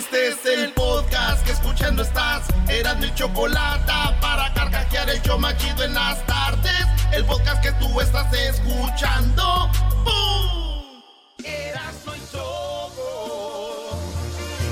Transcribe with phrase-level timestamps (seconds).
[0.00, 2.44] Este es el podcast que escuchando estás.
[2.70, 3.92] Eran mi chocolate
[4.22, 6.86] para carcajear el yo machido en las tardes.
[7.12, 9.70] El podcast que tú estás escuchando.
[10.02, 11.02] ¡Bum!
[11.44, 13.98] Erasmo y Choco.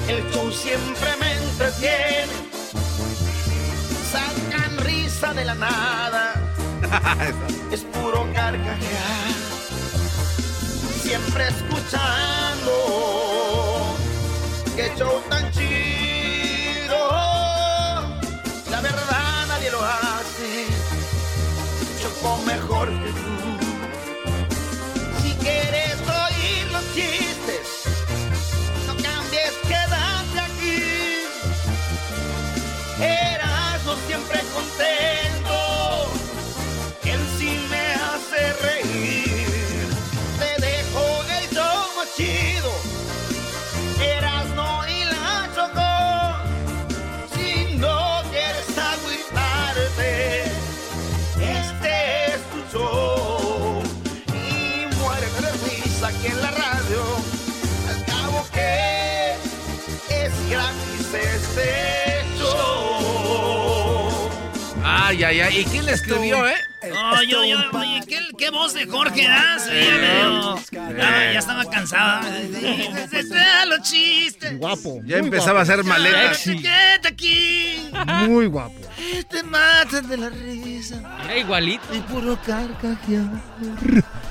[0.09, 2.33] El show siempre me entretiene.
[4.11, 6.33] Sacan risa de la nada.
[7.71, 9.35] es puro carcajear.
[11.03, 13.28] Siempre escuchando.
[14.79, 15.48] Qué show tan
[65.51, 66.57] ¿Y quién le escribió, eh?
[66.93, 69.65] No, yo, yo, oye, ¿qué, qué voz de Jorge das?
[69.65, 70.59] Sí, ya, veo.
[70.71, 72.21] Ya, ya estaba cansada.
[73.35, 74.59] Ah, los chistes.
[74.59, 75.01] Guapo.
[75.05, 76.33] Ya empezaba a hacer maleta.
[76.45, 77.91] Quédate aquí.
[78.27, 78.75] Muy guapo.
[79.29, 81.01] Te matan de la risa.
[81.25, 81.95] Era igualito.
[81.95, 83.43] Y puro carcajear.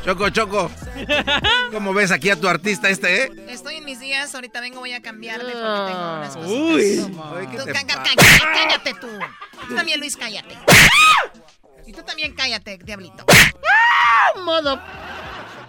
[0.08, 0.72] Choco, Choco.
[1.74, 3.32] ¿Cómo ves aquí a tu artista este, eh?
[3.50, 6.50] Estoy en mis días, ahorita vengo, voy a cambiarme porque tengo unas cosas.
[6.50, 7.14] Uy.
[7.36, 9.08] Ay, ¿qué Tú, te cállate tú.
[9.68, 10.58] Tú también, Luis, cállate.
[11.86, 13.26] Y tú también cállate, diablito.
[14.46, 14.80] Modo.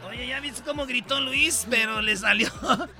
[0.08, 1.66] Oye, ¿ya viste cómo gritó Luis?
[1.68, 2.48] Pero le salió.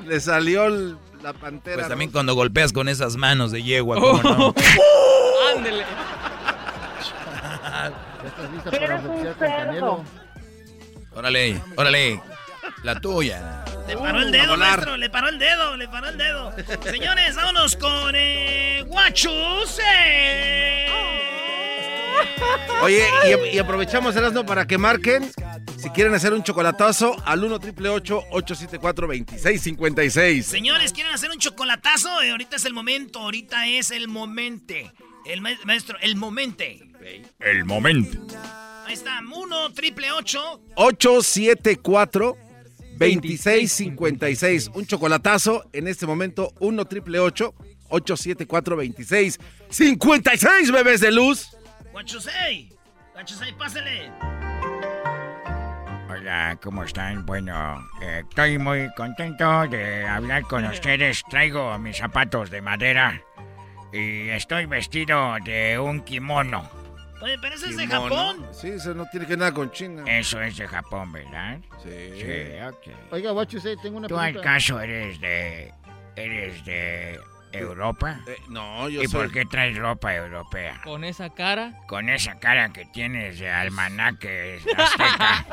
[0.04, 1.76] Le salió el- la pantera.
[1.76, 2.14] Pues también rosa.
[2.14, 4.54] cuando golpeas con esas manos de yegua, ¿cómo no?
[5.56, 5.84] Ándele.
[8.22, 10.04] ¿Ya estás lista para con Canelo?
[11.18, 12.22] Órale, órale.
[12.84, 13.64] La tuya.
[13.88, 14.96] Le paró el a dedo, maestro.
[14.96, 16.52] Le paró el dedo, le paró el dedo.
[16.84, 19.78] Señores, vámonos con eh, Guachus.
[22.82, 23.04] Oye,
[23.52, 25.28] y, y aprovechamos Erasmo para que marquen
[25.76, 30.46] si quieren hacer un chocolatazo al 1 triple 874 2656.
[30.46, 32.22] Señores, ¿quieren hacer un chocolatazo?
[32.22, 34.92] Eh, ahorita es el momento, ahorita es el momente.
[35.26, 36.84] El ma- maestro, el momente.
[37.40, 38.18] El momento.
[38.88, 40.60] Ahí está, 1 triple 8.
[40.76, 42.38] 874
[42.96, 44.70] 2656.
[44.72, 51.54] Un chocolatazo en este momento 1 triple 874 2656, bebés de luz.
[51.92, 52.72] Guachusei.
[53.12, 54.10] Guachusei, pásale.
[56.08, 57.26] Hola, ¿cómo están?
[57.26, 61.22] Bueno, eh, estoy muy contento de hablar con ustedes.
[61.28, 63.22] Traigo mis zapatos de madera
[63.92, 66.77] y estoy vestido de un kimono.
[67.20, 67.86] Oye, pero ese es de.
[67.86, 68.46] Japón.
[68.52, 70.04] Sí, eso no tiene que ver nada con China.
[70.06, 71.58] Eso es de Japón, ¿verdad?
[71.82, 72.10] Sí.
[72.14, 73.12] Sí, ok.
[73.12, 73.30] Oiga,
[73.60, 74.40] say, tengo una ¿Tú pregunta.
[74.40, 75.72] acaso eres de...
[76.16, 77.18] eres de
[77.50, 78.20] Europa?
[78.26, 79.22] Eh, no, yo ¿Y soy...
[79.24, 80.80] por qué traes ropa europea?
[80.84, 81.72] Con esa cara.
[81.88, 85.44] Con esa cara que tienes de almanaque azteca.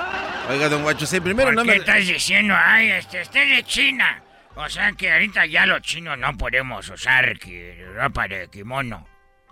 [0.50, 1.76] Oiga, don Guacho, sí, primero ¿Por no qué me...
[1.78, 4.22] estás diciendo, ay, este, este es de China?
[4.56, 9.06] O sea que ahorita ya los chinos no podemos usar ki- ropa de kimono.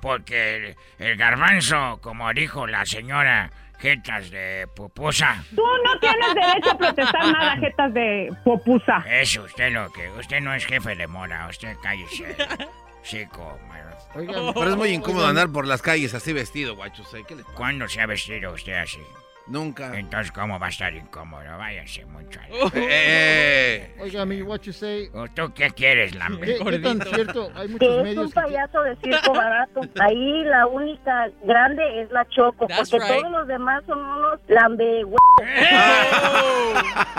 [0.03, 3.49] Porque el, el garbanzo, como dijo la señora
[3.79, 9.03] Jetas de Pupusa, Tú no tienes derecho a protestar nada, jetas de popusa.
[9.09, 10.09] es usted lo que...
[10.11, 12.35] Usted no es jefe de mora, usted cállese.
[13.03, 13.57] Chico,
[14.15, 17.03] Oiga, Pero es muy incómodo andar por las calles así vestido, Guacho.
[17.05, 17.55] sí, ¿Qué le pasa?
[17.55, 18.99] ¿cuándo se ha vestido usted así?
[19.47, 19.97] Nunca.
[19.97, 21.43] Entonces, ¿cómo va a estar incómodo?
[21.57, 22.39] Váyase mucho.
[22.51, 22.71] Oh.
[22.75, 25.09] Eh, Oiga, mi what you say.
[25.13, 26.57] ¿O ¿Tú qué quieres, Lambe?
[26.57, 27.51] ¿Qué, qué tan cierto?
[27.53, 28.41] Hay muchos Que es un medios que...
[28.41, 29.81] payaso de circo barato.
[29.99, 33.17] Ahí la única grande es la Choco, That's porque right.
[33.19, 35.03] todos los demás son unos lambe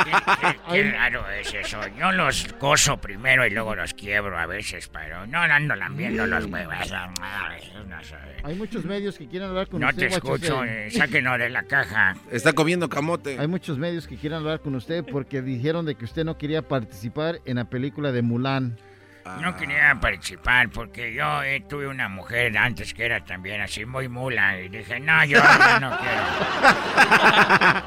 [0.04, 0.10] ¿Qué,
[0.40, 1.80] qué- qué raro es eso.
[1.98, 6.46] Yo los gozo primero y luego los quiebro a veces, pero no ando lambiendo los
[6.46, 6.74] huevos.
[7.86, 8.14] No, sé.
[8.44, 10.08] Hay muchos medios que quieren hablar con No usted.
[10.08, 12.13] te escucho, eh, sáquenos de la caja.
[12.30, 13.38] Está comiendo camote.
[13.38, 16.62] Hay muchos medios que quieren hablar con usted porque dijeron de que usted no quería
[16.62, 18.76] participar en la película de Mulan.
[19.40, 24.06] No quería participar porque yo eh, tuve una mujer antes que era también así muy
[24.06, 26.22] mula y dije, no, yo ya no quiero.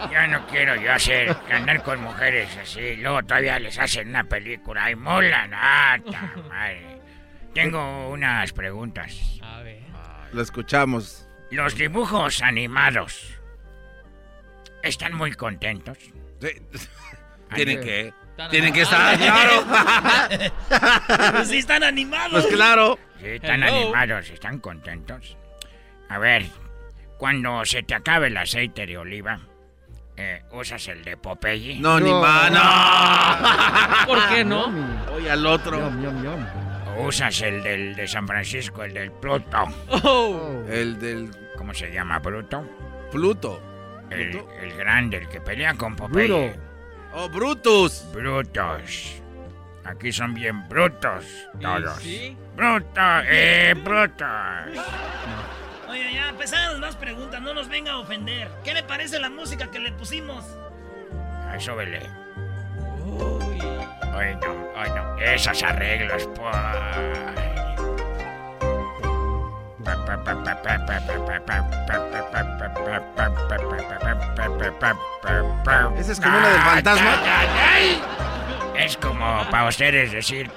[0.11, 2.95] Yo no quiero yo hacer, andar con mujeres así.
[2.97, 4.87] Luego todavía les hacen una película.
[5.53, 6.99] ¡Ah, ta madre!
[7.53, 9.39] Tengo unas preguntas.
[9.41, 9.81] A ver.
[10.33, 11.27] Lo escuchamos.
[11.51, 13.36] Los dibujos animados
[14.83, 15.97] están muy contentos.
[16.39, 16.49] Sí.
[17.55, 18.13] Tienen que...
[18.51, 19.65] Tienen que estar, claro.
[21.33, 22.43] Pues sí están animados.
[22.43, 22.99] Pues claro.
[23.19, 23.75] Sí, están Hello.
[23.77, 25.35] animados, están contentos.
[26.07, 26.45] A ver,
[27.17, 29.39] cuando se te acabe el aceite de oliva,
[30.17, 31.79] eh, ¿usas el de Popeye?
[31.79, 34.05] No, ni más, no.
[34.07, 34.71] ¿Por qué no?
[35.15, 35.79] Oye al otro.
[35.79, 36.45] Yum, yum, yum.
[36.97, 39.63] ¿O usas el del de San Francisco, el del Pluto?
[40.03, 40.63] Oh.
[40.69, 42.63] El del ¿Cómo se llama, Bruto?
[43.11, 43.61] Pluto.
[44.09, 46.27] El, el grande, el que pelea con Popeye.
[46.27, 46.59] Bruto.
[47.13, 48.05] Oh, Brutus.
[48.13, 49.21] Brutos.
[49.85, 51.23] Aquí son bien brutos
[51.61, 52.01] todos.
[52.01, 52.35] sí?
[52.55, 54.27] Brutos, eh, brutos.
[55.87, 58.49] Oye, ya, empezaron más preguntas, no nos venga a ofender.
[58.65, 60.43] ¿Qué le parece la música que le pusimos?
[61.49, 62.01] Ay, súbele.
[64.13, 65.17] Ay, no, ay, no.
[65.19, 66.55] Esos arreglos, pues.
[75.97, 77.11] ¿Esa es como una del fantasma?
[77.23, 78.01] Ay, ay,
[78.75, 78.85] ay.
[78.85, 80.51] Es como para ustedes decir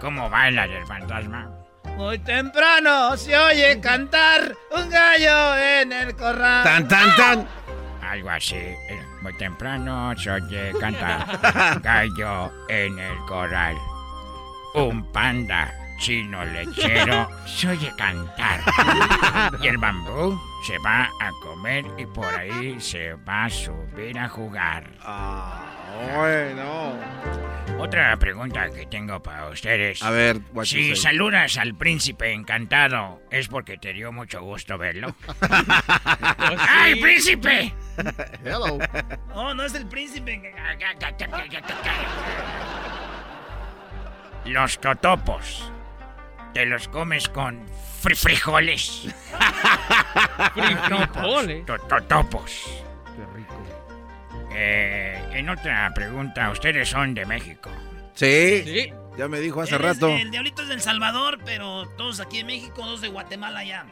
[0.00, 1.50] cómo baila el fantasma.
[1.96, 6.64] Muy temprano se oye cantar un gallo en el corral.
[6.64, 7.48] Tan, tan, tan.
[8.02, 8.56] Algo así.
[8.56, 13.76] Eh, Muy temprano se oye cantar gallo en el corral.
[14.74, 18.60] Un panda chino lechero se oye cantar.
[19.62, 24.28] Y el bambú se va a comer y por ahí se va a subir a
[24.28, 24.90] jugar.
[25.00, 25.62] Ah,
[26.16, 26.94] bueno.
[27.78, 30.02] Otra pregunta que tengo para ustedes.
[30.02, 35.14] A ver, Si saludas al príncipe encantado, ¿es porque te dio mucho gusto verlo?
[35.28, 37.00] Pues ¡Ay, sí.
[37.00, 37.74] príncipe!
[38.44, 38.78] Hello.
[39.34, 40.52] Oh, no es el príncipe.
[44.46, 45.70] Los totopos.
[46.54, 47.66] Te los comes con
[48.02, 49.08] fri- frijoles.
[50.54, 51.64] Frijoles.
[51.66, 52.82] To- Totopos.
[53.16, 53.54] Qué rico.
[54.52, 57.70] Eh, en otra pregunta, ustedes son de México.
[58.14, 58.92] Sí, Sí.
[59.16, 60.08] ya me dijo hace Él es- rato.
[60.08, 63.86] El diablito es del Salvador, pero todos aquí en México, dos de Guatemala ya.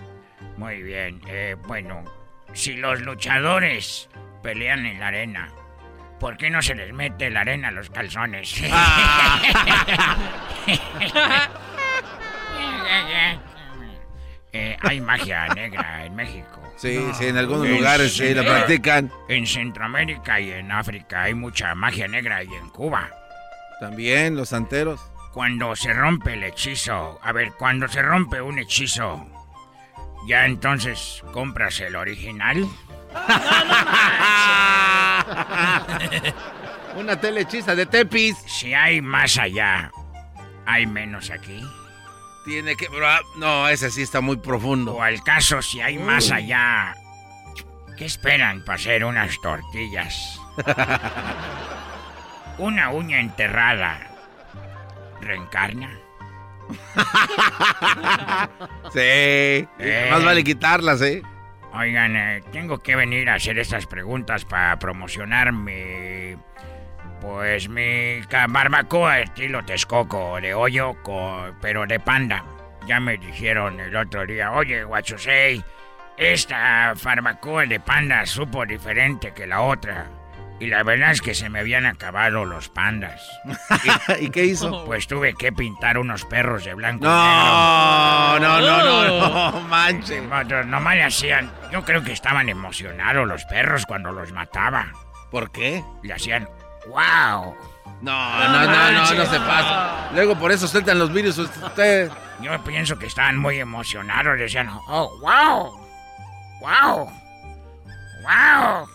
[0.56, 1.22] Muy bien.
[1.26, 2.04] eh, bueno,
[2.52, 4.10] si los luchadores
[4.42, 5.48] pelean en la arena,
[6.18, 8.54] ¿por qué no se les mete la arena a los calzones?
[14.52, 16.60] Eh, hay magia negra en México.
[16.76, 19.08] Sí, sí, en algunos En lugares sí la practican.
[19.28, 23.10] En Centroamérica y en África hay mucha magia negra y en Cuba.
[23.78, 25.00] También los santeros.
[25.32, 29.24] Cuando se rompe el hechizo, a ver, cuando se rompe un hechizo,
[30.26, 32.66] ya entonces compras el original.
[36.96, 38.36] Una telehechiza de Tepis.
[38.46, 39.92] Si hay más allá,
[40.66, 41.62] hay menos aquí.
[42.44, 42.88] Tiene que.
[42.88, 44.94] bra- No, ese sí está muy profundo.
[44.94, 46.94] O al caso, si hay más allá,
[47.96, 50.40] ¿qué esperan para hacer unas tortillas?
[52.58, 54.06] Una uña enterrada.
[55.20, 55.90] ¿Reencarna?
[58.92, 59.66] Sí.
[60.10, 61.22] Más vale quitarlas, ¿eh?
[61.72, 66.36] Oigan, eh, tengo que venir a hacer estas preguntas para promocionar mi...
[67.20, 72.44] Pues mi barbacoa estilo Texcoco, de hoyo, co- pero de panda.
[72.86, 75.62] Ya me dijeron el otro día, oye, Guachusei,
[76.16, 80.06] esta barbacoa de panda supo diferente que la otra.
[80.58, 83.22] Y la verdad es que se me habían acabado los pandas.
[84.20, 84.84] ¿Y qué hizo?
[84.86, 88.48] Pues tuve que pintar unos perros de blanco y No, negro.
[88.48, 90.20] no, no, no, no, manche.
[90.66, 91.50] No, le hacían.
[91.72, 94.92] Yo creo que estaban emocionados los perros cuando los mataba.
[95.30, 95.82] ¿Por qué?
[96.02, 96.48] Le hacían.
[96.86, 97.56] ¡Wow!
[98.02, 100.10] No, no, no, no, no se pasa.
[100.14, 102.10] Luego por eso sueltan los virus usted.
[102.40, 104.38] Yo pienso que estaban muy emocionados.
[104.38, 104.68] Decían.
[104.88, 105.78] ¡Oh, wow!
[106.60, 107.12] ¡Wow!
[108.22, 108.88] ¡Wow!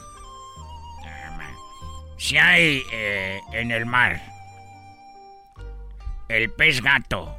[2.18, 4.20] Si hay eh, en el mar
[6.28, 7.38] el pez gato,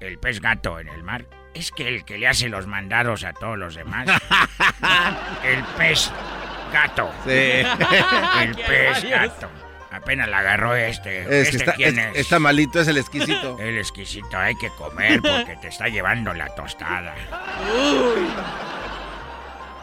[0.00, 3.32] el pez gato en el mar, es que el que le hace los mandados a
[3.32, 4.08] todos los demás.
[5.44, 6.10] el pez
[6.72, 7.12] gato.
[7.24, 7.62] Sí.
[8.40, 9.50] El pez gato.
[9.94, 11.20] Apenas la agarró este.
[11.20, 12.16] Es que ¿Este está, quién es- es?
[12.22, 13.56] está malito, es el exquisito.
[13.60, 17.14] El exquisito, hay que comer porque te está llevando la tostada.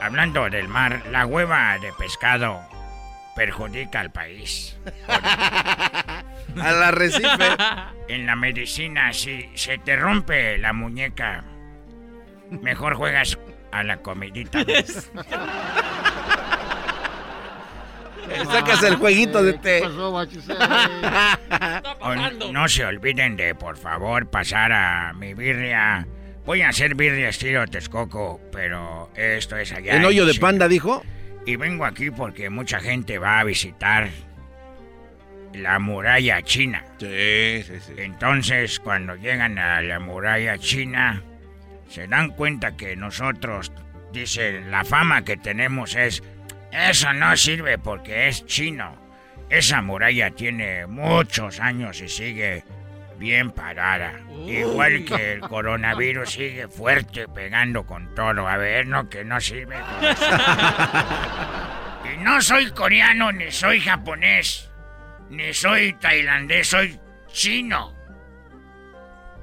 [0.02, 2.60] Hablando del mar, la hueva de pescado
[3.36, 4.78] perjudica al país.
[6.62, 7.56] Al arrecife.
[8.10, 11.46] En la medicina, si se te rompe la muñeca,
[12.50, 13.40] mejor juegas
[13.72, 14.60] a la comidita.
[18.52, 19.82] Sacas el jueguito de ¿Qué té.
[22.52, 26.08] no se olviden de, por favor, pasar a mi birria.
[26.46, 29.96] Voy a hacer birria estilo Texcoco, pero esto es allá.
[29.96, 30.40] ¿En hoyo de sí.
[30.40, 31.04] panda dijo?
[31.46, 34.10] Y vengo aquí porque mucha gente va a visitar
[35.54, 36.84] la muralla china.
[37.00, 37.94] Sí, sí, sí.
[37.98, 41.24] Entonces, cuando llegan a la muralla china,
[41.90, 43.72] se dan cuenta que nosotros,
[44.14, 46.24] dicen, la fama que tenemos es,
[46.72, 48.96] eso no sirve porque es chino.
[49.50, 52.64] Esa muralla tiene muchos años y sigue
[53.18, 54.14] bien parada.
[54.48, 58.48] Igual que el coronavirus sigue fuerte pegando con todo.
[58.48, 59.76] A ver, no, que no sirve.
[62.14, 64.72] y no soy coreano, ni soy japonés,
[65.30, 67.94] ni soy tailandés, soy chino.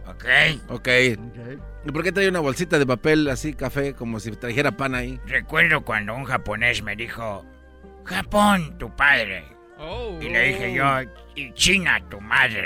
[0.06, 0.24] ¿Ok?
[0.68, 0.88] Ok.
[1.84, 5.18] ¿Y por qué trae una bolsita de papel así, café, como si trajera pan ahí?
[5.26, 7.44] Recuerdo cuando un japonés me dijo,
[8.04, 9.44] Japón, tu padre.
[9.78, 10.18] Oh.
[10.20, 10.84] Y le dije yo,
[11.36, 12.64] y China, tu madre.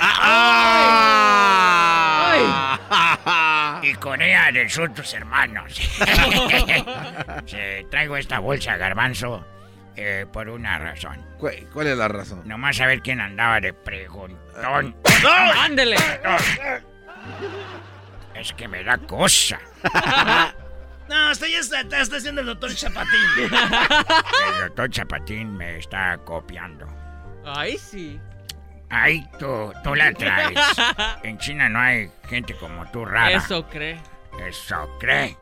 [2.40, 3.80] ¡Ah!
[3.82, 5.72] Y Corea del Sur, tus hermanos.
[7.46, 7.58] Sí,
[7.90, 9.44] traigo esta bolsa, garbanzo,
[9.96, 11.16] eh, por una razón.
[11.38, 12.42] ¿Cu- ¿Cuál es la razón?
[12.46, 14.94] Nomás a ver quién andaba de preguntón.
[15.60, 15.96] ¡Ándele!
[18.42, 19.60] Es que me da cosa.
[21.08, 23.20] No, está, está, está haciendo el doctor Chapatín.
[23.50, 26.86] El doctor Chapatín me está copiando.
[27.44, 28.18] Ay, sí.
[28.88, 30.58] Ay, tú, tú la traes.
[31.22, 33.32] En China no hay gente como tú rara.
[33.36, 34.00] Eso cree.
[34.48, 35.36] Eso cree.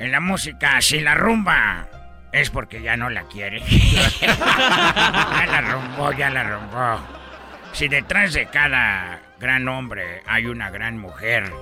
[0.00, 1.86] En la música, si la rumba
[2.32, 3.60] es porque ya no la quiere.
[4.20, 7.06] ya la rumbó, ya la rumbó.
[7.72, 11.52] Si detrás de cada gran hombre hay una gran mujer,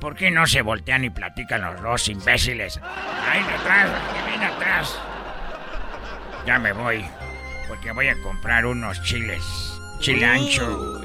[0.00, 2.80] ¿por qué no se voltean y platican los dos imbéciles?
[2.82, 4.98] Ahí detrás, que viene atrás.
[6.46, 7.04] Ya me voy,
[7.68, 9.42] porque voy a comprar unos chiles.
[10.00, 11.00] Chile ancho,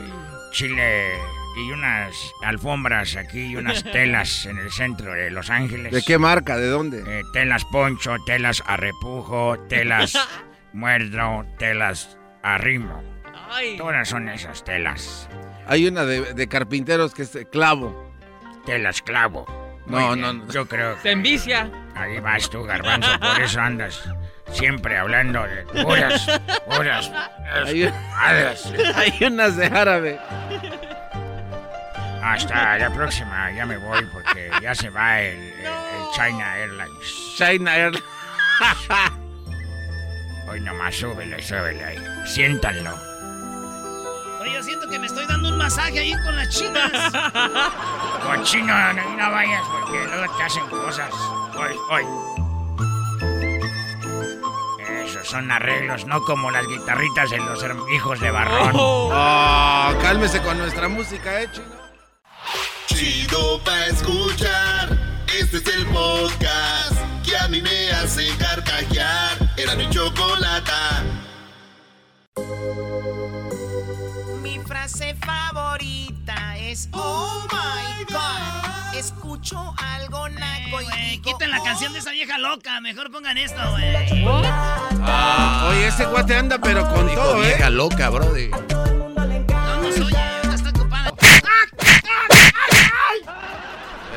[0.51, 1.13] chile
[1.57, 5.91] y unas alfombras aquí y unas telas en el centro de Los Ángeles.
[5.91, 6.57] ¿De qué marca?
[6.57, 7.03] ¿De dónde?
[7.05, 10.17] Eh, telas poncho, telas a repujo, telas
[10.73, 13.03] muerdo, telas a rimo.
[13.77, 15.27] Todas son esas telas.
[15.67, 17.45] Hay una de, de carpinteros que es de
[18.61, 18.65] clavo.
[18.65, 19.45] Telas clavo.
[19.87, 20.47] No, no, no.
[20.51, 21.69] Yo creo que envicia.
[21.95, 24.01] ahí vas tú, garbanzo, por eso andas
[24.51, 26.27] siempre hablando de puras,
[26.67, 27.11] puras,
[27.53, 30.19] Hay, unas de árabe.
[32.23, 37.35] Hasta la próxima, ya me voy porque ya se va el, el- el China Airlines.
[37.37, 37.91] China Air.
[40.47, 41.97] Hoy nomás súbele, súbele ahí.
[42.25, 42.95] Siéntanlo.
[44.41, 46.91] Oye, yo siento que me estoy dando un masaje ahí con las chinas.
[48.23, 51.13] Cochino, no, no vayas porque luego te hacen cosas.
[51.55, 52.03] Hoy, hoy.
[55.05, 58.71] Esos son arreglos, no como las guitarritas de los hijos de Barrón.
[58.73, 61.67] Oh, cálmese con nuestra música, eh, chino.
[62.87, 64.97] Chido pa' escuchar.
[65.39, 69.37] Este es el podcast que a mí me hace carcajear.
[69.55, 71.20] Era mi chocolata.
[74.41, 78.95] Mi frase favorita es Oh my God.
[78.95, 81.63] Escucho algo naco y digo, quiten la "Oh".
[81.63, 82.79] canción de esa vieja loca.
[82.79, 83.93] Mejor pongan esto, güey.
[85.03, 87.71] Ah, oye, ese guate anda pero con Dijo todo, vieja ¿eh?
[87.71, 88.49] loca, brody.
[88.49, 91.11] No nos oye, está ocupada.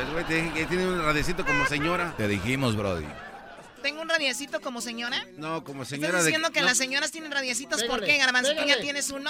[0.01, 0.25] Es, güey,
[0.67, 2.13] tiene, un radiecito como señora.
[2.15, 3.05] Te dijimos, brody.
[3.85, 5.27] ¿Tengo un radiecito como señora?
[5.37, 6.23] No, como ¿Estás señora de...
[6.23, 6.65] diciendo que no.
[6.65, 7.83] las señoras tienen radiecitos?
[7.83, 8.55] ¿Por Pégale, qué, Garbanzo?
[8.55, 9.29] ¿Tú ya tienes uno?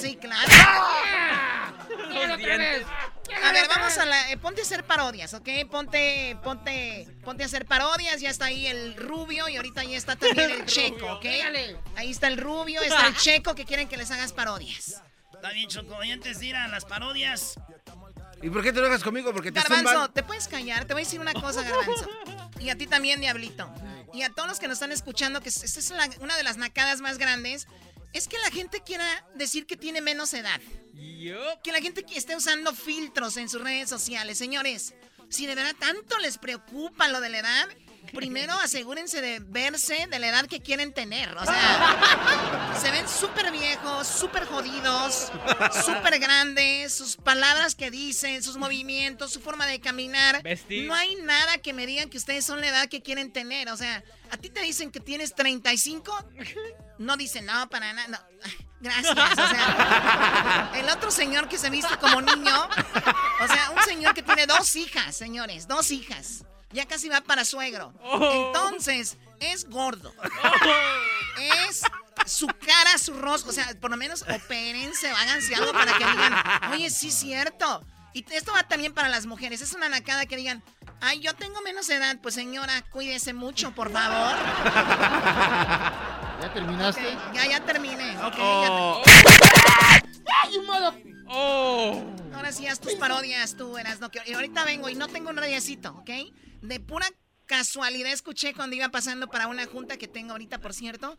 [0.00, 0.48] Sí, claro.
[2.28, 2.86] Los dientes.
[3.42, 4.30] A ver, vamos a la...
[4.30, 5.48] eh, ponte a hacer parodias, ¿ok?
[5.68, 8.20] Ponte, ponte, ponte a hacer parodias.
[8.20, 11.26] Ya está ahí el rubio y ahorita ya está también el checo, ¿ok?
[11.96, 15.02] Ahí está el rubio, está el checo que quieren que les hagas parodias.
[15.34, 16.04] Está bien, Choco.
[16.04, 17.56] Y antes de ir a las parodias,
[18.42, 19.32] ¿Y por qué te enojas conmigo?
[19.32, 20.10] Porque te Garbanzo.
[20.10, 20.84] ¿te puedes callar?
[20.84, 22.08] Te voy a decir una cosa, Garbanzo.
[22.62, 23.70] Y a ti también, Diablito.
[24.12, 26.56] Y a todos los que nos están escuchando, que esta es la- una de las
[26.58, 27.66] nacadas más grandes,
[28.12, 30.60] es que la gente quiera decir que tiene menos edad.
[31.64, 34.38] Que la gente que esté usando filtros en sus redes sociales.
[34.38, 34.94] Señores,
[35.30, 37.68] si de verdad tanto les preocupa lo de la edad,
[38.14, 41.36] primero asegúrense de verse de la edad que quieren tener.
[41.36, 45.30] O sea, se ven súper viejos, súper jodidos,
[45.84, 50.42] súper grandes, sus palabras que dicen, sus movimientos, su forma de caminar.
[50.42, 50.86] Vestir.
[50.86, 53.68] No hay nada que me digan que ustedes son la edad que quieren tener.
[53.70, 56.26] O sea, a ti te dicen que tienes 35,
[56.98, 58.08] no dicen, no, para nada.
[58.08, 58.18] no.
[58.82, 59.16] Gracias.
[59.16, 62.68] O sea, el otro señor que se viste como niño,
[63.40, 66.44] o sea, un señor que tiene dos hijas, señores, dos hijas.
[66.72, 67.92] Ya casi va para suegro.
[68.12, 70.12] Entonces, es gordo.
[71.68, 71.82] Es
[72.26, 73.50] su cara, su rostro.
[73.50, 77.84] O sea, por lo menos opérense, háganse algo para que digan, oye, sí es cierto.
[78.14, 79.62] Y esto va también para las mujeres.
[79.62, 80.62] Es una nacada que digan,
[81.00, 82.18] ay, yo tengo menos edad.
[82.22, 84.36] Pues señora, cuídese mucho, por favor.
[86.40, 87.16] ¿Ya terminaste?
[87.34, 88.16] Ya, ya terminé.
[88.24, 89.02] Ok, ya Oh.
[89.04, 89.12] te-
[91.34, 92.04] Oh.
[92.34, 95.36] Ahora sí, haz tus parodias tú, eras no Y ahorita vengo y no tengo un
[95.38, 96.10] radiacito, ¿ok?
[96.62, 97.06] De pura
[97.46, 101.18] casualidad escuché cuando iba pasando para una junta que tengo ahorita, por cierto,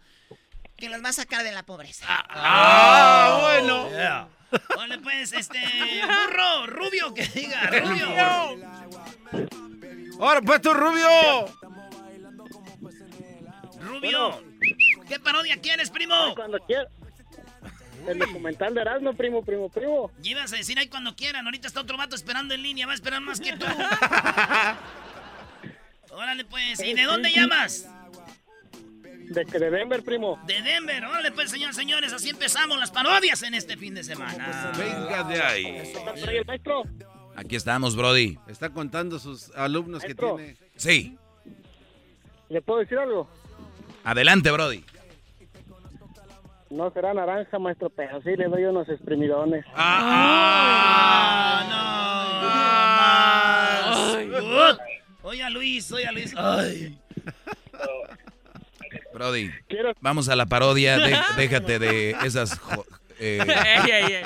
[0.78, 2.06] que los va a sacar de la pobreza.
[2.10, 3.90] Ah, bueno.
[3.90, 4.28] Yeah.
[4.76, 5.60] Vale, pues, este.
[6.06, 8.08] Burro, rubio, que diga, rubio.
[10.20, 11.08] Ahora pues tú, Rubio.
[13.82, 14.44] Rubio.
[15.08, 16.16] ¿Qué parodia quieres, primo?
[16.36, 16.88] Cuando quieras.
[18.08, 20.12] El documental de Erasmo, primo, primo, primo.
[20.22, 21.46] Y ibas a decir ahí cuando quieran.
[21.46, 22.86] Ahorita está otro vato esperando en línea.
[22.86, 23.66] Va a esperar más que tú.
[26.14, 26.82] Órale, pues.
[26.82, 27.90] ¿Y de dónde llamas?
[29.30, 30.40] De, de Denver, primo.
[30.46, 31.06] De Denver.
[31.06, 32.14] Órale, pues, señores, señores.
[32.14, 34.72] Así empezamos las parodias en este fin de semana.
[34.78, 35.94] Venga de ahí.
[37.36, 38.38] Aquí estamos, Brody.
[38.48, 40.56] Está contando sus alumnos que tiene.
[40.76, 41.18] Sí.
[42.50, 43.28] ¿Le puedo decir algo?
[44.04, 44.86] Adelante, Brody.
[46.70, 49.64] No será naranja, maestro, pero sí le doy unos exprimidones.
[49.76, 51.74] ¡Ah, no!
[54.56, 54.78] más!
[55.24, 56.34] Oye, Luis, oye, Luis.
[56.38, 56.98] Ay.
[59.14, 60.98] Brody, Quiero- vamos a la parodia.
[60.98, 62.58] de- déjate de esas.
[62.60, 62.86] jo-
[63.20, 63.40] eh,
[63.86, 64.24] Ey, ey, ey.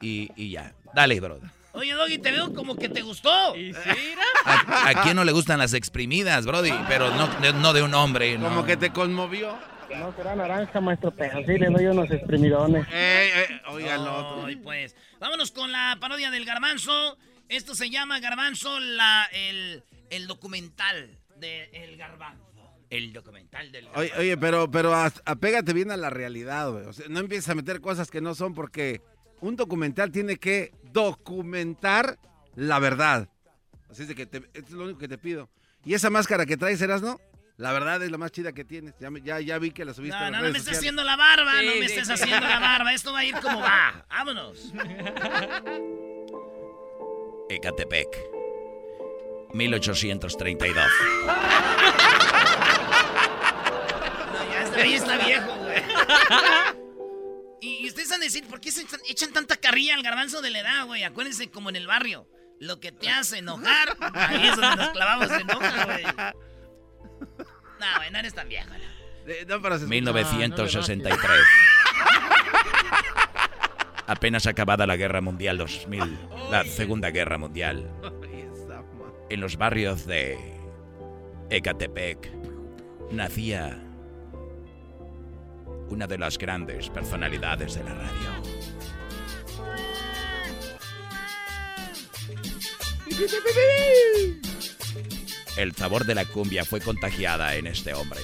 [0.00, 0.72] y, y ya.
[0.94, 1.46] Dale, Brody.
[1.72, 3.54] Oye, Doggy, te veo como que te gustó.
[3.54, 4.14] ¿Y sí?
[4.46, 6.72] ¿A, a quién no le gustan las exprimidas, Brody?
[6.88, 8.38] Pero no, de- no de un hombre.
[8.38, 8.48] no.
[8.48, 9.58] Como que te conmovió.
[9.94, 12.86] No será naranja, maestro, pero sí le doy unos exprimidones.
[12.88, 14.44] No.
[14.46, 14.96] Ay, pues.
[15.20, 17.16] Vámonos con la parodia del Garbanzo.
[17.48, 22.42] Esto se llama Garbanzo, la, el, el documental del Garbanzo.
[22.90, 24.14] El documental del Garbanzo.
[24.14, 26.86] Oye, oye, pero, pero apégate bien a la realidad, güey.
[26.86, 29.00] O sea, no empieces a meter cosas que no son porque
[29.40, 32.18] un documental tiene que documentar
[32.54, 33.28] la verdad.
[33.90, 35.50] Así es de que te, esto es lo único que te pido.
[35.84, 37.20] Y esa máscara que traes, no?
[37.58, 38.94] La verdad es la más chida que tienes.
[39.00, 41.16] Ya, ya, ya vi que la subiste No, a las no, me estés haciendo la
[41.16, 42.12] barba, no me sí, estés sí.
[42.12, 42.92] haciendo la barba.
[42.92, 44.04] Esto va a ir como va.
[44.10, 44.72] Vámonos.
[47.48, 48.08] Ecatepec.
[49.52, 50.86] 1832.
[54.32, 55.82] No, ya este güey está viejo, güey.
[57.60, 60.42] Y, y ustedes van a decir, ¿por qué se echan, echan tanta carrilla al garbanzo
[60.42, 61.04] de la edad, güey?
[61.04, 62.28] Acuérdense, como en el barrio.
[62.58, 66.04] Lo que te hace enojar, ahí es donde nos clavamos en enoja, güey.
[67.78, 68.68] No, güey, no eres tan viejo.
[68.70, 69.30] ¿no?
[69.32, 71.20] Eh, no, pero se- 1963.
[74.06, 76.18] Apenas acabada la Guerra Mundial 2000,
[76.50, 77.90] la Segunda Guerra Mundial,
[79.28, 80.38] en los barrios de
[81.50, 82.30] Ecatepec
[83.10, 83.82] nacía
[85.88, 88.56] una de las grandes personalidades de la radio.
[95.56, 98.20] El sabor de la cumbia fue contagiada en este hombre,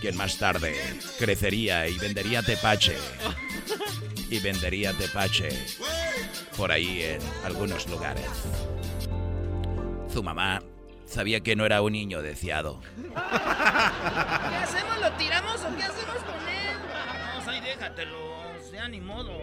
[0.00, 0.74] quien más tarde
[1.18, 2.96] crecería y vendería tepache.
[4.30, 5.50] Y vendería tepache
[6.56, 8.26] por ahí en algunos lugares.
[10.12, 10.62] Su mamá
[11.06, 12.80] sabía que no era un niño deseado.
[12.96, 15.00] ¿Qué hacemos?
[15.00, 17.44] ¿Lo tiramos o qué hacemos con él?
[17.44, 18.32] No, ahí déjatelo.
[18.72, 19.38] Ya ni modo.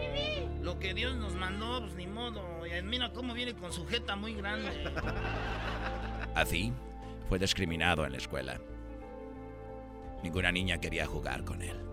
[0.60, 2.66] Lo que Dios nos mandó, pues ni modo.
[2.66, 4.92] Y mira cómo viene con su jeta muy grande.
[6.34, 6.72] Así,
[7.28, 8.60] fue discriminado en la escuela.
[10.22, 11.89] Ninguna niña quería jugar con él.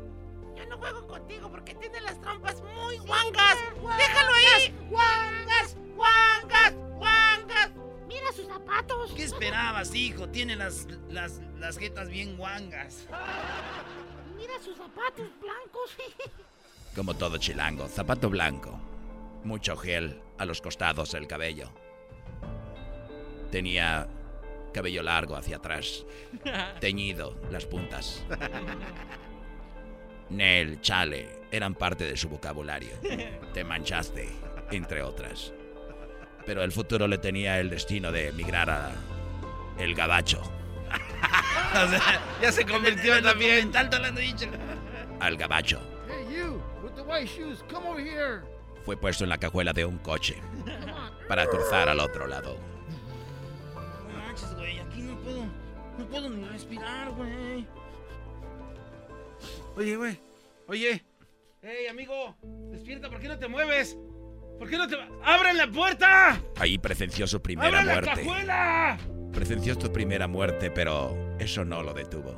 [0.57, 3.57] Yo no juego contigo porque tiene las trompas muy guangas.
[3.75, 4.75] ¡Déjalo ahí!
[4.89, 5.77] ¡Guangas!
[5.95, 6.73] ¡Guangas!
[6.95, 7.71] ¡Guangas!
[8.07, 9.13] ¡Mira sus zapatos!
[9.15, 10.27] ¿Qué esperabas, hijo?
[10.29, 13.05] Tiene las, las, las jetas bien guangas.
[14.35, 15.95] ¡Mira sus zapatos blancos!
[16.95, 18.79] Como todo chilango, zapato blanco,
[19.43, 21.69] mucho gel a los costados del cabello.
[23.51, 24.07] Tenía
[24.73, 26.03] cabello largo hacia atrás,
[26.79, 28.23] teñido las puntas.
[30.29, 32.91] Nel, chale, eran parte de su vocabulario.
[33.53, 34.29] Te manchaste,
[34.71, 35.53] entre otras.
[36.45, 38.91] Pero el futuro le tenía el destino de emigrar a
[39.77, 40.41] el gabacho,
[41.73, 43.71] O sea, Ya se convirtió también.
[43.71, 44.47] Tanto lo han dicho.
[45.19, 45.79] al gabacho.
[46.07, 48.41] Hey, you, with the white shoes, come over here.
[48.85, 50.41] Fue puesto en la cajuela de un coche
[51.27, 52.57] para cruzar al otro lado.
[53.75, 54.79] No manches, güey.
[54.79, 55.43] Aquí no puedo.
[55.97, 57.67] No puedo ni respirar, güey.
[59.77, 60.19] Oye, güey.
[60.67, 61.03] Oye.
[61.61, 62.35] Hey, amigo.
[62.71, 63.95] Despierta, ¿por qué no te mueves?
[64.57, 64.95] ¿Por qué no te...
[65.23, 66.41] ¡Abran la puerta!
[66.55, 68.23] Ahí presenció su primera ¡Abran la muerte.
[68.23, 68.97] cajuela!
[69.31, 72.35] Presenció su primera muerte, pero eso no lo detuvo.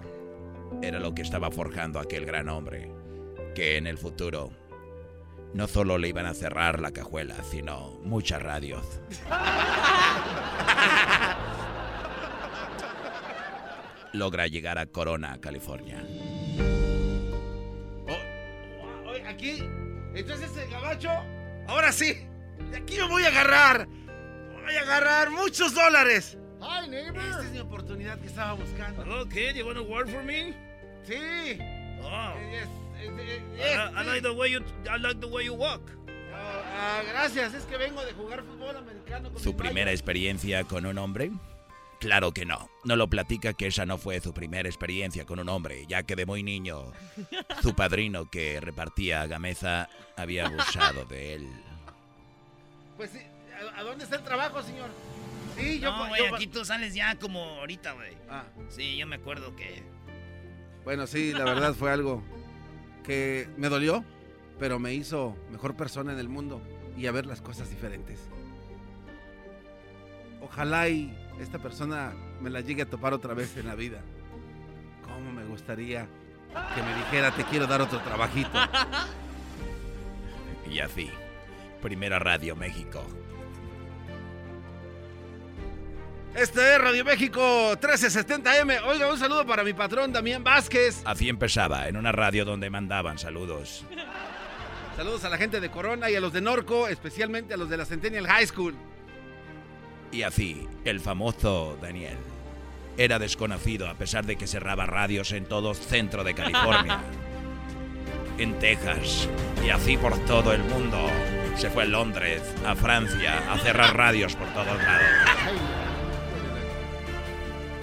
[0.82, 2.92] Era lo que estaba forjando aquel gran hombre,
[3.56, 4.52] que en el futuro
[5.54, 9.00] no solo le iban a cerrar la cajuela, sino muchas radios.
[14.12, 16.04] Logra llegar a Corona, California.
[19.40, 19.64] Oh, aquí...
[20.16, 21.10] Entonces ese muchacho?
[21.68, 22.28] Ahora sí.
[22.72, 23.88] De aquí me voy a agarrar.
[23.88, 26.38] Voy a agarrar muchos dólares.
[26.62, 27.22] Hi, neighbor.
[27.22, 29.04] Esta es mi oportunidad que estaba buscando.
[29.04, 29.56] Hello, kid.
[29.56, 30.54] You want to work for me?
[31.06, 31.58] Sí.
[32.02, 32.34] Oh.
[32.52, 32.68] Yes,
[33.00, 34.60] eh, eh, I, yes, I like the way you.
[34.90, 35.82] I like the way you walk.
[36.34, 40.98] Ah, gracias, es que vengo de jugar fútbol americano con ¿Su primera experiencia con un
[40.98, 41.32] hombre?
[42.00, 42.70] Claro que no.
[42.86, 46.16] No lo platica que esa no fue su primera experiencia con un hombre, ya que
[46.16, 46.94] de muy niño
[47.62, 51.50] su padrino que repartía gameza había abusado de él.
[52.96, 53.20] Pues sí,
[53.76, 54.90] ¿a, dónde está el trabajo, señor?
[55.58, 55.92] Sí, yo...
[55.92, 58.14] no, yo- aquí tú sales ya como ahorita, güey.
[58.30, 59.84] Ah, Sí, yo me acuerdo que.
[60.86, 62.24] bueno, sí, la verdad fue algo
[63.04, 64.06] que me dolió,
[64.58, 66.62] pero me hizo mejor persona en el mundo
[66.98, 68.20] y a ver las cosas diferentes.
[70.42, 74.02] Ojalá y esta persona me la llegue a topar otra vez en la vida.
[75.04, 76.08] ¿Cómo me gustaría
[76.76, 78.52] que me dijera te quiero dar otro trabajito?
[80.70, 81.10] Y así,
[81.82, 83.04] Primera Radio México.
[86.36, 87.42] Este es Radio México
[87.82, 88.84] 1370M.
[88.86, 91.02] Oiga, un saludo para mi patrón Damián Vázquez.
[91.06, 93.84] Así empezaba, en una radio donde mandaban saludos.
[94.96, 97.78] Saludos a la gente de Corona y a los de Norco, especialmente a los de
[97.78, 98.76] la Centennial High School.
[100.12, 102.18] Y así, el famoso Daniel
[102.98, 107.00] era desconocido a pesar de que cerraba radios en todo centro de California,
[108.38, 109.30] en Texas
[109.66, 110.98] y así por todo el mundo.
[111.56, 115.08] Se fue a Londres, a Francia, a cerrar radios por todos lados.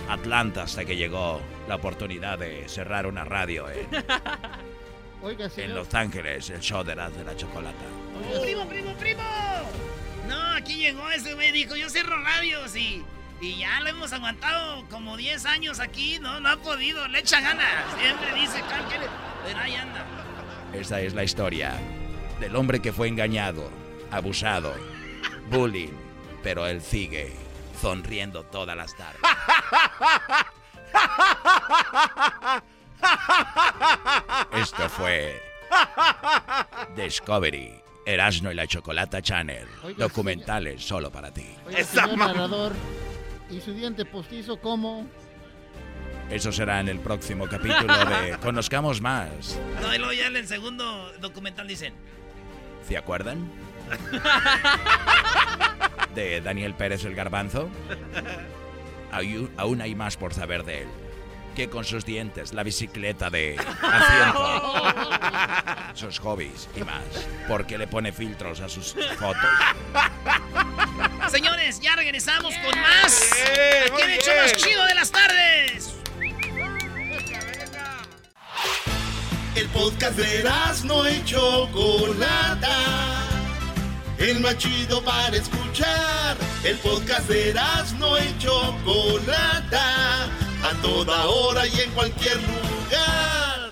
[0.09, 3.87] Atlanta hasta que llegó la oportunidad de cerrar una radio en,
[5.23, 5.77] Oiga, en señor.
[5.77, 7.85] Los Ángeles, el show de la, de la chocolata.
[8.43, 9.23] ¡Primo, primo, primo!
[10.29, 13.05] No, aquí llegó ese güey, dijo, yo cierro radios y,
[13.41, 17.41] y ya lo hemos aguantado como 10 años aquí, no, no ha podido, le echa
[17.41, 17.67] ganas.
[18.01, 18.63] Siempre dice,
[19.45, 20.05] pero ahí anda.
[20.73, 21.75] Esta es la historia
[22.41, 23.71] del hombre que fue engañado,
[24.11, 24.75] abusado,
[25.51, 25.93] bullying,
[26.43, 27.33] pero él sigue
[27.81, 29.21] sonriendo todas las tardes.
[34.53, 35.43] Esto fue
[36.97, 41.47] Discovery, Erasmo y la Chocolata Channel, Oiga, documentales solo para ti.
[41.67, 42.73] Oiga, señor narrador.
[43.51, 45.07] ¿Y su diente postizo cómo?
[46.31, 49.59] Eso será en el próximo capítulo de Conozcamos Más.
[49.83, 51.93] No, y luego ya en el segundo documental dicen,
[52.87, 53.51] ¿Se acuerdan?
[56.15, 57.69] De Daniel Pérez el Garbanzo.
[59.57, 60.89] Aún hay más por saber de él.
[61.57, 64.73] Que con sus dientes, la bicicleta de asiento,
[65.95, 67.03] sus hobbies y más.
[67.49, 69.51] ¿Por qué le pone filtros a sus fotos?
[71.31, 73.33] señores, ya regresamos con más.
[73.57, 75.95] Eh, Aquí en hecho más chido de las tardes.
[79.55, 80.45] El podcast de
[80.85, 82.77] no y Chocolata.
[84.19, 86.37] El más chido para escuchar.
[86.65, 87.55] El podcast de
[87.99, 90.29] no y Chocolata.
[90.67, 93.71] A toda hora y en cualquier lugar.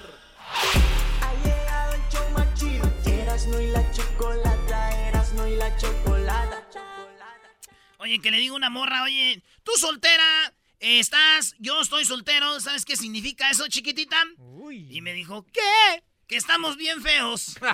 [1.20, 2.88] Ha llegado el show más chido.
[3.04, 6.62] Erasmo y la chocolata, Erasmo y la chocolata.
[7.98, 12.94] Oye, que le digo una morra, oye, tú soltera, estás, yo estoy soltero, ¿sabes qué
[12.96, 14.16] significa eso, chiquitita?
[14.70, 16.04] Y me dijo, ¿qué?
[16.28, 17.56] Que estamos bien feos.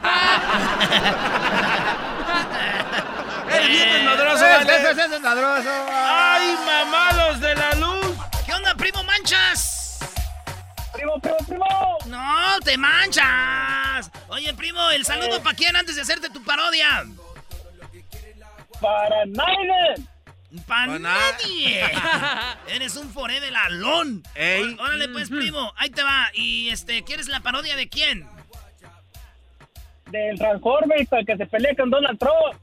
[3.52, 5.70] ¡Eres bien desmadroso, Eh, es desmadroso!
[5.90, 7.99] ¡Ay, mamalos de la luz!
[11.00, 11.98] Primo, primo, primo.
[12.08, 14.10] No, te manchas.
[14.28, 17.06] Oye, primo, el saludo para quién antes de hacerte tu parodia.
[18.82, 20.06] Para Naiden.
[20.66, 21.90] Para Pa' nadie.
[22.68, 24.22] Eres un forever alón.
[24.34, 24.76] Ey.
[24.78, 26.28] Órale, pues, primo, ahí te va.
[26.34, 28.28] Y este, ¿quieres la parodia de quién?
[30.10, 32.60] Del Transformers que se pelea con Donald Trump.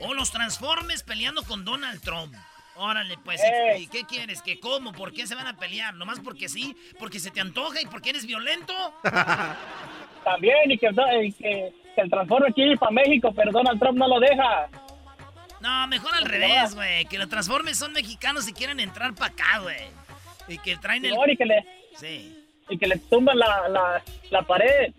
[0.00, 2.34] O los Transformers peleando con Donald Trump.
[2.78, 3.78] Órale, pues, Eh.
[3.80, 4.42] ¿y qué quieres?
[4.42, 4.92] ¿Que cómo?
[4.92, 5.94] ¿Por qué se van a pelear?
[5.94, 6.76] ¿Nomás porque sí?
[6.98, 8.74] ¿Porque se te antoja y porque eres violento?
[10.24, 10.88] También, y que,
[11.22, 14.68] y que, que el Transformer quiere ir para México, pero Donald Trump no lo deja.
[15.60, 17.04] No, mejor al revés, güey.
[17.06, 19.76] Que los Transformers son mexicanos y quieren entrar para acá, güey.
[20.48, 21.14] Y que traen el...
[21.28, 21.64] Y que le,
[21.96, 22.44] Sí.
[22.68, 24.92] y que le tumban la, la, la pared.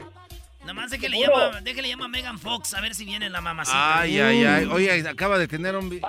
[0.68, 1.46] Nomás de que le Seguro.
[1.48, 4.02] llama, déjale llama a Megan Fox a ver si viene la mamacita.
[4.02, 4.66] Ay, ay, ay.
[4.66, 6.02] Oye, acaba de tener un...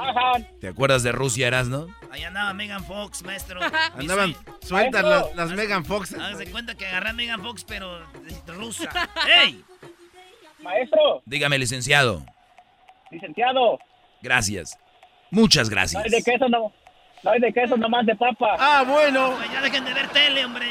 [0.60, 1.86] ¿Te acuerdas de Rusia, Erasno?
[2.10, 3.60] Ahí andaba Megan Fox, maestro.
[3.96, 6.12] Andaban sueltas las, las Megan Fox.
[6.12, 8.04] Hágase cuenta que agarré a Megan Fox, pero
[8.48, 8.90] rusa.
[9.44, 9.64] ¡Ey!
[10.60, 12.26] Maestro, Dígame, licenciado.
[13.12, 13.78] licenciado,
[14.22, 14.76] Gracias.
[15.30, 16.04] Muchas no gracias.
[16.04, 16.72] hay de queso, no,
[17.22, 18.56] no hay de queso, nomás de papa.
[18.58, 19.36] Ah, bueno.
[19.36, 20.66] Pues ya dejen de ver tele, hombre.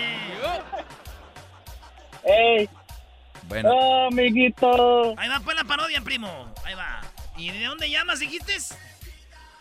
[2.25, 2.69] Ey,
[3.47, 5.13] Bueno, oh, amiguito.
[5.17, 6.53] Ahí va pues la parodia, primo.
[7.37, 8.57] ¿Y de dónde llamas, dijiste?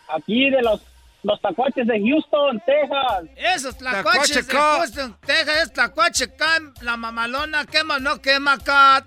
[0.09, 0.81] Aquí de los,
[1.23, 3.23] los tacuaches de Houston, Texas.
[3.35, 9.05] Esos tlacuaches de Houston, Texas, es tlacuachecán, la mamalona quema, no quema acá.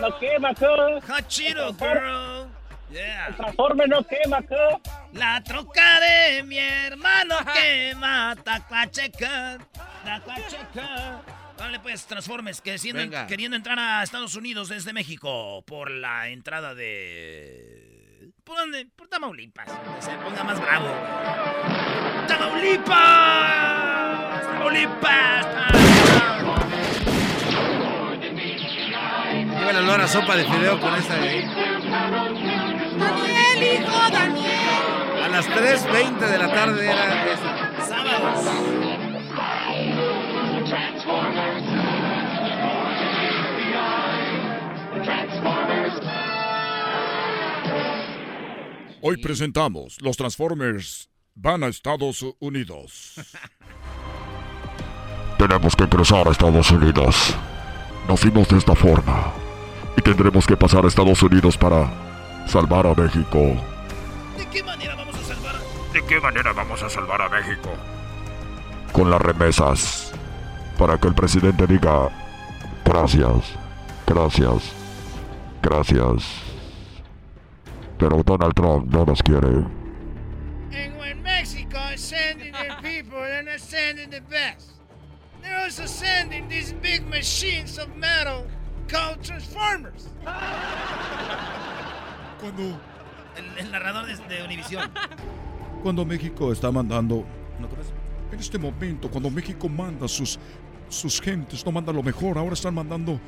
[0.00, 0.98] No quema acá.
[1.08, 2.48] Hachiro, girl.
[2.90, 3.28] Yeah.
[3.28, 4.80] El transforme no quema acá.
[5.12, 9.58] La troca de mi hermano quema, tacuacheca,
[10.04, 11.20] tacuacheca.
[11.60, 16.74] Vale, pues, Transformes, que siendo- queriendo entrar a Estados Unidos desde México por la entrada
[16.74, 18.30] de...
[18.44, 18.86] ¿Por dónde?
[18.96, 19.68] Por Tamaulipas.
[19.96, 20.86] Que se ponga más bravo.
[22.26, 24.42] ¡Tamaulipas!
[24.42, 25.46] ¡Tamaulipas!
[29.58, 31.42] Lleva el olor a sopa de fideo con esta de ahí.
[32.98, 35.24] Daniel, hijo, Daniel.
[35.24, 37.86] A las 3.20 de la tarde era esa.
[37.86, 38.46] Sábados.
[49.02, 53.14] Hoy presentamos Los Transformers van a Estados Unidos.
[55.38, 57.34] Tenemos que cruzar a Estados Unidos.
[58.06, 59.32] Nacimos de esta forma.
[59.96, 61.90] Y tendremos que pasar a Estados Unidos para
[62.46, 63.38] salvar a México.
[64.36, 65.54] ¿De qué manera vamos a salvar?
[65.94, 67.70] ¿De qué manera vamos a salvar a México?
[68.92, 70.12] Con las remesas.
[70.76, 72.10] Para que el presidente diga
[72.84, 73.54] gracias,
[74.06, 74.72] gracias,
[75.62, 76.49] gracias.
[78.00, 79.66] Pero Donald Trump no nos quiere.
[80.72, 84.80] And when Mexico is sending their people, they're not sending the best.
[85.42, 88.46] They're also sending these big machines of metal
[88.88, 90.08] called Transformers.
[92.40, 92.80] Cuando,
[93.36, 94.90] El, el narrador de, de Univision.
[95.82, 97.26] cuando México está mandando...
[98.32, 100.38] En este momento, cuando México manda sus,
[100.88, 103.20] sus gentes, no manda lo mejor, ahora están mandando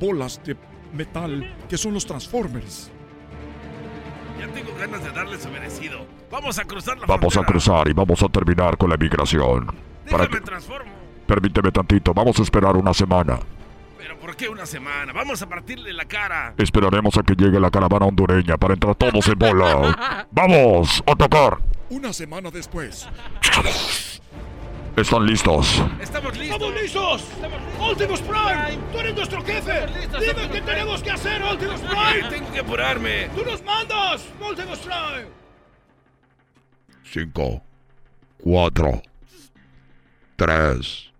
[0.00, 0.56] bolas de
[0.92, 2.90] metal que son los Transformers.
[4.40, 6.06] Ya tengo ganas de darles su merecido.
[6.30, 7.46] Vamos a cruzar la Vamos a frontera.
[7.52, 9.66] cruzar y vamos a terminar con la emigración.
[10.10, 10.92] Para Déjame que, transformo.
[11.26, 13.38] permíteme tantito, vamos a esperar una semana.
[13.98, 15.12] Pero ¿por qué una semana?
[15.12, 16.54] Vamos a partirle la cara.
[16.56, 20.26] Esperaremos a que llegue la caravana hondureña para entrar todos en bola.
[20.30, 21.02] ¡Vamos!
[21.06, 21.58] ¡A tocar!
[21.90, 23.06] Una semana después.
[24.96, 25.82] ¿Están listos?
[26.00, 26.60] ¡Estamos listos!
[26.60, 27.24] ¡Estamos listos!
[27.80, 28.78] ¡Optimus Prime!
[28.92, 29.86] ¡Tú eres nuestro jefe!
[30.18, 32.28] ¡Dime qué tenemos que hacer, Optimus Prime!
[32.30, 33.28] Tengo que apurarme.
[33.34, 35.26] ¡Tú nos mandas, Optimus Prime!
[37.04, 37.62] Cinco,
[38.42, 39.02] cuatro,
[40.36, 41.10] tres,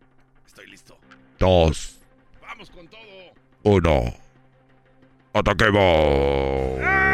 [0.47, 0.97] Estoy listo.
[1.39, 1.99] dos,
[2.41, 3.01] Vamos con todo.
[3.65, 4.15] uno.
[5.33, 6.81] ¡Ataquemos!
[6.85, 7.10] ¡Ay,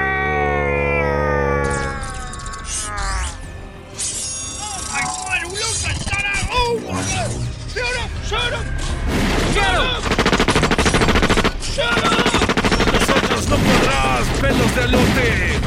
[14.47, 15.61] pelos de alote!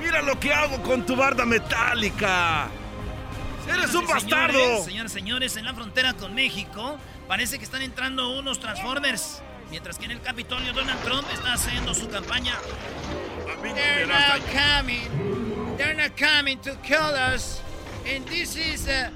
[0.00, 2.68] ¡Mira lo que hago con tu barda metálica!
[3.68, 4.84] ¡Eres un Señores, bastardo!
[4.84, 9.42] Señores, señores, en la frontera con México parece que están entrando unos Transformers.
[9.70, 12.54] Mientras que en el Capitolio Donald Trump está haciendo su campaña.
[13.62, 15.76] They're not coming.
[15.76, 17.60] They're not coming to kill us.
[18.06, 19.10] And this is uh,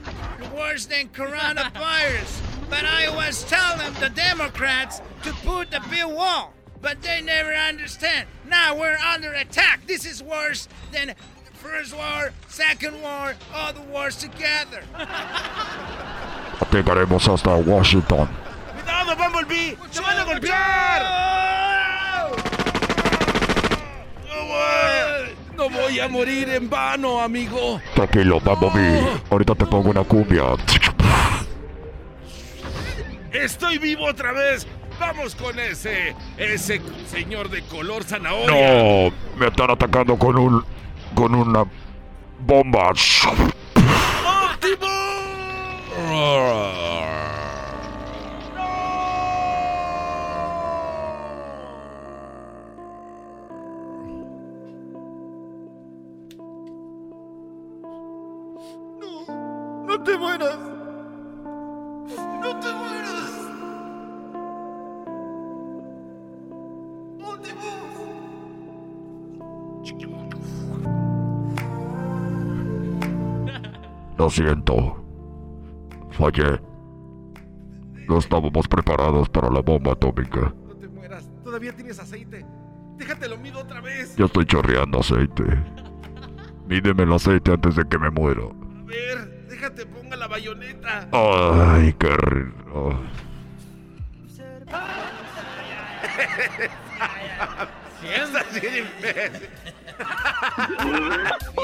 [0.54, 2.40] worse than coronavirus.
[2.70, 6.54] but I was telling the Democrats to put the big wall.
[6.80, 8.28] But they never understand.
[8.48, 9.86] Now we're under attack.
[9.86, 11.14] This is worse than
[11.54, 14.84] first war, second war, all the wars together.
[16.70, 18.28] Llegaremos hasta Washington.
[18.74, 19.76] ¡Cuidado, Bumblebee!
[19.92, 21.02] ¡Te van a golpear!
[24.28, 27.80] No voy, no voy a morir en vano, amigo.
[27.94, 29.20] Tranquilo, Bumblebee.
[29.30, 30.44] Ahorita te pongo una cumbia.
[33.32, 34.66] Estoy vivo otra vez.
[34.98, 39.08] Vamos con ese, ese señor de color zanahoria.
[39.08, 40.64] No, me están atacando con un.
[41.14, 41.64] con una
[42.40, 42.92] bomba.
[46.10, 46.87] ¡No
[74.28, 74.94] Lo siento.
[76.10, 76.60] Fallé.
[78.06, 80.52] No estábamos preparados para la bomba atómica.
[80.66, 81.30] No te mueras.
[81.42, 82.44] Todavía tienes aceite.
[82.98, 84.14] Déjate lo mido otra vez.
[84.16, 85.44] Ya estoy chorreando aceite.
[86.66, 88.42] Mídeme el aceite antes de que me muera.
[88.42, 91.08] A ver, déjate, ponga la bayoneta.
[91.10, 93.00] Ay, qué rico.
[98.02, 99.48] Estás bien imbécil.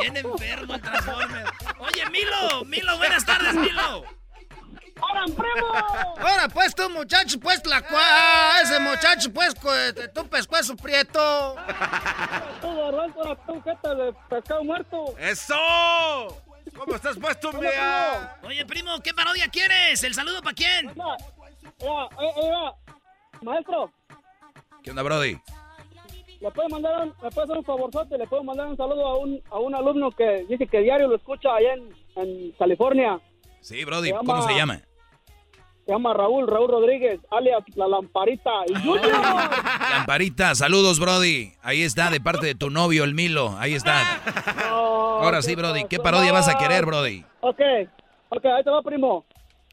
[0.00, 1.46] Bien enfermo el Transformer.
[1.78, 4.04] Oye, Milo, Milo, buenas tardes, Milo.
[5.00, 6.14] ¡Hola, primo!
[6.18, 9.68] Ahora pues tú muchacho, pues la cua, ese muchacho pues cu-
[10.14, 11.56] tu pescuezo prieto.
[12.60, 12.68] Tú,
[13.46, 14.00] tú, ¿qué tal?
[14.00, 15.14] el pescado muerto.
[15.18, 15.56] ¡Eso!
[16.76, 18.36] ¿Cómo estás puesto, mía?
[18.42, 20.02] Oye, primo, ¿qué parodia quieres?
[20.04, 20.88] ¿El saludo para quién?
[20.88, 20.94] Eh,
[21.80, 22.70] eh.
[23.42, 23.92] Maestro,
[24.82, 25.38] ¿Qué onda, Brody?
[26.44, 28.18] ¿Le puede mandar un, me puede hacer un favorzote?
[28.18, 31.16] ¿Le puedo mandar un saludo a un, a un alumno que dice que diario lo
[31.16, 33.18] escucha allá en, en California?
[33.60, 34.80] Sí, Brody, Se ¿cómo llama- se llama?
[35.86, 38.50] Se llama Raúl, Raúl Rodríguez, alias La Lamparita.
[38.68, 39.10] Y Junior.
[39.90, 41.52] Lamparita, saludos, Brody.
[41.62, 43.54] Ahí está, de parte de tu novio, el Milo.
[43.58, 44.00] Ahí está.
[44.70, 45.84] Ahora sí, Brody.
[45.84, 47.24] ¿Qué parodia vas a querer, Brody?
[47.40, 47.60] Ok,
[48.30, 49.24] ok, ahí te va, primo.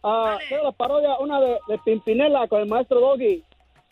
[0.03, 3.43] Ah, quiero la parodia, una de, de Pimpinela con el maestro Doggy.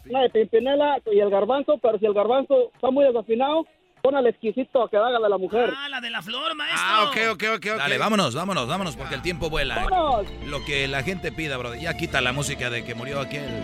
[0.07, 3.65] Una de Pimpinela y el garbanzo, pero si el garbanzo está muy desafinado,
[4.01, 5.71] pon al exquisito a que haga la de la mujer.
[5.75, 6.81] Ah, la de la flor, maestro.
[6.81, 7.77] Ah, ok, ok, ok, ok.
[7.77, 9.75] Dale, vámonos, vámonos, vámonos, porque el tiempo vuela.
[9.75, 10.27] ¡Vámonos!
[10.47, 11.81] Lo que la gente pida, Brody.
[11.81, 13.43] Ya quita la música de que murió aquel.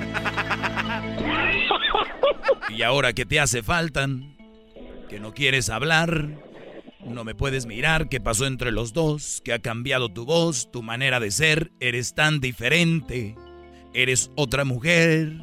[2.69, 4.08] Y ahora que te hace falta,
[5.08, 6.28] que no quieres hablar,
[7.06, 9.41] no me puedes mirar, ¿qué pasó entre los dos?
[9.45, 13.36] Que ha cambiado tu voz, tu manera de ser, eres tan diferente.
[13.93, 15.34] Eres otra mujer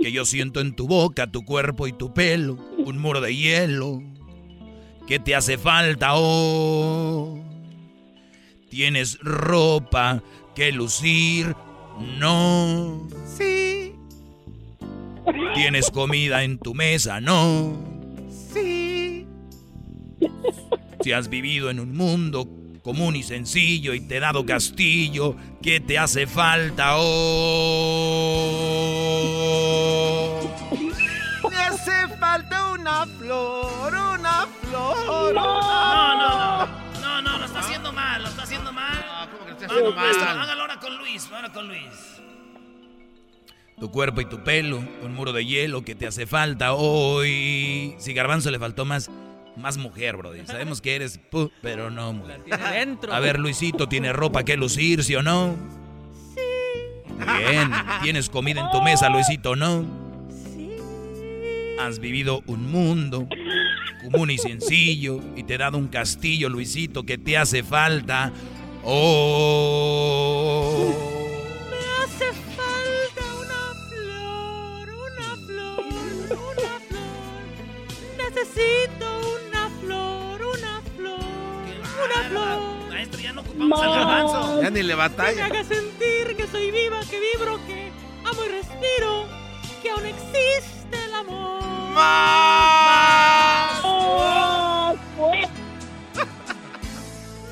[0.00, 4.02] que yo siento en tu boca, tu cuerpo y tu pelo, un muro de hielo.
[5.06, 7.42] ¿Qué te hace falta oh?
[8.68, 10.22] ¿Tienes ropa
[10.54, 11.54] que lucir?
[12.18, 13.08] No.
[13.36, 13.94] Sí,
[15.54, 17.20] ¿Tienes comida en tu mesa?
[17.20, 17.76] No.
[18.52, 19.26] sí.
[21.02, 22.48] Si has vivido en un mundo
[22.88, 27.60] común y sencillo y te he dado castillo, ¿qué te hace falta oh?
[31.50, 35.34] Me hace falta una flor, una flor.
[35.34, 36.66] No, no, no.
[37.02, 39.28] No, no, lo está haciendo mal, lo está haciendo mal.
[39.68, 42.22] Vamos, maestro, hágalo ahora con Luis, ahora con Luis.
[43.78, 47.94] Tu cuerpo y tu pelo, un muro de hielo que te hace falta hoy.
[47.98, 49.10] Si Garbanzo le faltó más,
[49.58, 50.46] más mujer, Brody.
[50.46, 51.20] Sabemos que eres,
[51.62, 52.42] pero no mujer.
[52.72, 53.12] Dentro.
[53.12, 55.56] A ver, Luisito, ¿tiene ropa que lucir, sí o no?
[56.34, 56.40] Sí.
[57.38, 57.70] Bien.
[58.02, 59.84] ¿Tienes comida en tu mesa, Luisito, no?
[60.54, 60.76] Sí.
[61.80, 63.28] Has vivido un mundo
[64.02, 68.32] común y sencillo y te he dado un castillo, Luisito, que te hace falta.
[68.84, 69.74] Oh.
[71.70, 75.84] Me hace falta una flor, una flor,
[76.30, 77.42] una flor.
[78.16, 79.07] Necesito
[83.42, 84.62] no ocupamos al garbanzo.
[84.62, 85.44] Ya ni le Que me batalla.
[85.46, 87.90] haga sentir que soy viva, que vibro, que
[88.24, 89.26] amo y respiro,
[89.82, 91.58] que aún existe el amor.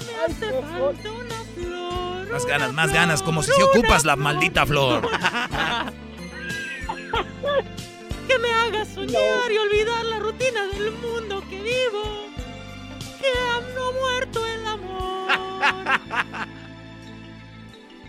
[0.07, 2.33] Me hace falta una flor.
[2.33, 5.09] Más ganas, más ganas, como si se ocupas la maldita flor.
[8.29, 11.36] Que me haga soñar y olvidar la rutina del mundo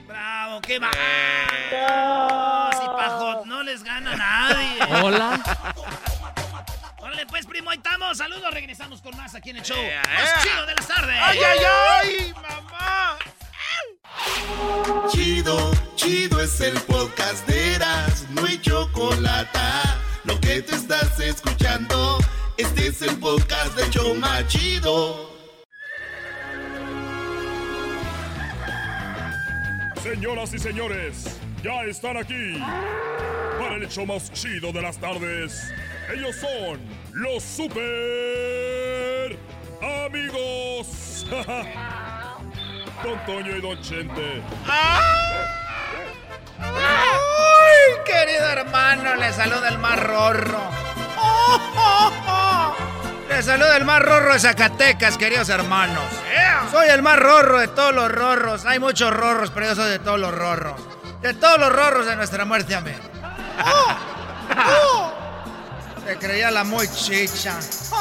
[0.07, 0.91] Bravo, qué va.
[1.71, 4.79] No, si Pajot no les gana a nadie.
[5.03, 5.39] Hola.
[6.99, 8.17] Órale, pues, primo, ahí estamos.
[8.17, 9.77] Saludos, regresamos con más aquí en el show.
[9.77, 10.39] Más ea.
[10.41, 11.19] chido de las tardes.
[11.21, 12.33] ¡Ay, ay, ay!
[12.33, 13.17] ¡Mamá!
[15.09, 19.59] Chido, chido es el podcast de Eras, no hay chocolate.
[20.23, 22.17] Lo que te estás escuchando,
[22.57, 25.37] este es el podcast de Choma Chido.
[30.07, 32.57] Señoras y señores, ya están aquí
[33.59, 35.69] para el hecho más chido de las tardes.
[36.13, 36.79] Ellos son
[37.11, 39.37] los super
[40.05, 41.27] amigos.
[43.03, 44.41] Don Toño y Don Chente.
[44.65, 45.17] ¡Ay,
[48.05, 49.13] querido hermano!
[49.17, 49.99] Le saluda el más.
[51.19, 52.27] ¡Oh, oh,
[53.38, 53.40] oh!
[53.40, 56.04] Le saluda el más rorro de Zacatecas, queridos hermanos.
[56.71, 58.65] Soy el más rorro de todos los rorros.
[58.65, 60.81] Hay muchos rorros, pero yo soy de todos los rorros.
[61.21, 63.00] De todos los rorros de nuestra muerte, amén.
[63.63, 63.96] ¡Oh!
[64.58, 65.13] ¡Oh!
[66.06, 67.62] Se creía la muy chicha.
[67.62, 67.94] Se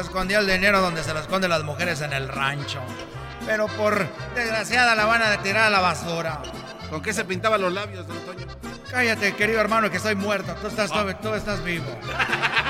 [0.00, 2.80] escondía el dinero donde se lo esconden las mujeres en el rancho.
[3.44, 6.40] Pero por desgraciada la van a tirar a la basura.
[6.88, 8.46] ¿Con qué se pintaban los labios, don Toño?
[8.90, 10.54] Cállate, querido hermano, que estoy muerto.
[10.60, 11.98] Tú estás, tú estás vivo.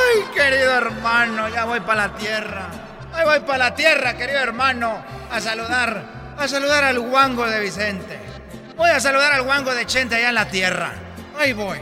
[0.00, 1.48] ¡Ay, querido hermano!
[1.48, 2.68] Ya voy para la tierra.
[3.12, 5.02] Ahí voy para la tierra, querido hermano.
[5.30, 6.34] A saludar.
[6.38, 8.18] A saludar al guango de Vicente.
[8.76, 10.92] Voy a saludar al guango de Chente allá en la tierra.
[11.38, 11.78] Ahí voy.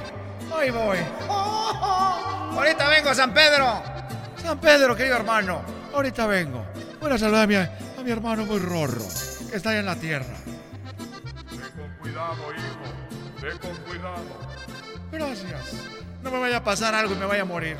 [0.56, 0.98] Ahí voy.
[1.28, 3.82] Ahorita vengo, San Pedro.
[4.42, 5.62] San Pedro, querido hermano.
[5.94, 6.66] Ahorita vengo.
[7.00, 7.70] Voy a saludar a mi, a
[8.02, 9.04] mi hermano muy rorro,
[9.50, 10.34] que está allá en la tierra.
[11.76, 13.42] Con cuidado, hijo.
[13.42, 14.24] Ve con cuidado.
[15.12, 15.74] Gracias.
[16.22, 17.76] No me vaya a pasar algo y me vaya a morir.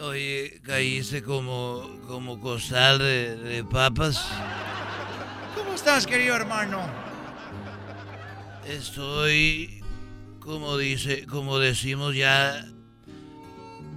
[0.00, 4.26] Oye, caíste como, como costal de, de papas.
[5.54, 6.88] ¿Cómo estás, querido hermano?
[8.66, 9.82] Estoy,
[10.40, 12.64] como dice, como decimos ya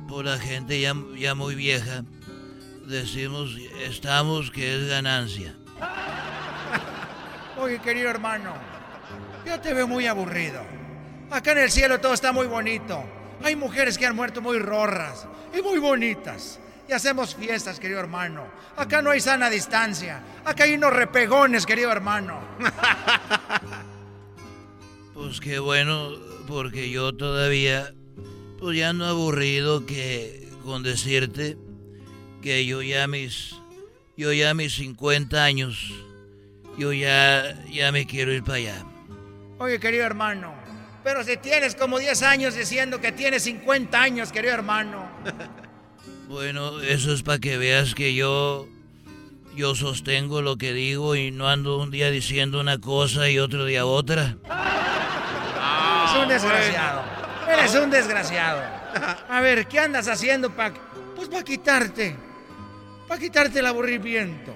[0.07, 2.03] por la gente ya, ya muy vieja,
[2.85, 3.55] decimos
[3.85, 5.55] estamos que es ganancia.
[7.61, 8.55] Oye, querido hermano,
[9.45, 10.63] yo te veo muy aburrido.
[11.29, 13.03] Acá en el cielo todo está muy bonito.
[13.43, 16.59] Hay mujeres que han muerto muy rorras y muy bonitas.
[16.89, 18.47] Y hacemos fiestas, querido hermano.
[18.75, 20.23] Acá no hay sana distancia.
[20.43, 22.39] Acá hay unos repegones, querido hermano.
[25.13, 26.13] Pues qué bueno,
[26.47, 27.93] porque yo todavía,
[28.57, 31.57] pues ya no aburrido que con decirte
[32.41, 33.53] que yo ya mis,
[34.17, 35.93] yo ya mis 50 años,
[36.77, 38.85] yo ya, ya me quiero ir para allá.
[39.59, 40.53] Oye, querido hermano,
[41.03, 45.09] pero si tienes como 10 años diciendo que tienes 50 años, querido hermano.
[46.27, 48.65] Bueno, eso es para que veas que yo,
[49.53, 53.65] yo sostengo lo que digo y no ando un día diciendo una cosa y otro
[53.65, 54.37] día otra.
[56.01, 57.03] Eres un desgraciado.
[57.49, 58.61] Eres un desgraciado.
[59.27, 60.73] A ver, ¿qué andas haciendo para
[61.17, 62.15] pues para quitarte?
[63.09, 64.55] Para quitarte el aburrimiento.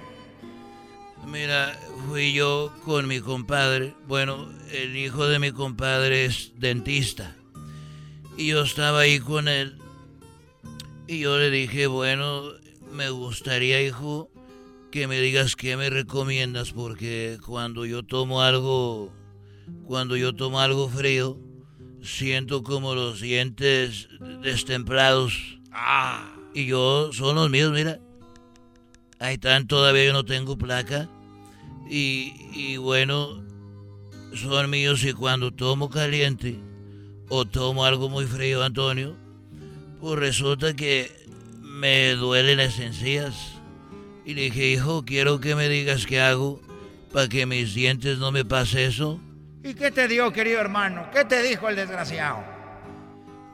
[1.27, 3.95] Mira, fui yo con mi compadre.
[4.07, 7.35] Bueno, el hijo de mi compadre es dentista.
[8.37, 9.77] Y yo estaba ahí con él.
[11.07, 12.51] Y yo le dije, bueno,
[12.91, 14.29] me gustaría, hijo,
[14.91, 19.11] que me digas qué me recomiendas, porque cuando yo tomo algo,
[19.85, 21.37] cuando yo tomo algo frío,
[22.01, 24.09] siento como los dientes
[24.41, 25.59] destemplados.
[25.71, 26.33] Ah.
[26.53, 27.99] Y yo, son los míos, mira.
[29.19, 31.09] Ahí están, todavía yo no tengo placa.
[31.89, 33.43] Y, y bueno,
[34.33, 36.59] son míos y cuando tomo caliente
[37.29, 39.15] o tomo algo muy frío, Antonio,
[40.01, 41.11] pues resulta que
[41.61, 43.53] me duelen las encías.
[44.25, 46.61] Y le dije, hijo, quiero que me digas qué hago
[47.13, 49.21] para que mis dientes no me pase eso.
[49.63, 51.09] ¿Y qué te dio, querido hermano?
[51.13, 52.43] ¿Qué te dijo el desgraciado?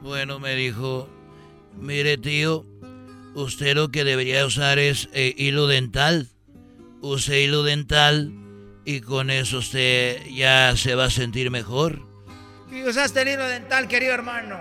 [0.02, 1.08] Bueno, me dijo,
[1.78, 2.66] mire tío,
[3.36, 6.31] usted lo que debería usar es eh, hilo dental.
[7.02, 8.32] Use hilo dental
[8.86, 12.02] y con eso usted ya se va a sentir mejor.
[12.72, 14.58] ¿Y usaste el hilo dental, querido hermano?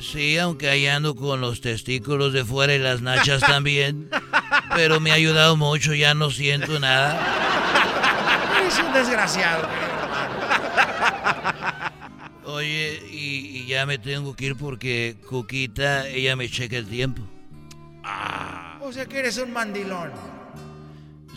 [0.00, 4.10] Sí, aunque ahí ando con los testículos de fuera y las nachas también.
[4.74, 7.20] Pero me ha ayudado mucho, ya no siento nada.
[8.60, 9.68] Eres un desgraciado,
[12.44, 17.22] Oye, y, y, ya me tengo que ir porque Cuquita, ella me checa el tiempo.
[18.80, 20.12] O sea que eres un mandilón.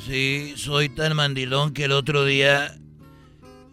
[0.10, 2.76] Sí, soy tan mandilón que el otro día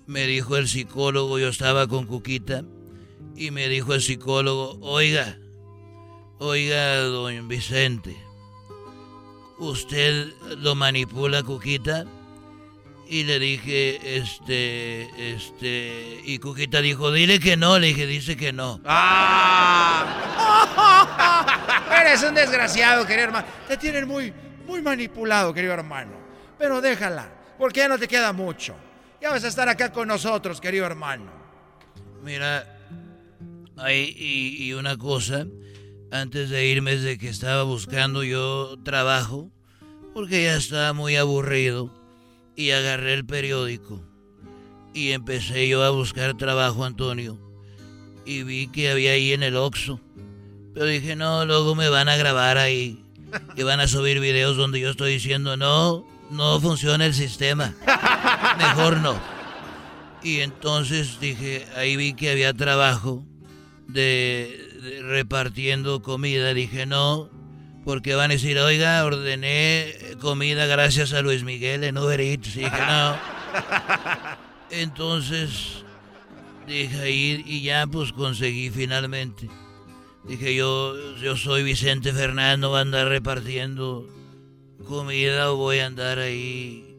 [0.07, 2.63] me dijo el psicólogo, yo estaba con Cuquita,
[3.35, 5.39] y me dijo el psicólogo, oiga,
[6.39, 8.15] oiga, don Vicente,
[9.57, 12.05] ¿usted lo manipula, Cuquita?
[13.09, 18.53] Y le dije, este, este, y Cuquita dijo, dile que no, le dije, dice que
[18.53, 18.79] no.
[21.99, 23.47] Eres un desgraciado, querido hermano.
[23.67, 24.35] Te tienen muy,
[24.67, 26.26] muy manipulado, querido hermano.
[26.59, 27.29] Pero déjala,
[27.59, 28.75] porque ya no te queda mucho.
[29.21, 31.31] Ya vas a estar acá con nosotros, querido hermano.
[32.23, 32.79] Mira,
[33.77, 35.47] hay, y, una cosa,
[36.11, 39.51] antes de irme desde que estaba buscando yo trabajo,
[40.15, 41.93] porque ya estaba muy aburrido,
[42.57, 44.03] y agarré el periódico.
[44.95, 47.39] Y empecé yo a buscar trabajo, Antonio.
[48.25, 50.01] Y vi que había ahí en el Oxxo.
[50.73, 53.05] Pero dije, no, luego me van a grabar ahí.
[53.57, 57.75] Y van a subir videos donde yo estoy diciendo, no, no funciona el sistema.
[58.59, 59.19] Mejor no.
[60.23, 63.25] Y entonces dije, ahí vi que había trabajo
[63.87, 66.53] de, repartiendo comida.
[66.55, 67.31] Dije, no,
[67.85, 72.55] porque van a decir, oiga, ordené comida gracias a Luis Miguel en Uber Eats.
[72.55, 73.17] Dije, no.
[74.71, 75.85] Entonces
[76.67, 79.49] dije ahí y ya pues conseguí finalmente.
[80.25, 84.09] Dije yo, yo soy Vicente Fernández, no voy a andar repartiendo
[84.87, 86.97] comida o voy a andar ahí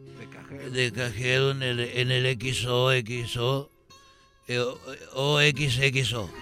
[0.70, 3.70] de cajero en el, en el XO, XO,
[4.46, 4.64] eh,
[5.14, 6.30] o XXO.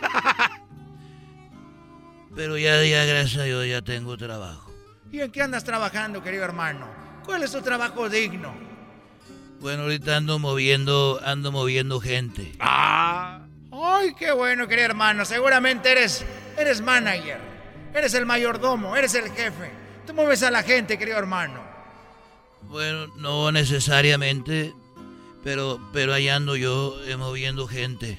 [2.36, 4.72] Pero ya, ya, gracias a Dios, ya tengo trabajo.
[5.11, 6.86] ¿Y en qué andas trabajando, querido hermano?
[7.24, 8.55] ¿Cuál es tu trabajo digno?
[9.61, 12.53] Bueno, ahorita ando moviendo, ando moviendo gente.
[12.61, 13.40] Ah.
[13.72, 15.24] Ay, qué bueno, querido hermano.
[15.24, 16.24] Seguramente eres,
[16.57, 17.38] eres manager.
[17.94, 19.86] Eres el mayordomo, eres el jefe.
[20.07, 21.61] Tú mueves a la gente, querido hermano.
[22.62, 24.72] Bueno, no necesariamente,
[25.42, 28.18] pero, pero ahí ando yo eh, moviendo gente.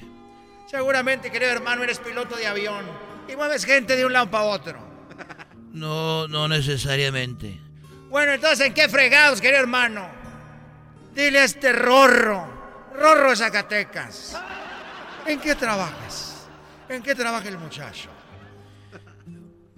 [0.70, 2.86] Seguramente, querido hermano, eres piloto de avión
[3.28, 4.88] y mueves gente de un lado para otro.
[5.70, 7.60] No, no necesariamente.
[8.10, 10.10] Bueno, entonces, ¿en qué fregados, querido hermano?
[11.14, 12.48] Dile a este Rorro,
[12.96, 14.36] Rorro de Zacatecas.
[15.28, 16.48] ¿En qué trabajas?
[16.90, 18.10] ¿En qué trabaja el muchacho?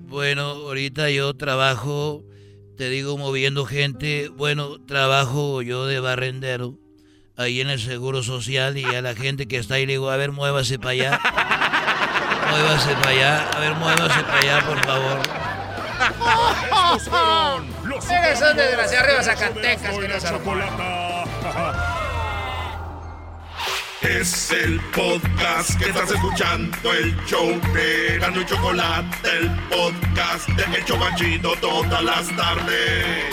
[0.10, 2.24] Bueno, ahorita yo trabajo,
[2.78, 4.30] te digo, moviendo gente.
[4.30, 6.74] Bueno, trabajo yo de barrendero
[7.38, 10.18] ahí en el Seguro Social y a la gente que está ahí le digo, a
[10.18, 11.20] ver, muévase para allá.
[12.50, 13.50] Muévase para allá.
[13.52, 15.20] A ver, muévase para allá, por favor.
[18.10, 21.89] Eres un desgraciado arriba de Zacatecas, querido hermano.
[24.02, 30.64] Es el podcast que estás escuchando, el show de Gano y Chocolate, el podcast de
[30.78, 33.26] El Chobachito todas las tardes.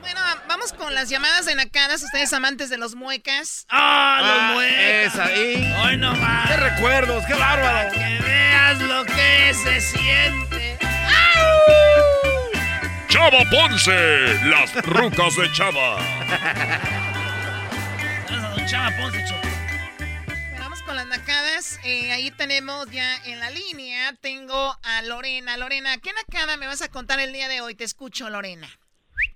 [0.00, 2.02] Bueno, vamos con las llamadas de nacadas.
[2.02, 3.66] Ustedes amantes de los muecas.
[3.70, 5.14] ¡Ah, Ah, los muecas!
[5.14, 5.74] es ahí.
[5.84, 6.50] ¡Hoy no más!
[6.50, 7.24] ¡Qué recuerdos!
[7.26, 7.90] ¡Qué bárbaro!
[7.92, 10.78] Que veas lo que se siente.
[13.08, 15.96] Chava Ponce, las rucas de Chava.
[18.66, 19.48] Chava Ponce, Choco.
[21.12, 21.78] Nacadas.
[21.84, 24.14] Eh, ahí tenemos ya en la línea.
[24.22, 25.58] Tengo a Lorena.
[25.58, 27.74] Lorena, ¿qué nacada me vas a contar el día de hoy?
[27.74, 28.66] Te escucho, Lorena.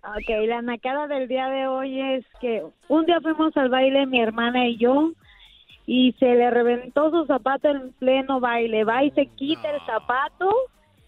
[0.02, 4.20] Ok, la nacada del día de hoy es que un día fuimos al baile mi
[4.20, 5.12] hermana y yo
[5.86, 8.84] y se le reventó su zapato en pleno baile.
[8.84, 10.50] Va y se quita el zapato,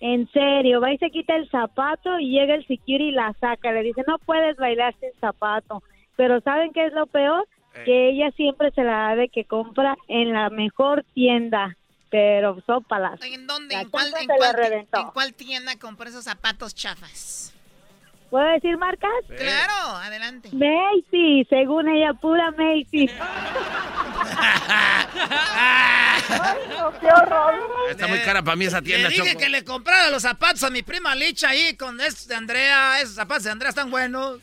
[0.01, 3.73] en serio, va y se quita el zapato y llega el security y la saca.
[3.73, 5.83] Le dice, no puedes bailar sin zapato.
[6.17, 7.47] Pero ¿saben qué es lo peor?
[7.85, 11.77] Que ella siempre se la da de que compra en la mejor tienda.
[12.11, 13.21] Pero sópalas.
[13.23, 13.75] ¿En dónde?
[13.75, 17.53] La ¿En cuál, en cuál en cuál tienda compró esos zapatos chafas?
[18.31, 19.11] ¿Puedo decir marcas?
[19.37, 20.51] Claro, adelante.
[20.53, 23.09] Macy, según ella, pura Macy.
[25.51, 27.55] Ay, no, qué horror.
[27.91, 29.41] Está muy cara para mí esa tienda, Le dije Choco.
[29.41, 33.01] que le comprara los zapatos a mi prima Licha ahí con esos de Andrea.
[33.01, 34.41] Esos zapatos de Andrea están buenos.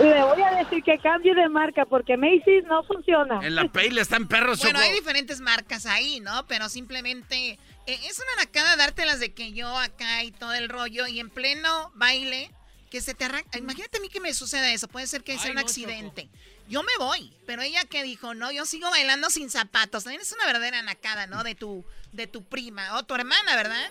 [0.00, 3.40] Le voy a decir que cambie de marca porque Macy's no funciona.
[3.42, 4.88] En la Payle están perros, Bueno, Choco.
[4.90, 6.46] hay diferentes marcas ahí, ¿no?
[6.46, 11.06] Pero simplemente eh, es una nacada dártelas de que yo acá y todo el rollo
[11.06, 12.50] y en pleno baile
[12.90, 13.58] que se te arranca.
[13.58, 14.88] Imagínate a mí que me suceda eso.
[14.88, 16.28] Puede ser que sea un accidente.
[16.68, 20.04] Yo me voy, pero ella que dijo, no, yo sigo bailando sin zapatos.
[20.04, 21.42] También es una verdadera nacada, ¿no?
[21.42, 23.90] De tu, de tu prima o tu hermana, ¿verdad?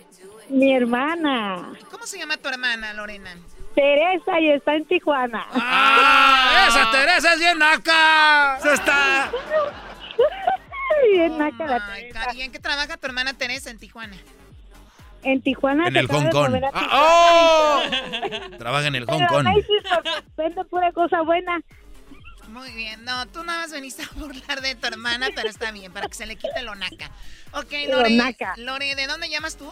[0.50, 3.36] Mi hermana, ¿Cómo se llama tu hermana, Lorena?
[3.76, 5.46] Teresa, y está en Tijuana.
[5.54, 6.68] ¡Ah!
[6.70, 8.60] ¡Esa Teresa es bien naca!
[8.62, 9.32] ¡Se está!
[11.12, 12.26] Bien naca la Ay, Teresa.
[12.26, 14.18] Cari, ¿en qué trabaja tu hermana Teresa en Tijuana?
[15.24, 16.62] En Tijuana En el Hong Kong.
[16.74, 17.82] Ah.
[18.52, 18.58] ¡oh!
[18.58, 19.48] Trabaja en el Hong Kong.
[20.38, 21.60] Vende pura cosa buena.
[22.50, 25.92] Muy bien, no, tú nada más veniste a burlar de tu hermana, pero está bien,
[25.92, 27.12] para que se le quite lo naca.
[27.52, 28.54] Ok, Lo Lore, naca.
[28.58, 29.70] Lore, ¿de dónde llamas tú?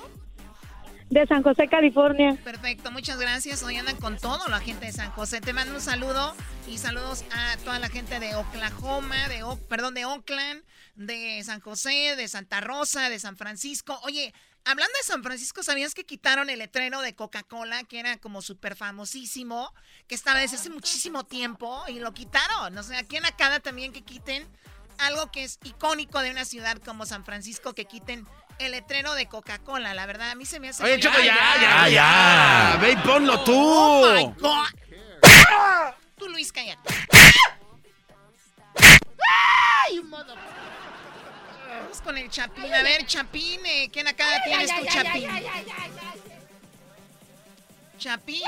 [1.10, 2.36] De San José, California.
[2.44, 3.64] Perfecto, muchas gracias.
[3.64, 5.40] Hoy andan con todo la gente de San José.
[5.40, 6.36] Te mando un saludo
[6.68, 10.62] y saludos a toda la gente de Oklahoma, de O- perdón, de Oakland,
[10.96, 13.98] de San José, de Santa Rosa, de San Francisco.
[14.04, 14.34] Oye,
[14.66, 18.76] hablando de San Francisco, ¿sabías que quitaron el letrero de Coca-Cola, que era como súper
[18.76, 19.74] famosísimo,
[20.08, 22.74] que estaba desde hace muchísimo tiempo y lo quitaron?
[22.74, 24.48] No sé, aquí en Acada también que quiten
[24.98, 28.28] algo que es icónico de una ciudad como San Francisco, que quiten
[28.60, 29.94] el letrero de Coca-Cola.
[29.94, 30.84] La verdad, a mí se me hace...
[30.84, 32.78] Oye, Choco, ya, ya, ya.
[32.82, 33.54] Ve y ponlo tú.
[33.56, 35.94] Oh my God.
[36.18, 36.94] Tú, Luis, cállate.
[39.88, 40.36] ¡Ay, modo!
[41.82, 42.74] Vamos con el Chapín.
[42.74, 45.30] A ver, Chapín, eh, ¿qué nacada tienes tú, Chapín?
[47.98, 48.42] Chapín.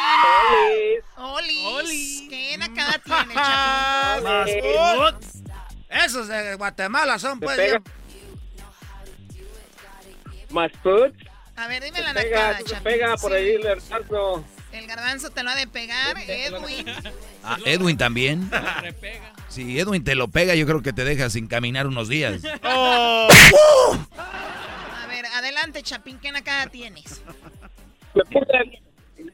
[1.18, 1.66] Olis.
[1.66, 2.24] Olis.
[2.30, 5.18] ¿Qué nacada tienes, Chapín?
[6.06, 7.56] Esos de Guatemala son, pues.
[7.58, 7.80] pega.
[7.80, 7.84] bien-
[10.50, 11.14] Más food.
[11.56, 12.84] A ver, dime la se Chapín.
[12.84, 13.38] pega por Sí.
[13.38, 14.46] ahí el garbanzo.
[14.72, 16.86] El garbanzo te lo ha de pegar, Edwin.
[17.44, 18.50] Ah, Edwin también.
[19.58, 22.44] Si Edwin te lo pega, yo creo que te deja sin caminar unos días.
[22.64, 23.28] A
[25.10, 27.24] ver, adelante, Chapín, ¿qué nacada tienes?
[28.14, 28.82] Me puse,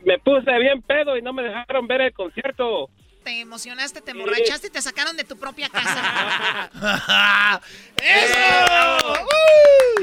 [0.05, 2.89] me puse bien pedo y no me dejaron ver el concierto.
[3.25, 6.71] Te emocionaste, te emborrachaste y te sacaron de tu propia casa.
[7.97, 9.25] ¡Eso!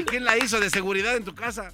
[0.01, 1.73] ¿Y ¿Quién la hizo de seguridad en tu casa?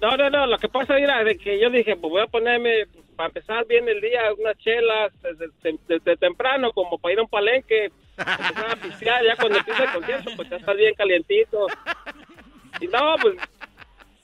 [0.00, 2.86] No, no, no, lo que pasa era de que yo dije, pues voy a ponerme
[3.16, 7.28] para empezar bien el día, unas chelas desde, desde temprano, como para ir a un
[7.28, 11.66] palenque, empezar a pistear, ya cuando empieza el concierto, pues ya está bien calientito.
[12.80, 13.36] Y no, pues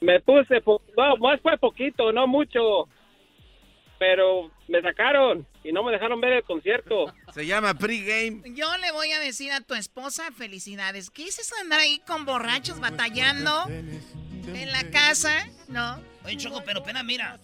[0.01, 2.89] me puse, po- no, más fue poquito, no mucho,
[3.99, 7.12] pero me sacaron y no me dejaron ver el concierto.
[7.34, 8.43] Se llama pregame.
[8.55, 11.11] Yo le voy a decir a tu esposa felicidades.
[11.11, 15.49] ¿Qué es eso de andar ahí con borrachos batallando en la casa?
[15.68, 16.01] ¿No?
[16.24, 17.39] Oye, Choco, pero pena, mira.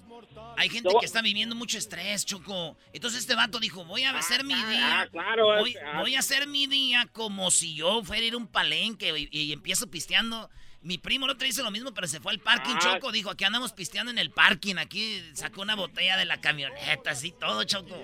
[0.56, 2.76] Hay gente que está viviendo mucho estrés, Choco.
[2.92, 5.02] Entonces este vato dijo, voy a hacer mi día.
[5.02, 6.00] ah, claro, Voy, ah.
[6.00, 9.28] voy a hacer mi día como si yo fuera a ir a un palenque y,
[9.30, 10.50] y empiezo pisteando.
[10.84, 12.78] Mi primo el otro día hizo lo mismo, pero se fue al parking, Ah.
[12.78, 13.10] Choco.
[13.10, 14.76] Dijo, aquí andamos pisteando en el parking.
[14.76, 17.96] Aquí sacó una botella de la camioneta, así todo, Choco.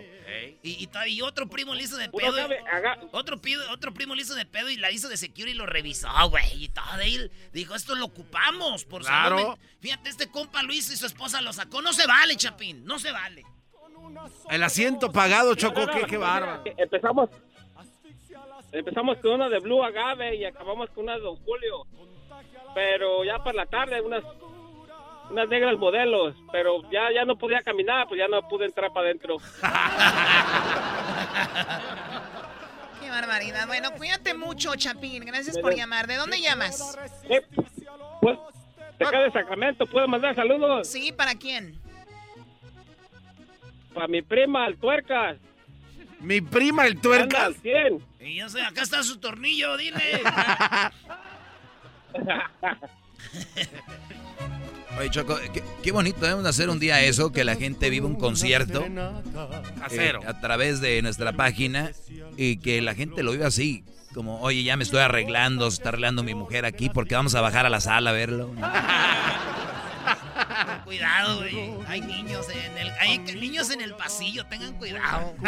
[0.63, 2.37] Y, y, otro primo le hizo de pedo.
[3.13, 5.67] otro, pido- otro primo le hizo de pedo y la hizo de security y lo
[5.67, 6.65] revisó, güey.
[6.65, 7.03] Y todo.
[7.05, 9.39] Y él dijo, esto lo ocupamos por Claro.
[9.39, 11.83] salud Fíjate, este compa lo hizo y su esposa lo sacó.
[11.83, 12.85] No se vale, Chapín.
[12.85, 13.45] No se vale.
[14.51, 16.65] El asiento pagado, Choco, No, no, qué, no, qué bárbaro.
[16.79, 17.29] Empezamos,
[18.73, 21.87] empezamos con una de Blue Agave y acabamos con una de Don Julio.
[22.75, 24.23] Pero ya para la tarde, unas
[25.31, 29.07] unas negras modelos, pero ya ya no podía caminar, pues ya no pude entrar para
[29.07, 29.37] adentro.
[33.01, 33.67] Qué barbaridad.
[33.67, 35.25] Bueno, cuídate mucho, Chapín.
[35.25, 36.07] Gracias por llamar.
[36.07, 36.99] ¿De dónde llamas?
[38.21, 38.39] Pues,
[38.99, 40.89] de acá de Sacramento, ¿puedo mandar saludos?
[40.89, 41.81] Sí, ¿para quién?
[43.95, 45.39] Para mi prima, el Tuercas.
[46.21, 47.41] Mi prima, el tuercas.
[47.41, 48.07] al 100.
[48.21, 49.99] Y yo sé, acá está su tornillo, dile.
[54.99, 58.07] Oye, Choco, qué, qué bonito debemos de hacer un día eso, que la gente vive
[58.07, 61.93] un concierto eh, a través de nuestra página
[62.37, 63.85] y que la gente lo vive así.
[64.15, 67.41] Como, oye, ya me estoy arreglando, se está arreglando mi mujer aquí porque vamos a
[67.41, 68.53] bajar a la sala a verlo.
[70.85, 71.71] Cuidado, güey.
[71.87, 75.35] Hay niños en el, hay niños en el pasillo, tengan cuidado.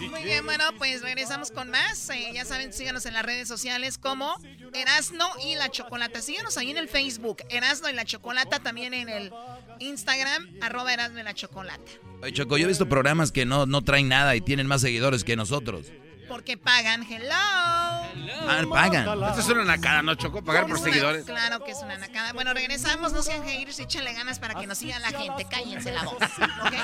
[0.00, 2.10] Muy bien, bueno, pues regresamos con más.
[2.10, 4.34] Eh, ya saben, síganos en las redes sociales como
[4.74, 6.20] Erasno y la Chocolata.
[6.20, 9.32] Síganos ahí en el Facebook, Erasno y la Chocolata, también en el
[9.78, 11.90] Instagram, arroba Erasno y la Chocolata.
[12.22, 15.24] Oye, Choco, yo he visto programas que no, no traen nada y tienen más seguidores
[15.24, 15.86] que nosotros.
[16.28, 17.32] Porque pagan, hello.
[17.32, 19.06] Ah, pagan.
[19.24, 20.42] Esto es una nacada, ¿no, Choco?
[20.42, 21.24] Pagar por seguidores.
[21.24, 22.32] Claro que es una nacada.
[22.32, 25.44] Bueno, regresamos, no sean haters, échale ganas para que nos siga la gente.
[25.44, 26.74] Cállense la voz, ¿ok?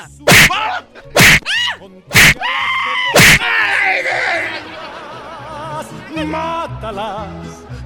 [6.27, 7.62] Mátalas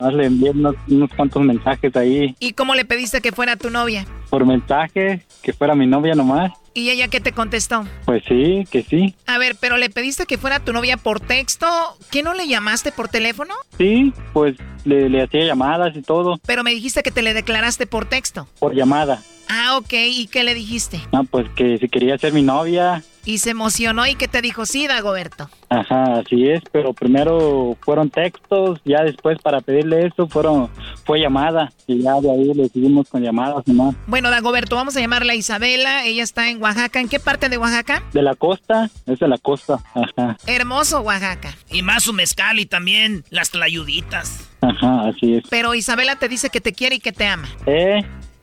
[0.00, 3.70] Más le envié unos, unos cuantos mensajes ahí ¿Y cómo le pediste que fuera tu
[3.70, 4.06] novia?
[4.30, 6.52] por mensaje, que fuera mi novia nomás.
[6.72, 7.84] ¿Y ella qué te contestó?
[8.04, 9.16] Pues sí, que sí.
[9.26, 11.66] A ver, pero le pediste que fuera tu novia por texto.
[12.12, 13.54] ¿Qué no le llamaste por teléfono?
[13.76, 17.88] Sí, pues le, le hacía llamadas y todo, Pero me dijiste que te le declaraste
[17.88, 18.46] por texto.
[18.60, 19.20] por llamada.
[19.48, 19.92] Ah, ok.
[19.94, 21.00] ¿Y qué le dijiste?
[21.12, 23.02] No, pues que si quería ser mi novia.
[23.24, 25.48] Y se emocionó y que te dijo, sí, Dagoberto.
[25.68, 30.68] Ajá, así es, pero primero fueron textos, ya después para pedirle eso fueron
[31.04, 33.94] fue llamada y ya de ahí le seguimos con llamadas nomás.
[34.06, 36.04] Bueno, Dagoberto, vamos a llamarla Isabela.
[36.04, 37.00] Ella está en Oaxaca.
[37.00, 38.02] ¿En qué parte de Oaxaca?
[38.12, 41.54] De la costa, es de la costa, ajá, Hermoso, Oaxaca.
[41.70, 44.50] Y más su mezcal y también las tlayuditas.
[44.60, 45.44] ajá, así es.
[45.50, 47.48] Pero Isabela te dice que te quiere y que te ama.
[47.66, 48.02] Eh,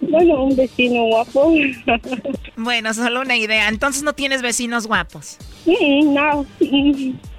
[0.00, 1.52] Bueno, un vecino guapo.
[2.56, 3.68] Bueno, solo una idea.
[3.68, 5.38] Entonces no tienes vecinos guapos.
[5.66, 6.46] Mm, no,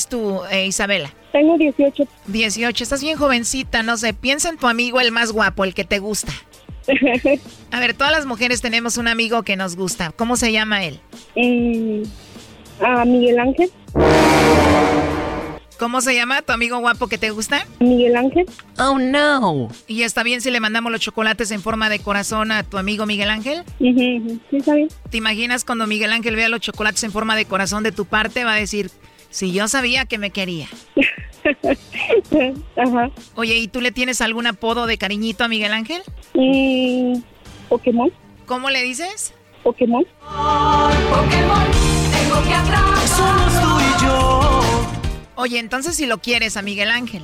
[0.00, 1.12] tú, eh, Isabela?
[1.32, 2.04] Tengo 18.
[2.26, 5.84] 18, estás bien jovencita, no sé, piensa en tu amigo el más guapo, el que
[5.84, 6.32] te gusta.
[7.70, 10.10] A ver, todas las mujeres tenemos un amigo que nos gusta.
[10.10, 11.00] ¿Cómo se llama él?
[11.36, 12.02] Mm,
[12.84, 13.70] a Miguel Ángel.
[15.78, 17.66] ¿Cómo se llama tu amigo guapo que te gusta?
[17.80, 18.46] Miguel Ángel.
[18.78, 19.68] Oh, no.
[19.88, 23.04] ¿Y está bien si le mandamos los chocolates en forma de corazón a tu amigo
[23.04, 23.64] Miguel Ángel?
[23.78, 24.22] Sí,
[24.52, 24.88] está bien.
[25.10, 28.44] ¿Te imaginas cuando Miguel Ángel vea los chocolates en forma de corazón de tu parte?
[28.44, 28.92] Va a decir,
[29.32, 30.68] si yo sabía que me quería.
[32.76, 33.10] Ajá.
[33.34, 36.02] Oye, ¿y tú le tienes algún apodo de cariñito a Miguel Ángel?
[36.34, 37.20] Mm,
[37.68, 38.12] Pokémon.
[38.46, 39.34] ¿Cómo le dices?
[39.62, 40.04] Pokémon.
[42.12, 43.08] Tengo que atrapar.
[43.08, 44.40] Somos tú y yo.
[45.36, 47.22] Oye, entonces si lo quieres a Miguel Ángel.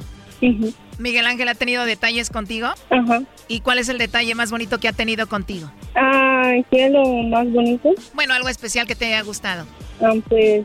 [0.99, 2.69] ¿Miguel Ángel ha tenido detalles contigo?
[2.91, 3.23] Ajá.
[3.49, 5.71] ¿Y cuál es el detalle más bonito que ha tenido contigo?
[5.95, 7.91] Ah, ¿qué es lo más bonito?
[8.15, 9.67] Bueno, algo especial que te haya gustado.
[10.01, 10.65] Ah, pues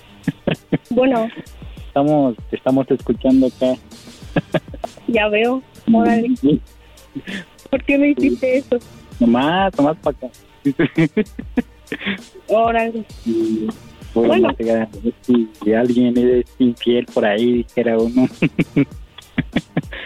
[0.89, 1.27] Bueno,
[1.87, 3.73] estamos, estamos escuchando acá.
[5.07, 5.61] ya veo.
[5.91, 6.29] Órale.
[7.69, 8.77] ¿Por qué me hiciste eso?
[9.19, 10.27] Nomás, nomás para acá.
[12.47, 13.05] Órale.
[14.13, 14.87] Bueno, Bueno.
[15.63, 18.27] si alguien es infiel por ahí, dijera uno.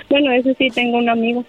[0.10, 1.44] Bueno, eso sí, tengo un amigo.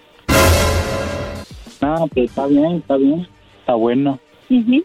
[1.81, 3.27] no, pues está bien, está bien.
[3.59, 4.19] Está bueno.
[4.49, 4.83] Ujú.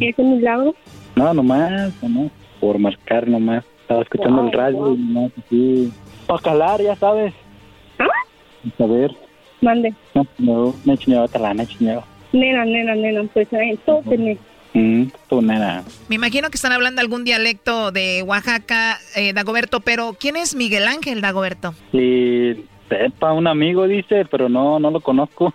[0.00, 0.74] ¿Y ese milagro?
[1.16, 2.30] No, nomás, nomás.
[2.60, 3.64] Por marcar nomás.
[3.82, 4.94] Estaba escuchando el Wow, radio wow.
[4.94, 5.92] y nomás así.
[6.26, 7.34] Para calar, ya sabes.
[8.78, 9.14] A ver.
[9.60, 9.94] Mande.
[10.14, 12.02] No, no, me enseñó otra lana, enseñó.
[12.32, 14.40] Nena, nena, nena, pues entonces, nena.
[14.74, 15.82] Mm, tú, nena.
[16.08, 20.86] Me imagino que están hablando algún dialecto de Oaxaca, eh, Dagoberto, pero ¿quién es Miguel
[20.86, 21.74] Ángel, Dagoberto?
[21.92, 25.54] Y sepa, un amigo dice, pero no, no lo conozco.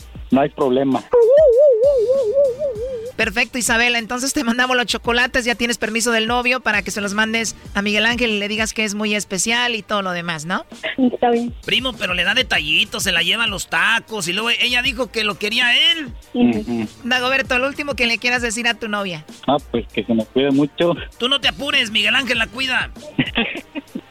[0.31, 1.03] No hay problema.
[3.15, 3.99] Perfecto, Isabela.
[3.99, 7.55] Entonces te mandamos los chocolates, ya tienes permiso del novio para que se los mandes
[7.75, 10.65] a Miguel Ángel y le digas que es muy especial y todo lo demás, ¿no?
[10.97, 11.53] Está bien.
[11.65, 15.11] Primo, pero le da detallitos, se la lleva a los tacos y luego ella dijo
[15.11, 16.11] que lo quería él.
[17.03, 19.25] Dagoberto, lo último que le quieras decir a tu novia.
[19.47, 20.95] Ah, pues que se me cuide mucho.
[21.19, 22.89] Tú no te apures, Miguel Ángel la cuida.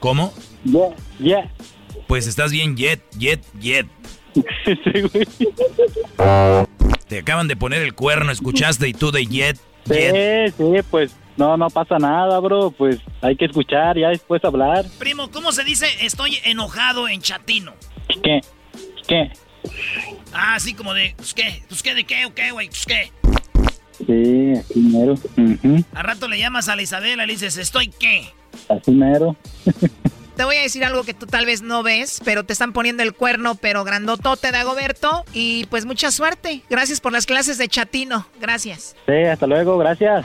[0.00, 0.32] ¿Cómo?
[0.64, 1.52] Yeah, yeah.
[2.06, 3.86] Pues estás bien yet, yet, yet.
[4.34, 5.26] Sí, güey.
[7.08, 10.54] Te acaban de poner el cuerno, escuchaste y tú de yet, Sí, yet.
[10.56, 12.70] sí, pues no, no pasa nada, bro.
[12.70, 14.84] Pues hay que escuchar, ya después hablar.
[14.98, 17.72] Primo, ¿cómo se dice estoy enojado en chatino?
[18.22, 18.40] ¿Qué?
[19.06, 19.30] ¿Qué?
[20.32, 23.10] Ah, así como de, pues qué, pues qué, de qué, o qué, güey, pues qué.
[24.06, 25.14] Sí, así mero.
[25.14, 28.28] Ujú, Al rato le llamas a la Isabela y le dices, ¿estoy qué?
[28.68, 29.36] Así mero.
[30.36, 33.02] Te voy a decir algo que tú tal vez no ves, pero te están poniendo
[33.02, 35.24] el cuerno, pero grandotote, Dagoberto.
[35.32, 36.62] Y pues mucha suerte.
[36.70, 38.24] Gracias por las clases de chatino.
[38.40, 38.94] Gracias.
[39.06, 40.24] Sí, hasta luego, gracias.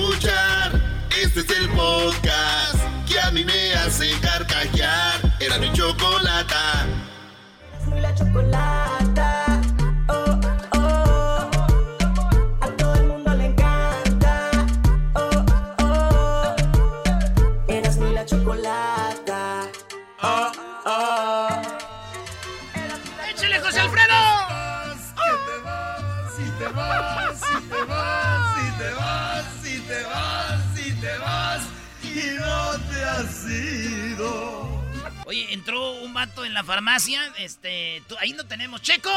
[8.31, 9.61] Chocolata.
[10.07, 10.39] Oh,
[10.73, 11.49] oh.
[12.61, 14.51] A todo el mundo le encanta.
[15.15, 15.45] Oh,
[15.79, 16.55] oh.
[17.67, 19.67] Eras mi la chocolata.
[20.23, 20.51] Oh,
[20.85, 21.49] oh.
[23.29, 24.15] ¡Échale, José Alfredo!
[26.35, 31.61] Si te vas, si te vas, si te vas, si te vas, si te vas
[32.03, 34.60] y no te has ido.
[35.31, 39.09] Oye, entró un vato en la farmacia, este, tú- ahí no tenemos, ¡Checo!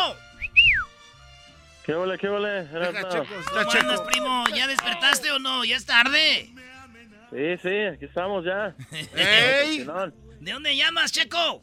[1.85, 2.69] ¿Qué ole, qué ole?
[2.71, 4.45] ¿Cómo andas, primo?
[4.55, 5.65] ¿Ya despertaste o no?
[5.65, 6.53] ¿Ya es tarde?
[7.33, 8.77] Sí, sí, aquí estamos ya.
[9.17, 9.85] ¡Ey!
[10.39, 11.63] ¿De dónde llamas, Checo?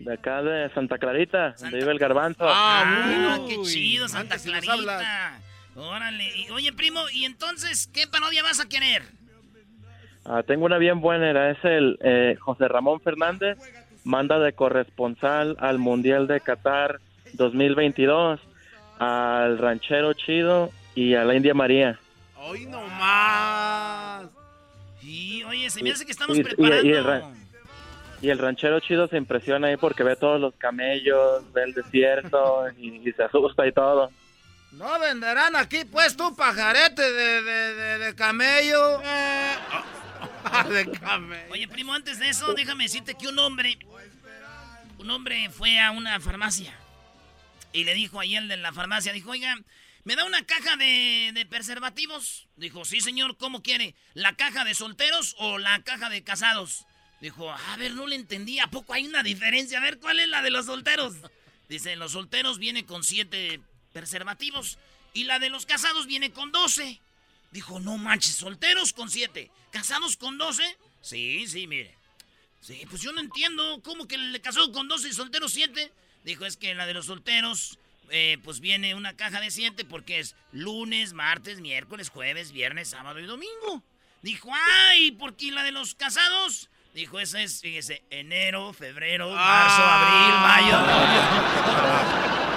[0.00, 2.40] De acá de Santa Clarita, donde vive el garbanzo.
[2.48, 5.38] Ah, qué chido, Santa Clarita.
[5.76, 6.36] Órale.
[6.38, 9.04] Y, oye, primo, ¿y entonces qué parodia vas a querer?
[10.26, 13.58] Ah, tengo una bien buena, era es el eh, José Ramón Fernández,
[14.04, 17.00] manda de corresponsal al Mundial de Qatar
[17.34, 18.40] 2022
[18.98, 21.98] al Ranchero Chido y a la India María.
[22.38, 24.26] Hoy no más.
[25.02, 26.86] Y, oye, se me hace que estamos Y- y- preparando.
[26.86, 27.22] y el ra-
[28.22, 32.64] Y el ranchero chido se impresiona ahí porque ve todos los camellos, ve el desierto
[32.78, 34.10] y, y se asusta y todo.
[34.72, 38.98] No venderán aquí, pues, tu pajarete de, de, de, de camello.
[38.98, 40.03] de camello.
[41.50, 43.78] Oye, primo, antes de eso, déjame decirte que un hombre,
[44.98, 46.74] un hombre fue a una farmacia
[47.72, 49.58] y le dijo ahí el de la farmacia, dijo, oiga,
[50.04, 52.46] ¿me da una caja de, de preservativos?
[52.56, 53.94] Dijo, sí, señor, ¿cómo quiere?
[54.14, 56.86] ¿La caja de solteros o la caja de casados?
[57.20, 59.78] Dijo, a ver, no le entendí, ¿a poco hay una diferencia?
[59.78, 61.14] A ver, ¿cuál es la de los solteros?
[61.68, 63.60] Dice, los solteros viene con siete
[63.92, 64.78] preservativos
[65.14, 67.00] y la de los casados viene con doce.
[67.54, 70.76] Dijo, no manches, solteros con siete, casados con doce.
[71.00, 71.96] Sí, sí, mire.
[72.60, 75.92] Sí, pues yo no entiendo cómo que el de casado con 12 y soltero 7.
[76.24, 77.78] Dijo, es que la de los solteros,
[78.10, 83.20] eh, pues viene una caja de 7 porque es lunes, martes, miércoles, jueves, viernes, sábado
[83.20, 83.84] y domingo.
[84.22, 84.50] Dijo,
[84.88, 86.70] ay, ¿por qué la de los casados?
[86.92, 90.78] Dijo, esa es, fíjese, enero, febrero, marzo, abril, mayo.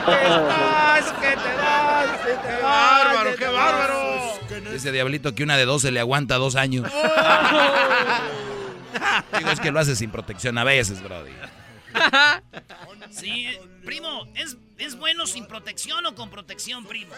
[1.21, 4.06] que te vas, te bárbaro, qué bárbaro.
[4.73, 6.91] Ese diablito que una de 12 le aguanta dos años.
[9.37, 11.31] Digo, es que lo hace sin protección a veces, Brody.
[13.09, 13.47] Sí,
[13.85, 17.13] primo, ¿es, ¿es bueno sin protección o con protección, primo?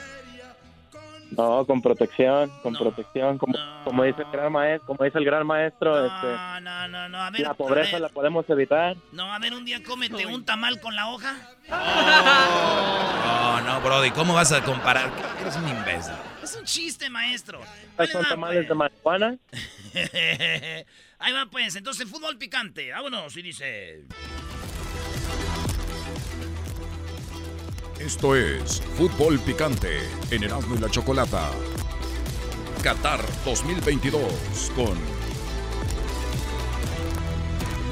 [1.31, 5.45] No, con protección, con protección, como, como dice el gran maestro, como dice el gran
[5.47, 6.27] maestro, este,
[6.61, 7.41] No, no, no, a ver.
[7.41, 8.01] la a pobreza ver.
[8.01, 8.95] la podemos evitar.
[9.11, 11.35] No, a ver, un día cómete un tamal con la hoja.
[11.69, 15.09] No, no, Brody, ¿cómo vas a comparar?
[15.41, 16.13] Eres un imbécil.
[16.49, 17.61] Es un chiste, maestro.
[17.95, 19.37] Ahí son tamales de marihuana.
[21.19, 21.75] Ahí va, pues.
[21.75, 22.91] Entonces, fútbol picante.
[22.91, 23.37] Vámonos.
[23.37, 24.05] Y dice.
[27.99, 29.99] Esto es Fútbol Picante
[30.31, 31.51] en Erasmo y la Chocolata.
[32.81, 34.97] Qatar 2022 con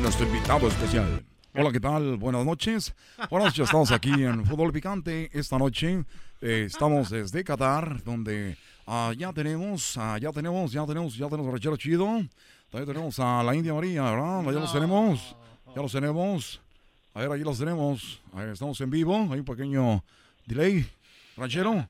[0.01, 1.24] nuestro invitado especial.
[1.53, 2.18] Hola, ¿qué tal?
[2.18, 2.95] Buenas noches.
[3.30, 5.30] Buenas noches, estamos aquí en Fútbol Picante.
[5.32, 6.05] Esta noche
[6.41, 11.49] eh, estamos desde Qatar, donde ah, ya tenemos, ah, ya tenemos, ya tenemos, ya tenemos
[11.49, 12.05] a Rachero Chido.
[12.69, 14.43] También tenemos a la India María, ¿verdad?
[14.43, 15.35] Ya los tenemos.
[15.75, 16.61] Ya los tenemos.
[17.13, 18.21] A ver, ahí los tenemos.
[18.33, 19.15] Ahí estamos en vivo.
[19.31, 20.03] Hay un pequeño
[20.45, 20.85] delay.
[21.35, 21.88] Ranchero.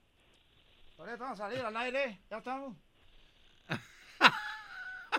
[0.97, 2.19] Ahorita vamos a salir al aire.
[2.29, 2.86] Ya estamos.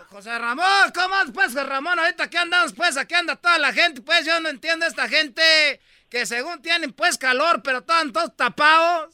[0.09, 1.99] José Ramón, ¿cómo andas, pues, José Ramón?
[1.99, 5.81] Ahorita aquí andamos, pues, aquí anda toda la gente, pues, yo no entiendo esta gente
[6.09, 9.13] que según tienen, pues, calor, pero están todos tapados.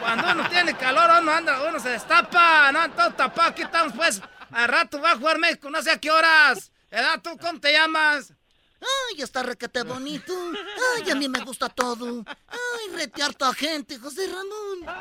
[0.00, 4.20] Cuando uno tiene calor, uno anda, uno se destapa, no, todos tapados, aquí estamos, pues,
[4.50, 6.70] al rato va a jugar México, no sé a qué horas.
[6.90, 8.32] ¿Edad, tú cómo te llamas?
[8.80, 10.32] Ay, está requete bonito.
[10.96, 12.24] Ay, a mí me gusta todo.
[12.48, 14.94] Ay, retear toda gente, José Ramón.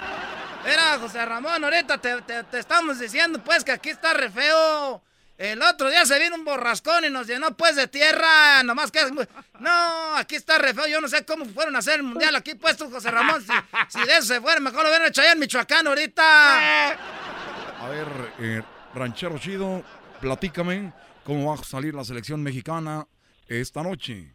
[0.66, 5.04] Mira, José Ramón, ahorita te, te- te estamos diciendo, pues, que aquí está re feo.
[5.38, 8.64] El otro día se vino un borrascón y nos llenó, pues, de tierra.
[8.64, 9.02] Nomás que...
[9.60, 10.88] No, aquí está re feo.
[10.88, 13.46] Yo no sé cómo fueron a hacer el mundial aquí, pues, tú, José Ramón.
[13.46, 16.90] Si, si de eso se fuera, mejor lo hubieran hecho allá en Michoacán ahorita.
[16.90, 18.08] A ver,
[18.40, 18.64] eh,
[18.96, 19.84] Ranchero Chido,
[20.20, 20.92] platícame
[21.24, 23.06] cómo va a salir la selección mexicana
[23.48, 24.34] esta noche.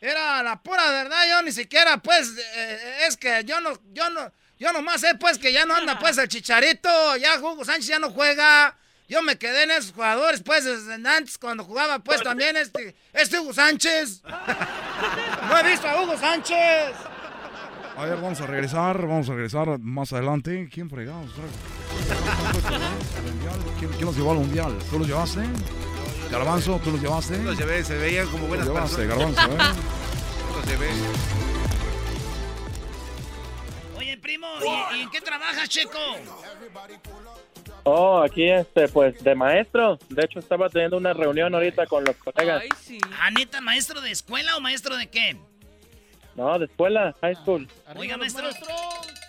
[0.00, 4.32] Era la pura verdad, yo ni siquiera, pues, eh, es que yo no, yo no,
[4.58, 7.98] yo nomás sé, pues, que ya no anda, pues, el Chicharito, ya Hugo Sánchez ya
[7.98, 8.76] no juega.
[9.10, 13.40] Yo me quedé en esos jugadores, pues, desde antes, cuando jugaba, pues, también este, este
[13.40, 14.22] Hugo Sánchez.
[14.22, 16.94] No he visto a Hugo Sánchez.
[17.96, 20.68] A ver, vamos a regresar, vamos a regresar más adelante.
[20.72, 21.28] ¿Quién fregados?
[23.80, 24.78] ¿Quién, quién los llevó al mundial?
[24.88, 25.40] ¿Tú los llevaste?
[26.30, 27.36] Garbanzo, ¿tú los llevaste?
[27.38, 29.34] Los llevé, se veían como buenas Los llevaste, personas.
[29.34, 29.76] Garbanzo, ¿eh?
[30.56, 30.88] Los llevé.
[33.98, 34.46] Oye, primo,
[34.92, 35.98] ¿y, y en qué trabajas, Checo?
[37.84, 39.98] Oh, aquí este, pues de maestro.
[40.08, 42.62] De hecho, estaba teniendo una reunión ahorita con los colegas.
[43.18, 45.36] ¿Ah, neta, maestro de escuela o maestro de qué?
[46.36, 47.68] No, de escuela, high school.
[47.96, 48.44] Oiga, maestro.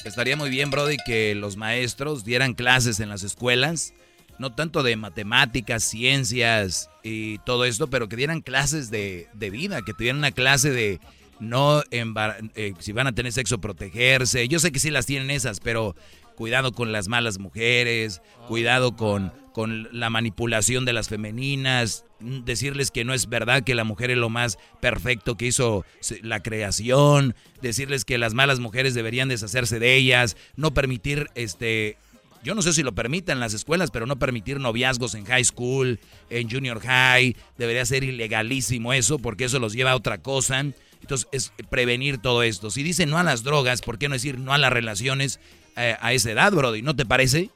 [0.05, 3.93] Estaría muy bien, Brody, que los maestros dieran clases en las escuelas,
[4.39, 9.82] no tanto de matemáticas, ciencias y todo esto, pero que dieran clases de, de vida,
[9.86, 10.99] que tuvieran una clase de
[11.39, 14.47] no, embar- eh, si van a tener sexo, protegerse.
[14.47, 15.95] Yo sé que sí las tienen esas, pero
[16.36, 23.03] cuidado con las malas mujeres, cuidado con, con la manipulación de las femeninas, decirles que
[23.05, 25.86] no es verdad que la mujer es lo más perfecto que hizo
[26.21, 31.97] la creación, decirles que las malas mujeres deberían deshacerse de ellas, no permitir este
[32.43, 35.99] yo no sé si lo permitan las escuelas, pero no permitir noviazgos en high school,
[36.29, 40.59] en junior high, debería ser ilegalísimo eso, porque eso los lleva a otra cosa.
[40.59, 42.71] Entonces, es prevenir todo esto.
[42.71, 45.39] Si dicen no a las drogas, ¿por qué no decir no a las relaciones
[45.89, 46.82] eh, a esa edad, Brody?
[46.82, 47.49] ¿No te parece?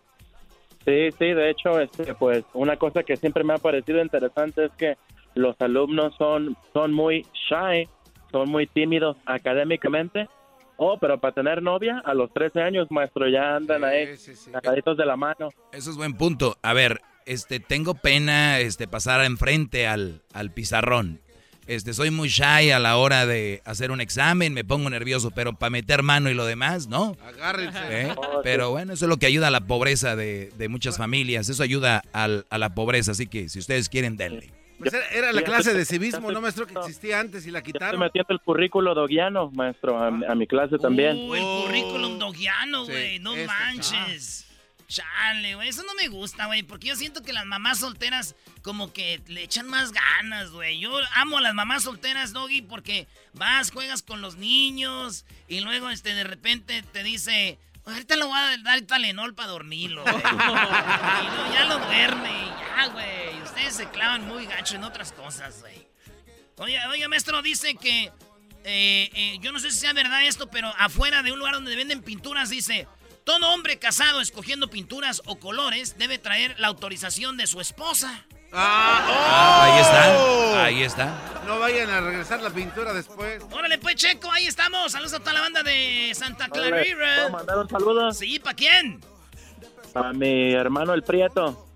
[0.86, 4.71] Sí, sí, de hecho, este, pues una cosa que siempre me ha parecido interesante es
[4.78, 4.97] que
[5.34, 7.89] los alumnos son, son muy shy,
[8.32, 10.28] son muy tímidos académicamente.
[10.78, 14.09] Oh, pero para tener novia a los 13 años, maestro, ya andan ahí,
[14.53, 15.49] agaditos de la mano.
[15.71, 16.57] Eso es buen punto.
[16.61, 21.21] A ver, este, tengo pena este, pasar enfrente al, al pizarrón.
[21.68, 25.53] Este, soy muy shy a la hora de hacer un examen, me pongo nervioso, pero
[25.53, 27.18] para meter mano y lo demás, ¿no?
[27.26, 27.80] Agárrense.
[27.89, 28.16] ¿Eh?
[28.43, 31.49] Pero bueno, eso es lo que ayuda a la pobreza de, de muchas familias.
[31.49, 33.11] Eso ayuda al- a la pobreza.
[33.13, 34.51] Así que si ustedes quieren, denle.
[34.78, 36.68] Pues era, era la clase de civismo, ¿no, maestro?
[36.68, 37.99] Que existía antes y la Estoy quitaron.
[37.99, 41.16] metiendo el currículo doguiano, maestro, a, a mi clase también.
[41.18, 43.18] O el currículum dogiano, güey.
[43.20, 44.45] no este, manches.
[44.88, 45.70] Chale, güey.
[45.70, 46.64] Eso no me gusta, güey.
[46.64, 50.80] Porque yo siento que las mamás solteras como que le echan más ganas, güey.
[50.80, 55.90] Yo amo a las mamás solteras, Doggy, porque vas, juegas con los niños y luego
[55.90, 60.16] este de repente te dice, ahorita le voy a dar Talenol para dormirlo, güey.
[60.18, 63.42] y luego ya lo duerme ya, güey.
[63.44, 65.88] Ustedes se clavan muy gacho en otras cosas, güey.
[66.58, 68.12] Oye, oye, maestro, dice que
[68.64, 71.76] eh, eh, yo no sé si sea verdad esto, pero afuera de un lugar donde
[71.76, 72.88] venden pinturas dice,
[73.26, 78.23] todo hombre casado escogiendo pinturas o colores debe traer la autorización de su esposa.
[78.53, 81.41] Ah, ahí está, ahí está.
[81.45, 83.43] No vayan a regresar la pintura después.
[83.51, 84.93] Órale, pues, Checo, ahí estamos.
[84.93, 87.15] Saludos a toda la banda de Santa Órale, Clarita.
[87.15, 88.11] ¿puedo mandar un saludo?
[88.13, 89.01] Sí, ¿para quién?
[89.93, 91.67] A mi hermano el Prieto.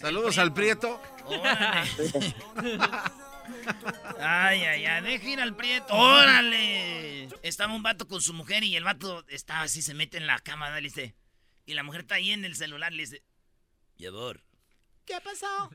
[0.00, 1.00] Saludos al Prieto.
[4.18, 5.94] Ay, ay, ay, deja ir al prieto.
[5.94, 7.28] ¡Órale!
[7.42, 10.38] Estaba un vato con su mujer y el vato estaba así, se mete en la
[10.38, 10.76] cama, ¿no?
[10.76, 11.14] le dice.
[11.66, 13.22] Y la mujer está ahí en el celular, le dice.
[13.98, 14.42] Mi amor,
[15.04, 15.70] ¿Qué pasó?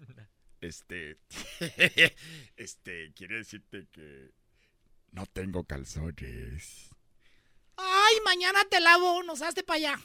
[0.61, 1.17] Este.
[2.57, 4.31] este, quiere decirte que.
[5.11, 6.89] No tengo calzones.
[7.77, 9.99] Ay, mañana te lavo unos, hazte para allá.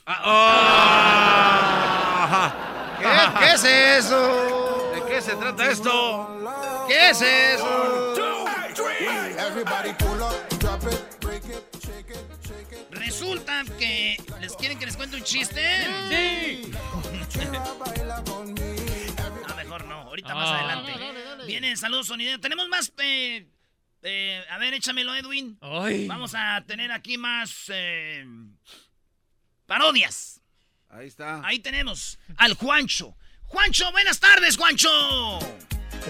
[2.99, 4.93] ¿Qué, ¿Qué es eso?
[4.95, 6.72] ¿De qué se trata esto?
[6.93, 8.14] ¿Qué es eso?
[12.90, 14.16] Resulta que.
[14.40, 15.62] ¿Les quieren que les cuente un chiste?
[16.11, 16.70] Sí.
[19.49, 19.95] no, mejor no.
[20.03, 20.59] Ahorita más Ah.
[20.59, 20.93] adelante.
[21.47, 22.40] Vienen saludos sonideros.
[22.43, 22.93] Tenemos más.
[22.99, 23.47] eh,
[24.03, 25.57] eh, a ver, échamelo, Edwin.
[25.62, 26.07] Ay.
[26.07, 27.64] Vamos a tener aquí más.
[27.68, 28.26] eh,
[29.66, 30.40] parodias.
[30.90, 31.40] Ahí está.
[31.43, 33.16] Ahí tenemos al Juancho.
[33.45, 34.90] Juancho, buenas tardes, Juancho.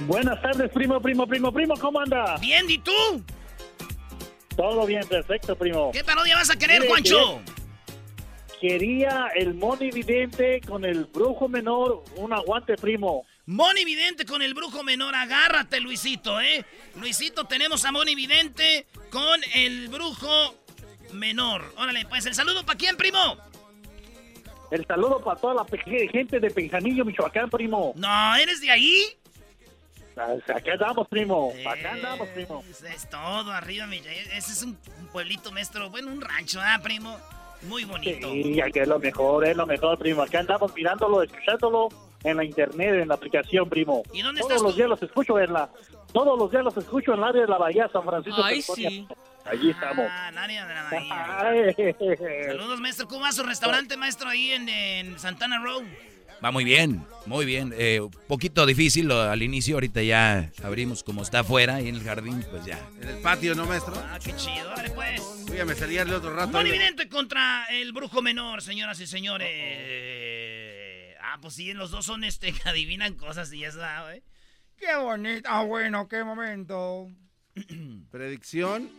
[0.00, 2.36] Buenas tardes, primo, primo, primo, primo, ¿cómo anda?
[2.38, 3.22] Bien, ¿y tú?
[4.56, 5.90] Todo bien, perfecto, primo.
[5.92, 7.40] ¿Qué parodia vas a querer, Juancho?
[8.60, 13.26] Quería el Moni Vidente con el brujo menor, un aguante, primo.
[13.46, 16.64] Moni Vidente con el brujo menor, agárrate, Luisito, ¿eh?
[16.96, 20.54] Luisito, tenemos a Moni Vidente con el brujo
[21.12, 21.74] menor.
[21.76, 23.36] Órale, pues el saludo para quién, primo.
[24.70, 25.66] El saludo para toda la
[26.10, 27.92] gente de Penjanillo, Michoacán, primo.
[27.96, 29.04] No, ¿eres de ahí?
[30.16, 31.52] Acá andamos, primo.
[31.66, 32.62] Acá andamos, primo.
[32.94, 35.90] Es todo, arriba, mi- Ese es un un pueblito, maestro.
[35.90, 37.16] Bueno, un rancho, ¿ah, primo?
[37.62, 38.28] Muy bonito.
[38.30, 40.22] Sí, aquí es lo mejor, es lo mejor, primo.
[40.22, 41.88] Acá andamos mirándolo, escuchándolo
[42.24, 44.02] en la internet, en la aplicación, primo.
[44.12, 44.76] ¿Y dónde todos estás los tú?
[44.78, 45.68] días los escucho en la...
[46.12, 49.06] Todos los días los escucho en el área de la Bahía, San Francisco, Ay, sí.
[49.44, 50.06] Allí estamos.
[50.08, 51.40] Ah, Nadia de la Bahía.
[51.40, 51.94] Ay.
[52.46, 53.08] Saludos, maestro.
[53.08, 55.82] ¿Cómo va su restaurante, maestro, ahí en, en Santana Row?
[56.44, 57.72] Va muy bien, muy bien.
[57.76, 61.94] Eh, un poquito difícil lo- al inicio, ahorita ya abrimos como está afuera y en
[61.94, 62.78] el jardín, pues ya.
[63.00, 63.94] En el patio, ¿no, maestro?
[63.96, 64.68] Ah, qué chido.
[64.74, 65.22] Dale, pues.
[65.46, 66.50] Voy a me salía el otro rato.
[66.52, 69.48] Moni Vidente contra el brujo menor, señoras y señores.
[71.22, 74.24] Ah, pues sí, los dos son este que adivinan cosas y ya sabe.
[74.76, 75.48] Qué bonito.
[75.48, 77.06] Ah, bueno, qué momento.
[78.10, 78.90] Predicción.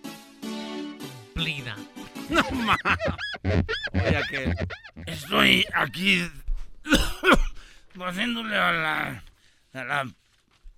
[1.33, 1.75] Plina.
[3.93, 4.53] No que.
[5.05, 6.23] Estoy aquí
[8.05, 9.23] haciéndole a la,
[9.73, 10.13] a la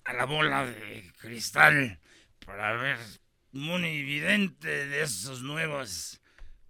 [0.06, 2.00] a la bola de cristal
[2.46, 2.98] para ver
[3.52, 6.22] Moni Vidente de esos nuevos.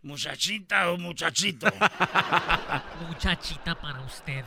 [0.02, 1.68] ¿Muchachita o muchachito?
[3.08, 4.46] Muchachita para usted.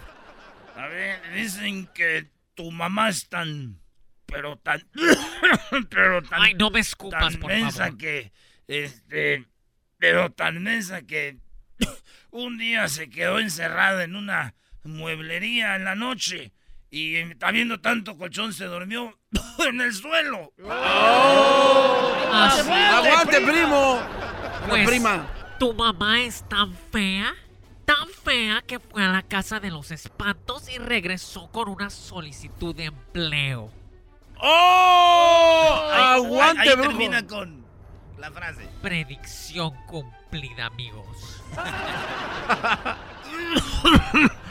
[0.76, 3.80] A ver, dicen que tu mamá es tan.
[4.24, 4.88] Pero tan.
[5.90, 6.42] pero tan.
[6.42, 7.98] Ay, no me escupas, tan por mensa favor.
[7.98, 8.32] que.
[8.68, 9.44] Este.
[9.98, 11.38] Pero tan mensa que.
[12.30, 14.54] un día se quedó encerrada en una
[14.88, 16.52] mueblería en la noche.
[16.90, 19.18] Y está viendo tanto colchón, se durmió
[19.68, 20.52] en el suelo.
[20.56, 20.64] Sí.
[22.70, 24.00] ¡Aguante, primo!
[24.68, 25.26] Pues, prima.
[25.58, 27.34] Tu mamá es tan fea,
[27.84, 32.74] tan fea que fue a la casa de los espantos y regresó con una solicitud
[32.74, 33.70] de empleo.
[34.40, 35.88] ¡Oh!
[35.92, 36.88] Ahí- ¡Aguante, ahí brujo!
[36.90, 37.66] termina con
[38.18, 38.68] la frase.
[38.82, 41.42] Predicción cumplida, amigos.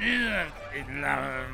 [0.00, 1.44] La,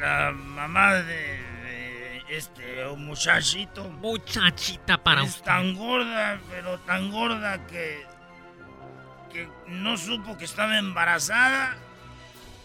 [0.00, 3.84] la mamá de, de este muchachito.
[3.84, 5.44] Muchachita para es usted.
[5.44, 8.04] tan gorda, pero tan gorda que,
[9.32, 11.76] que no supo que estaba embarazada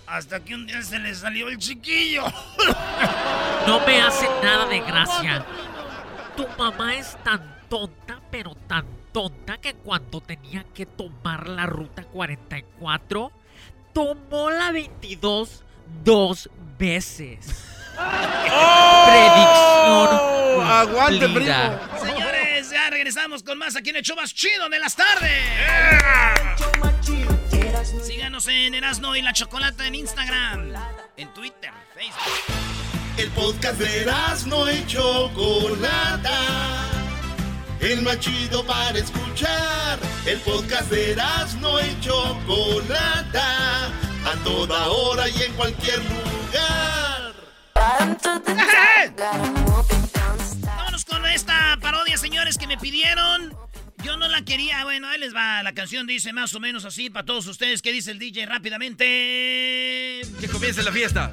[0.08, 2.24] hasta que un día se le salió el chiquillo.
[3.68, 5.46] No me hace nada de gracia.
[6.36, 12.04] Tu mamá es tan tonta, pero tan tonta que cuando tenía que tomar la ruta
[12.04, 13.32] 44,
[13.98, 15.64] tomó la 22
[16.04, 17.40] dos veces.
[19.08, 19.48] Predicción.
[20.64, 21.80] ¡Aguante, primo!
[22.00, 25.32] Señores, ya regresamos con más aquí en el show más chido de las tardes.
[28.04, 30.74] Síganos en Erasno y la Chocolata en Instagram,
[31.16, 32.22] en Twitter, Facebook.
[33.18, 36.36] El podcast de Erasmo y Chocolata.
[37.80, 40.00] El más chido para escuchar.
[40.26, 43.88] El podcast de Erasmo y Chocolata.
[44.26, 47.34] A toda hora y en cualquier lugar.
[50.62, 53.56] Vámonos con esta parodia, señores, que me pidieron.
[54.04, 54.84] Yo no la quería.
[54.84, 55.62] Bueno, ahí les va.
[55.64, 57.82] La canción dice más o menos así para todos ustedes.
[57.82, 60.22] ¿Qué dice el DJ rápidamente?
[60.40, 61.32] Que comience la fiesta.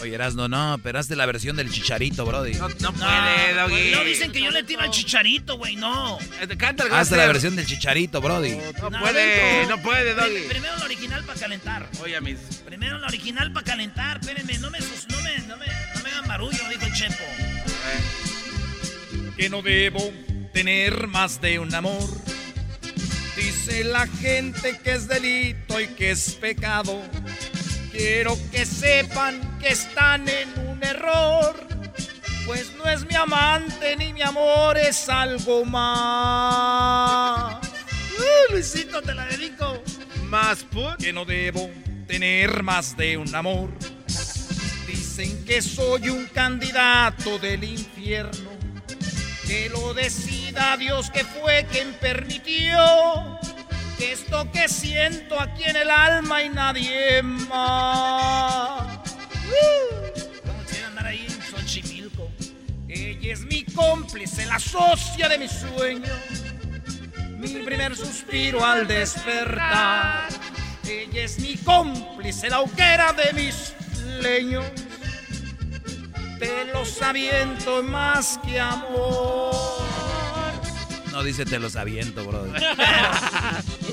[0.00, 2.54] Oye, Erasno, no, pero hazte la versión del chicharito, Brody.
[2.54, 3.90] No, no puede, Doggy.
[3.90, 6.18] No dicen que yo le tiro al chicharito, güey, no.
[6.56, 8.56] Canta el Hazte la versión del chicharito, Brody.
[8.80, 10.30] No puede, no puede, Doggy.
[10.30, 11.88] Prim- Primero la original para calentar.
[12.02, 12.38] Oye, mis.
[12.64, 14.18] Primero la original para calentar.
[14.20, 17.24] Espérenme, no me, sus- no me, no me, no me hagan barullo, dijo el Chepo.
[19.36, 20.12] que no debo
[20.52, 22.02] tener más de un amor.
[23.36, 27.00] Dice la gente que es delito y que es pecado.
[27.92, 31.54] Quiero que sepan que están en un error.
[32.46, 37.56] Pues no es mi amante ni mi amor, es algo más.
[38.18, 39.82] Uh, Luisito, te la dedico.
[40.24, 40.96] Más put.
[40.98, 41.70] Que no debo
[42.06, 43.70] tener más de un amor.
[44.86, 48.50] Dicen que soy un candidato del infierno.
[49.46, 53.38] Que lo decida Dios que fue quien permitió
[53.98, 59.07] que esto que siento aquí en el alma y nadie más.
[60.46, 62.30] ¿Cómo quisiera andar ahí en Xochimilco?
[62.88, 66.12] Ella es mi cómplice, la socia de mi sueño.
[67.38, 70.28] Mi primer suspiro al despertar.
[70.88, 73.74] Ella es mi cómplice, la hoguera de mis
[74.22, 74.64] leños.
[76.38, 79.54] Te los aviento más que amor.
[81.12, 82.52] No dice te los aviento, Brody.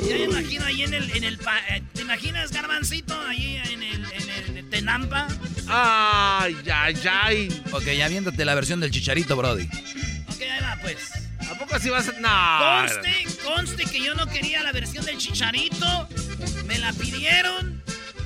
[0.07, 3.81] Ya me imagino ahí en el, en el pa- eh, ¿te imaginas Garbancito ahí en
[3.81, 5.25] el, en el Tenampa?
[5.69, 7.63] Ay, ay, ay.
[7.71, 9.63] Ok, ya viéndote la versión del chicharito, Brody.
[10.27, 10.97] Ok, ahí va pues.
[11.49, 12.11] ¿A poco así vas a.?
[12.19, 12.89] No.
[12.91, 16.09] Conste, conste que yo no quería la versión del chicharito.
[16.65, 17.81] Me la pidieron.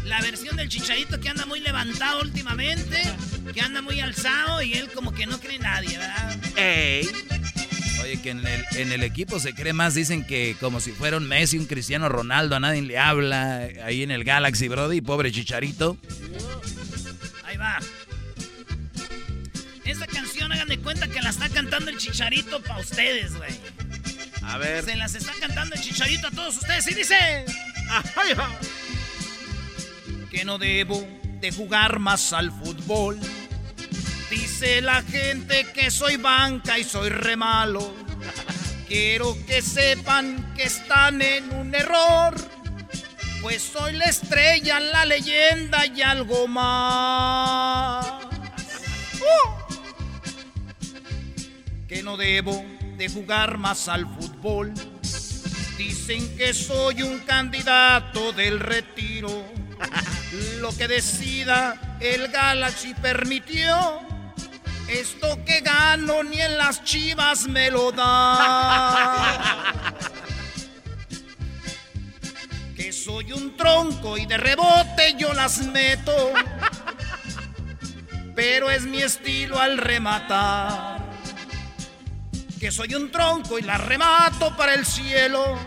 [0.06, 3.00] La versión del chicharito que anda muy levantado últimamente.
[3.54, 6.36] Que anda muy alzado y él como que no cree nadie, ¿verdad?
[6.56, 7.08] Ey.
[8.02, 11.18] Oye, que en el, en el equipo se cree más, dicen que como si fuera
[11.18, 13.68] un Messi, un Cristiano Ronaldo, a nadie le habla.
[13.84, 15.98] Ahí en el Galaxy, Brody, pobre chicharito.
[17.44, 17.80] Ahí va.
[19.86, 23.52] Esta canción, hagan de cuenta que la está cantando el chicharito para ustedes, güey.
[24.44, 24.84] A ver.
[24.84, 27.16] Se las está cantando el chicharito a todos ustedes y dice...
[28.16, 28.50] Ay, va.
[30.30, 31.08] que no debo
[31.42, 33.20] de jugar más al fútbol.
[34.30, 37.96] Dice la gente que soy banca y soy re malo.
[38.88, 42.36] Quiero que sepan que están en un error.
[43.42, 48.06] Pues soy la estrella, la leyenda y algo más.
[49.20, 49.50] ¡Uh!
[51.88, 52.64] Que no debo
[52.98, 54.74] de jugar más al fútbol.
[55.78, 59.46] Dicen que soy un candidato del retiro.
[60.60, 64.19] Lo que decida el Galaxy permitió.
[64.90, 69.76] Esto que gano ni en las chivas me lo da.
[72.76, 76.32] Que soy un tronco y de rebote yo las meto.
[78.34, 81.06] Pero es mi estilo al rematar.
[82.60, 85.60] Que soy un tronco y la remato para el cielo.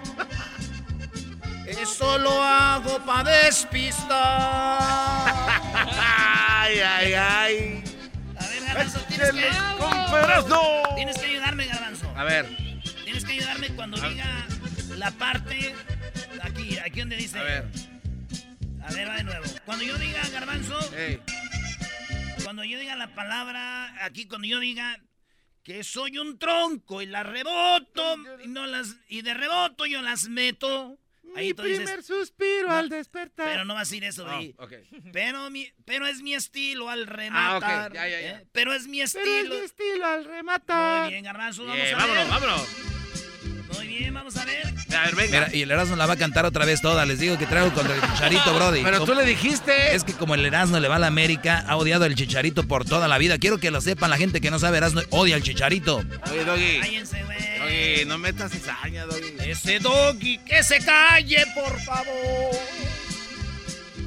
[1.66, 4.82] Eso lo hago para despistar.
[6.64, 7.91] Ay, ay, ay.
[8.72, 9.48] Garbanzo, tienes que...
[9.78, 10.62] con Perazno.
[10.96, 12.12] Tienes que ayudarme, Garbanzo.
[12.16, 12.46] A ver.
[13.04, 14.46] Tienes que ayudarme cuando diga
[14.96, 15.74] la parte...
[16.42, 17.38] Aquí, aquí donde dice...
[17.38, 17.68] A ver.
[18.82, 19.44] A ver, va de nuevo.
[19.66, 20.78] Cuando yo diga, Garbanzo...
[20.96, 21.20] Ey.
[22.44, 23.94] Cuando yo diga la palabra...
[24.04, 24.98] Aquí, cuando yo diga...
[25.62, 30.24] Que soy un tronco y las reboto y, no las, y de reboto yo las
[30.28, 30.98] meto.
[31.36, 33.46] Ahí Mi tú dices, primer suspiro No, al despertar.
[33.48, 34.54] Pero no va a decir eso, Ah, güey.
[34.58, 34.72] ok.
[35.12, 37.88] Pero, mi, pero es mi estilo al Ah, rematar.
[37.90, 37.94] ok.
[37.94, 38.30] Ya, ya, ya.
[38.40, 38.46] ¿eh?
[38.52, 39.24] Pero es mi estilo.
[39.24, 41.02] Pero es mi estilo al rematar.
[41.04, 42.08] Muy bien, Garbanzo, vamos Bien, a ver.
[42.26, 42.68] vámonos, vámonos.
[42.78, 43.01] Muy
[43.98, 44.66] bien, vamos a ver.
[44.96, 45.40] A ver, venga.
[45.40, 47.04] Mira, y el Erasmo la va a cantar otra vez toda.
[47.06, 48.82] Les digo que traigo contra el Chicharito, Brody.
[48.82, 49.94] Pero tú le dijiste.
[49.94, 52.84] Es que como el Erasmo le va a la América, ha odiado al Chicharito por
[52.84, 53.38] toda la vida.
[53.38, 56.02] Quiero que lo sepan la gente que no sabe Erasmo, odia al Chicharito.
[56.30, 56.80] Oye, Doggy.
[56.80, 57.58] Cállense, güey.
[57.58, 59.34] Doggy, no metas cizaña, Doggy.
[59.44, 62.56] Ese doggy que se calle, por favor.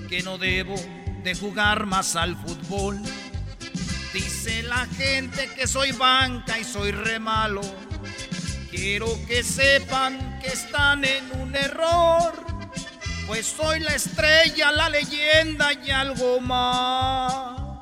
[0.10, 0.76] Que no debo
[1.24, 3.00] de jugar más al fútbol.
[4.14, 7.62] Dice la gente que soy banca y soy re malo.
[8.76, 12.46] Quiero que sepan que están en un error.
[13.26, 17.80] Pues soy la estrella, la leyenda y algo más.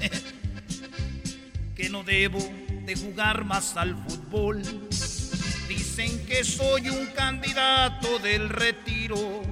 [1.76, 2.38] que no debo
[2.86, 4.62] de jugar más al fútbol.
[5.68, 9.42] Dicen que soy un candidato del retiro.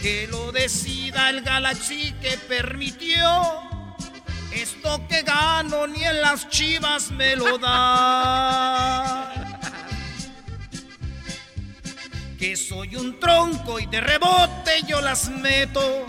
[0.00, 3.63] Que lo decida el Galaxy que permitió.
[4.54, 9.32] Esto que gano ni en las chivas me lo da.
[12.38, 16.06] Que soy un tronco y de rebote yo las meto.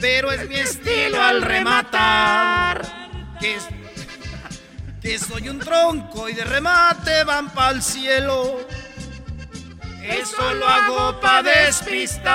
[0.00, 2.82] pero es mi estilo al rematar.
[3.40, 3.56] Que,
[5.00, 8.66] que soy un tronco y de remate van pa'l cielo.
[10.02, 12.34] Eso lo hago pa' despistar.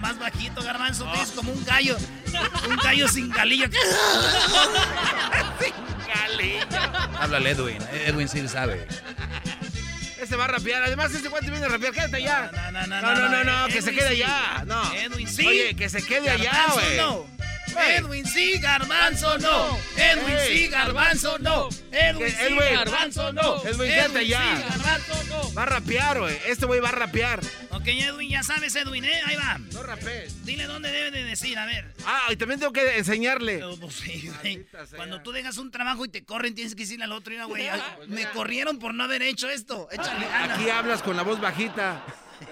[0.00, 1.96] Más bajito, garbanzo, te es como un gallo.
[2.68, 3.66] Un gallo sin galillo.
[5.60, 5.74] sin
[6.06, 6.66] galillo.
[7.18, 7.78] Háblale, Edwin.
[8.06, 8.86] Edwin sí sabe.
[10.20, 10.82] Ese va a rapear.
[10.82, 11.92] Además, ese guante viene a rapear.
[11.92, 12.50] Quédate allá.
[12.72, 14.22] No, no, no, no, no, que se quede sí.
[14.22, 14.64] allá.
[14.66, 14.92] No.
[14.94, 15.46] Edwin sí.
[15.46, 17.39] Oye, que se quede allá, Garbanzo güey.
[17.74, 17.80] No.
[17.80, 19.78] Edwin sí, garbanzo no.
[19.96, 21.68] Edwin sí, garbanzo no.
[21.92, 23.62] Edwin sí, garbanzo no.
[23.64, 24.56] Edwin, Edwin allá.
[24.56, 25.54] sí, garbanzo no.
[25.54, 26.36] Va a rapear, güey.
[26.46, 27.40] Este güey va a rapear.
[27.70, 29.20] Ok, Edwin, ya sabes, Edwin, ¿eh?
[29.26, 29.58] Ahí va.
[29.72, 30.44] No rapees.
[30.44, 31.92] Dile dónde debe de decir, a ver.
[32.06, 33.62] Ah, y también tengo que enseñarle.
[33.80, 34.66] Pues sí, güey.
[34.96, 37.68] Cuando tú dejas un trabajo y te corren, tienes que decirle al otro, mira, güey,
[38.08, 39.88] me corrieron por no haber hecho esto.
[39.90, 40.26] Échale.
[40.26, 42.02] Aquí hablas con la voz bajita.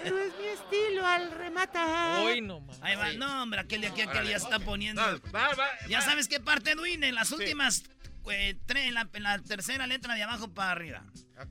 [0.03, 2.23] Pero es mi estilo al rematar.
[2.23, 2.79] Hoy no más.
[2.81, 3.13] Ahí va.
[3.13, 5.01] No, hombre, aquel de aquí, aquel ya está poniendo.
[5.33, 7.83] Va, va, ya sabes qué parte, Edwin, en las últimas
[8.29, 11.03] eh, tres, en la, en la tercera letra de abajo para arriba.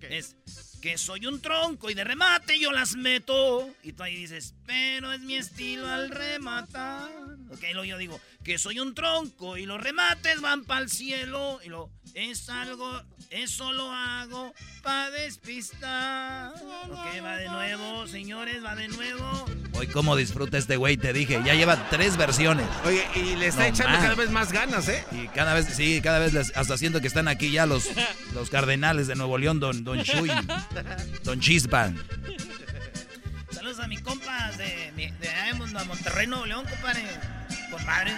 [0.02, 0.36] Es
[0.82, 3.68] que soy un tronco y de remate yo las meto.
[3.82, 7.10] Y tú ahí dices, pero es mi estilo al rematar.
[7.50, 11.60] Ok, luego yo digo, que soy un tronco y los remates van para el cielo.
[11.64, 14.52] Y lo es algo, eso lo hago
[14.82, 16.52] para despistar.
[16.90, 19.46] Ok, va de nuevo, señores, va de nuevo.
[19.72, 21.40] Hoy cómo disfruta este güey, te dije.
[21.44, 22.66] Ya lleva tres versiones.
[22.84, 24.02] Oye, y le está No echando más.
[24.02, 25.04] cada vez más ganas, ¿eh?
[25.12, 27.88] Y cada vez, sí, cada vez les- hasta siento que están aquí ya los,
[28.34, 30.30] los cardenales de Nuevo León, don, don Chuy,
[31.24, 31.92] don Chispa.
[33.78, 37.04] Saludos a mi compa de, de Monterrey, Nuevo León, compadre.
[37.70, 38.12] Compadre.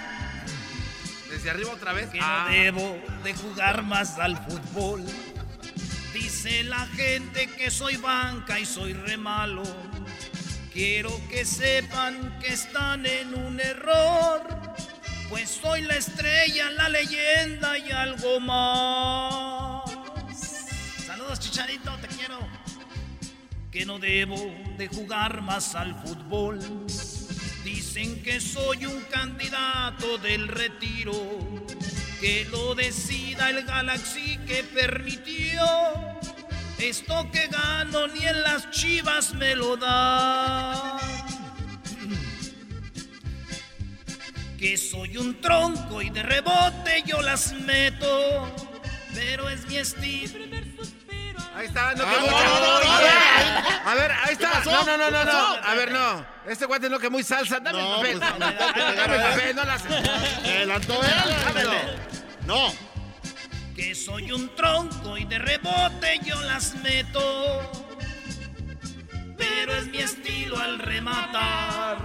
[1.28, 2.08] Desde arriba otra vez.
[2.08, 2.46] Que Ah.
[2.46, 5.04] no debo de jugar más al fútbol.
[6.14, 9.62] Dice la gente que soy banca y soy re malo.
[10.72, 14.40] Quiero que sepan que están en un error.
[15.28, 19.90] Pues soy la estrella, la leyenda y algo más.
[21.06, 22.59] Saludos, Chicharito, te quiero.
[23.70, 24.36] Que no debo
[24.76, 26.58] de jugar más al fútbol.
[27.64, 31.14] Dicen que soy un candidato del retiro.
[32.20, 35.64] Que lo decida el Galaxy que permitió.
[36.78, 40.98] Esto que gano ni en las chivas me lo da.
[44.58, 48.52] Que soy un tronco y de rebote yo las meto.
[49.14, 50.49] Pero es mi estilo.
[51.60, 52.44] Ahí está, no Ah, que no, mucho.
[52.44, 53.12] no, no, no, A ver,
[53.84, 53.90] no.
[53.90, 54.60] a ver, ahí ¿Qué está.
[54.64, 55.54] No, no, no, ¿Qué no, no.
[55.68, 56.26] A ver, no.
[56.46, 57.60] Este guante no que muy salsa.
[57.60, 58.18] Dame No, el papel.
[58.18, 59.84] pues, Dame el papel, no las.
[59.84, 61.36] Adelantó él.
[61.44, 61.72] Dámelo.
[62.46, 62.72] No.
[63.76, 67.70] Que soy un tronco y de rebote yo las meto.
[69.36, 71.98] Pero es mi estilo al rematar.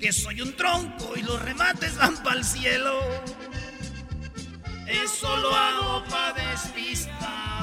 [0.00, 3.00] Que soy un tronco y los remates van para el cielo.
[4.86, 7.53] Eso lo hago para despistar.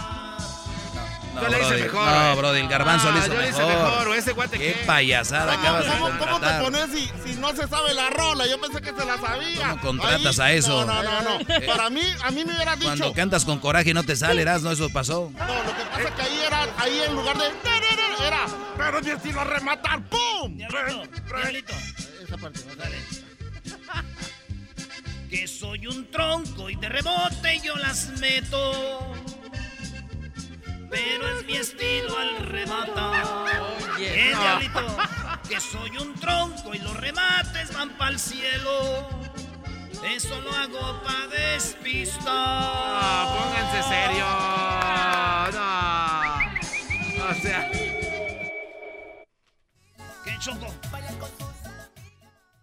[1.34, 2.36] No, Yo le hice mejor, no, eh.
[2.36, 4.00] Brody, el garbanzo Ah, le hizo yo le hice mejor.
[4.00, 4.86] mejor, ese guante Qué qué.
[4.86, 6.62] payasada ¿Cómo, acabas de cómo, cómo te contratar.
[6.62, 8.48] pones si, si no se sabe la rola?
[8.48, 9.70] Yo pensé que se la sabía.
[9.70, 10.86] ¿Cómo contratas Ahí- a eso?
[10.86, 11.22] No, no, no.
[11.40, 11.56] no.
[11.56, 12.90] Eh, Para mí, a mí me hubieras dicho.
[12.90, 15.32] Cuando cantas con coraje no te sale, no eso pasó.
[15.38, 17.46] No, lo que pasa es que ahí era, ahí en lugar de.
[18.28, 18.46] Era.
[18.78, 20.02] Pero mi estilo a rematar.
[20.04, 20.58] ¡Pum!
[20.58, 21.74] Diablito.
[22.24, 22.76] Esa parte, ¿no?
[22.76, 22.98] Dale.
[25.30, 29.14] Que soy un tronco y de rebote yo las meto.
[30.92, 33.62] Pero es mi estilo al rematar.
[33.96, 34.30] Oye.
[34.30, 34.98] Eh, diablito.
[35.48, 39.10] Que soy un tronco y los remates van para el cielo.
[40.04, 42.26] Eso lo hago para despistar.
[42.26, 44.26] No, pónganse serio.
[47.18, 47.30] No.
[47.30, 47.72] O sea.
[50.24, 50.68] ¿Qué choco?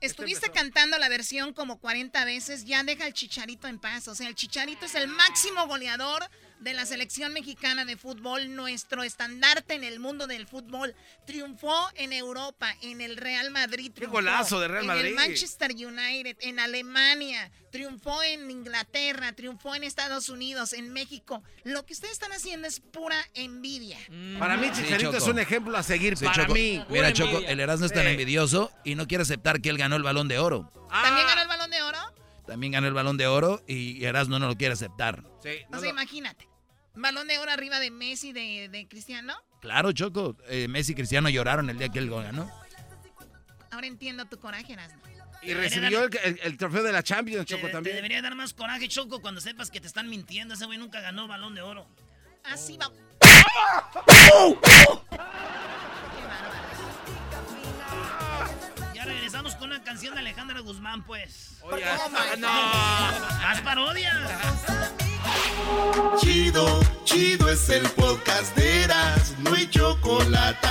[0.01, 4.07] Estuviste cantando la versión como 40 veces, ya deja el Chicharito en paz.
[4.07, 6.29] O sea, el Chicharito es el máximo goleador
[6.61, 10.95] de la selección mexicana de fútbol, nuestro estandarte en el mundo del fútbol.
[11.27, 13.93] Triunfó en Europa, en el Real Madrid.
[13.95, 15.05] Triunfó, golazo de Real En Madrid.
[15.07, 21.43] el Manchester United, en Alemania, triunfó en Inglaterra, triunfó en Estados Unidos, en México.
[21.65, 23.99] Lo que ustedes están haciendo es pura envidia.
[24.39, 26.17] Para mí, Sí, Chicharito es un ejemplo a seguir.
[26.17, 26.55] Sí, para Choco.
[26.55, 26.83] mí.
[26.89, 27.51] Mira, Choco, envidia.
[27.51, 28.11] el Erasmo es tan Sí.
[28.11, 30.71] envidioso y no quiere aceptar que él ganó el balón de oro.
[30.91, 31.31] ¿También Ah.
[31.31, 31.99] ganó el balón de oro?
[32.47, 35.23] También ganó el balón de oro y Erasmo no lo quiere aceptar.
[35.43, 36.48] Sí, O no sea, lo- imagínate.
[37.01, 39.35] Balón de oro arriba de Messi, de, de Cristiano.
[39.61, 40.37] Claro, Choco.
[40.49, 42.51] eh, Messi y Cristiano lloraron el día que él ganó.
[43.71, 45.01] Ahora entiendo tu coraje, Erasmo.
[45.43, 47.95] Y recibió el, el- el trofeo de la Champions, Te, Choco, te también.
[47.97, 50.55] debería dar más coraje, Choco, cuando sepas que te están mintiendo.
[50.55, 51.87] Ese güey nunca ganó balón de oro.
[52.45, 52.91] Así va.
[59.05, 61.59] regresamos con una canción de Alejandra Guzmán, pues.
[61.63, 61.85] Oye,
[62.39, 62.49] no.
[62.49, 64.31] Más parodias.
[66.21, 70.69] Chido, chido es el podcast de Eras, no hay chocolate.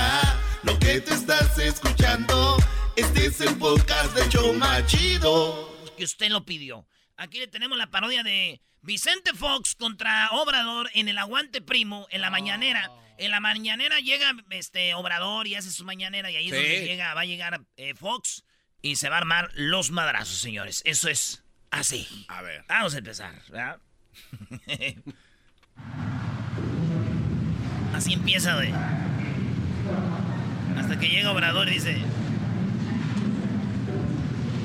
[0.62, 2.56] Lo que te estás escuchando,
[2.96, 5.74] este es el podcast de Choma Chido.
[5.96, 6.86] Que usted lo pidió.
[7.16, 12.20] Aquí le tenemos la parodia de Vicente Fox contra Obrador en el Aguante Primo, en
[12.20, 12.90] la mañanera.
[13.18, 17.14] En la mañanera llega este Obrador y hace su mañanera y ahí es donde llega,
[17.14, 18.44] va a llegar eh, Fox
[18.80, 20.82] y se va a armar los madrazos, señores.
[20.84, 22.26] Eso es así.
[22.28, 22.64] A ver.
[22.68, 23.80] Vamos a empezar, ¿verdad?
[27.94, 28.72] así empieza, güey.
[30.76, 31.98] Hasta que llega Obrador y dice...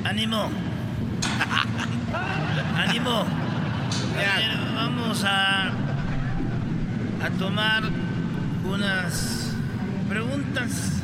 [0.04, 0.50] ¡Ánimo!
[2.76, 3.10] ¡Ánimo!
[3.10, 5.72] A ver, vamos a...
[7.22, 7.82] A tomar
[8.64, 9.52] unas
[10.08, 11.02] preguntas.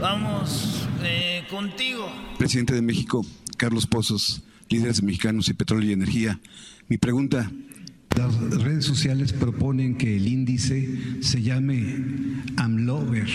[0.00, 2.10] Vamos eh, contigo.
[2.38, 3.24] Presidente de México,
[3.56, 6.40] Carlos Pozos, líderes mexicanos y petróleo y energía.
[6.88, 7.50] Mi pregunta,
[8.16, 11.96] las redes sociales proponen que el índice se llame
[12.56, 13.28] AMLOVER,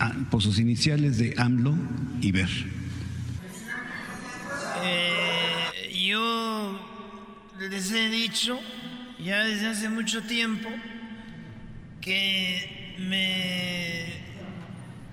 [0.00, 1.76] ah, por sus iniciales de AMLO
[2.20, 2.48] y VER.
[4.84, 6.78] Eh, yo
[7.70, 8.58] les he dicho
[9.18, 10.68] ya desde hace mucho tiempo
[12.00, 14.04] que me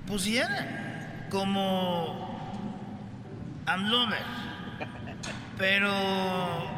[0.05, 2.33] pusieran como
[3.65, 4.21] Amlover.
[5.57, 6.72] Pero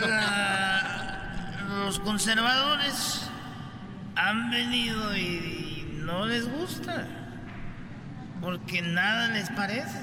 [0.00, 3.28] la- los conservadores
[4.16, 7.06] han venido y no les gusta.
[8.40, 10.00] Porque nada les parece.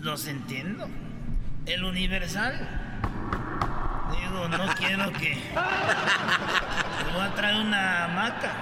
[0.00, 0.88] Los entiendo.
[1.66, 2.68] El universal.
[4.10, 5.30] Digo, no quiero que.
[7.06, 8.52] Le voy a traer una hamaca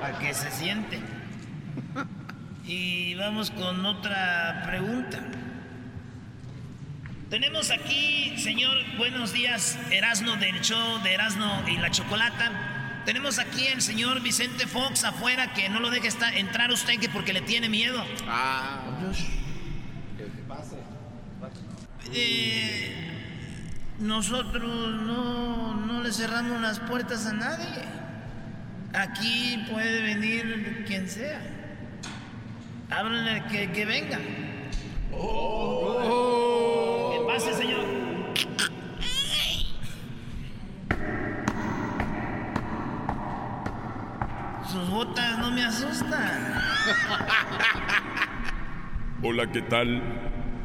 [0.00, 1.00] para que se siente.
[2.64, 5.18] Y vamos con otra pregunta.
[7.30, 13.02] Tenemos aquí, señor, buenos días, Erasno del show de Erasno y la Chocolata.
[13.04, 17.08] Tenemos aquí el señor Vicente Fox afuera que no lo deje estar, entrar usted que
[17.08, 18.00] porque le tiene miedo.
[18.28, 18.80] Ah.
[20.46, 20.76] Pase.
[22.12, 22.94] Eh,
[23.98, 27.82] nosotros no, no le cerramos las puertas a nadie.
[28.94, 31.40] Aquí puede venir quien sea.
[32.88, 34.18] Háblenle que, que venga.
[34.18, 34.46] Que
[37.36, 37.84] pase, señor.
[44.70, 46.62] Sus botas no me asustan.
[49.22, 50.02] Hola, ¿qué tal?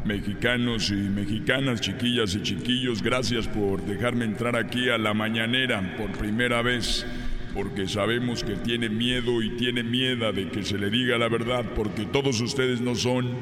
[0.05, 6.11] Mexicanos y mexicanas, chiquillas y chiquillos, gracias por dejarme entrar aquí a la mañanera por
[6.11, 7.05] primera vez,
[7.53, 11.65] porque sabemos que tiene miedo y tiene miedo de que se le diga la verdad,
[11.75, 13.37] porque todos ustedes no son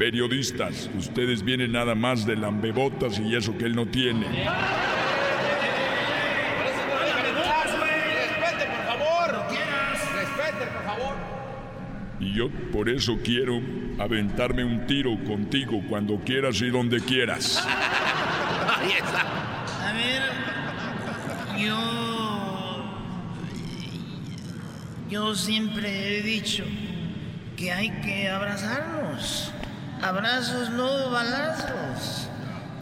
[0.00, 4.26] periodistas, ustedes vienen nada más de lambebotas y eso que él no tiene.
[4.26, 4.46] Respete,
[8.64, 9.44] por favor.
[10.16, 11.16] Respete, por favor.
[12.18, 13.60] Y yo por eso quiero
[13.98, 17.62] aventarme un tiro contigo cuando quieras y donde quieras.
[17.62, 18.80] A
[19.92, 20.22] ver,
[21.62, 21.76] yo.
[25.10, 26.64] Yo siempre he dicho
[27.54, 29.52] que hay que abrazarnos.
[30.02, 32.28] Abrazos, no balazos.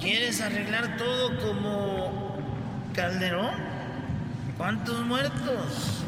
[0.01, 2.39] ¿Quieres arreglar todo como
[2.95, 3.57] Calderón?
[4.57, 6.05] ¿Cuántos muertos?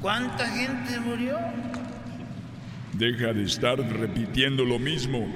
[0.00, 1.38] ¿Cuánta gente murió?
[2.94, 5.26] Deja de estar repitiendo lo mismo.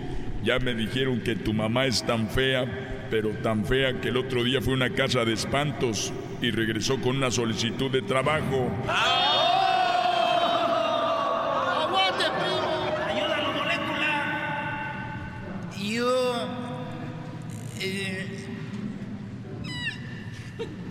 [0.42, 2.64] Ya me dijeron que tu mamá es tan fea,
[3.10, 7.00] pero tan fea que el otro día fue a una casa de espantos y regresó
[7.00, 8.70] con una solicitud de trabajo.
[11.82, 12.90] ¡Aguante, primo!
[13.08, 14.10] ¡Ayúdalo, molécula!
[15.78, 16.48] Yo.
[17.80, 18.30] eh,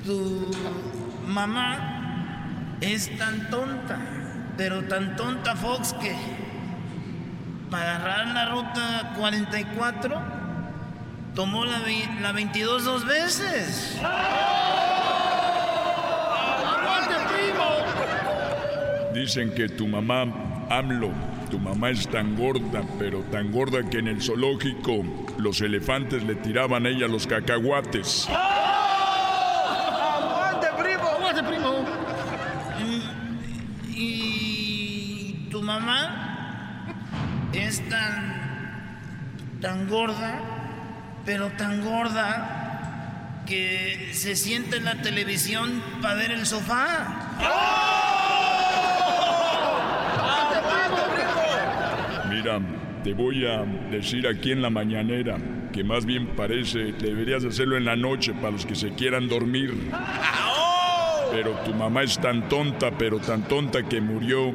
[0.06, 0.48] tu
[1.28, 3.98] mamá es tan tonta,
[4.58, 6.16] pero tan tonta, Fox, que
[7.70, 10.22] para agarrar la ruta 44
[11.34, 11.82] tomó la,
[12.22, 13.98] la 22 dos veces.
[14.04, 14.14] ¡Aguante,
[17.34, 19.14] primo!
[19.14, 20.26] Dicen que tu mamá,
[20.70, 21.10] AMLO,
[21.50, 25.04] tu mamá es tan gorda, pero tan gorda que en el zoológico
[25.38, 28.28] los elefantes le tiraban a ella los cacahuates.
[28.30, 31.08] ¡Aguante, primo!
[31.08, 31.86] ¡Aguante, primo!
[33.96, 36.86] Y tu mamá
[37.52, 39.00] es tan,
[39.60, 40.40] tan gorda,
[41.26, 47.08] pero tan gorda que se sienta en la televisión para ver el sofá.
[52.30, 52.60] Mira,
[53.04, 55.38] te voy a decir aquí en la mañanera
[55.72, 59.74] que más bien parece deberías hacerlo en la noche para los que se quieran dormir.
[61.32, 64.54] Pero tu mamá es tan tonta, pero tan tonta que murió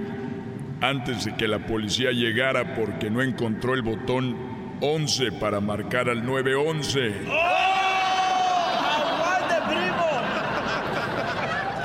[0.81, 4.37] antes de que la policía llegara porque no encontró el botón
[4.81, 7.15] 11 para marcar al 911.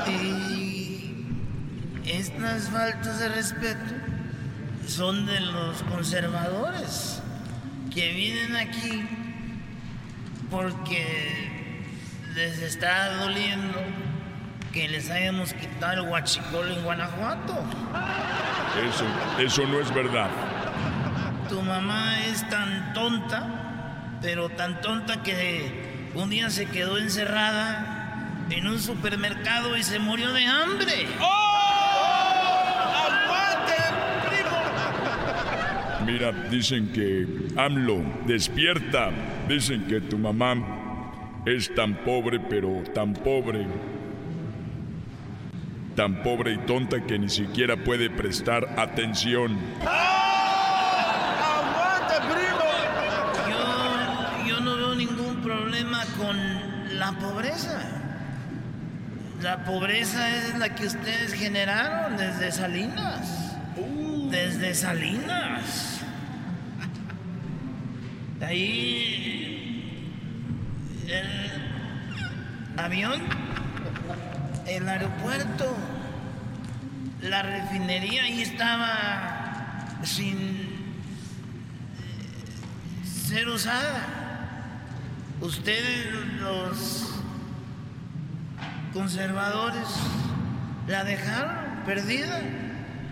[0.06, 1.10] Y
[2.06, 3.94] estas faltas de respeto
[4.86, 7.22] son de los conservadores
[7.92, 9.08] que vienen aquí
[10.50, 11.82] porque
[12.34, 13.78] les está doliendo
[14.72, 17.64] que les hayamos quitado el huachicol en Guanajuato.
[18.82, 19.04] Eso,
[19.38, 20.28] eso no es verdad.
[21.48, 28.66] Tu mamá es tan tonta, pero tan tonta que un día se quedó encerrada en
[28.66, 31.06] un supermercado y se murió de hambre.
[36.04, 37.26] Mira, dicen que
[37.56, 39.10] AMLO despierta.
[39.48, 40.54] Dicen que tu mamá
[41.46, 43.66] es tan pobre, pero tan pobre.
[45.96, 49.56] Tan pobre y tonta que ni siquiera puede prestar atención.
[53.48, 57.80] Yo, yo no veo ningún problema con la pobreza.
[59.40, 63.54] La pobreza es la que ustedes generaron desde Salinas.
[64.30, 66.00] Desde Salinas.
[68.40, 69.54] De ahí
[71.08, 73.22] el avión,
[74.66, 75.76] el aeropuerto,
[77.22, 80.70] la refinería ahí estaba sin eh,
[83.04, 84.06] ser usada.
[85.40, 86.06] Ustedes
[86.40, 87.22] los
[88.92, 89.88] conservadores
[90.86, 92.40] la dejaron perdida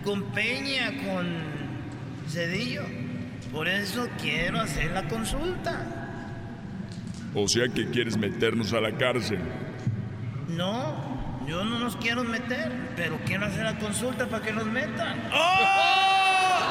[0.03, 1.27] con Peña, con
[2.27, 2.83] Cedillo.
[3.51, 6.03] Por eso quiero hacer la consulta.
[7.35, 9.39] O sea que quieres meternos a la cárcel.
[10.49, 11.12] No,
[11.47, 15.19] yo no nos quiero meter, pero quiero hacer la consulta para que nos metan.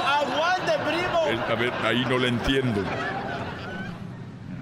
[0.07, 1.27] ¡Aguante, primo!
[1.29, 2.83] Es- a ver, ahí no la entiendo.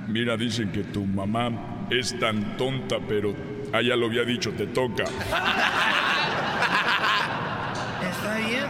[0.09, 1.51] Mira, dicen que tu mamá
[1.91, 3.35] es tan tonta, pero...
[3.73, 5.05] Ah, ya lo había dicho, te toca.
[8.03, 8.65] Está bien,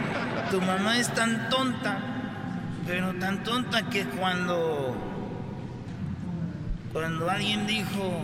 [0.51, 1.97] tu mamá es tan tonta,
[2.85, 4.95] pero tan tonta que cuando.
[6.93, 8.21] Cuando alguien dijo,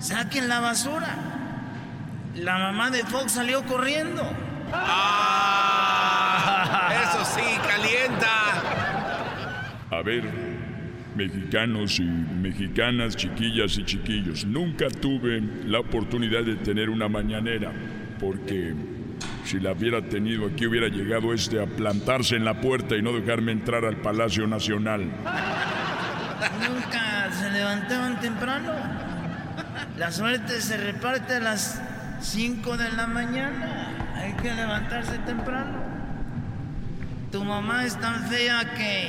[0.00, 1.14] saquen la basura,
[2.36, 4.22] la mamá de Fox salió corriendo.
[7.02, 8.28] Eso sí, calienta.
[9.90, 10.22] A ver,
[11.16, 17.72] mexicanos y mexicanas, chiquillas y chiquillos, nunca tuve la oportunidad de tener una mañanera,
[18.20, 18.74] porque
[19.44, 23.12] si la hubiera tenido aquí hubiera llegado este a plantarse en la puerta y no
[23.12, 25.02] dejarme entrar al Palacio Nacional.
[26.60, 28.72] Nunca se levantaban temprano.
[29.98, 31.82] La suerte se reparte a las
[32.20, 34.12] 5 de la mañana.
[34.14, 35.78] Hay que levantarse temprano.
[37.32, 39.08] Tu mamá es tan fea que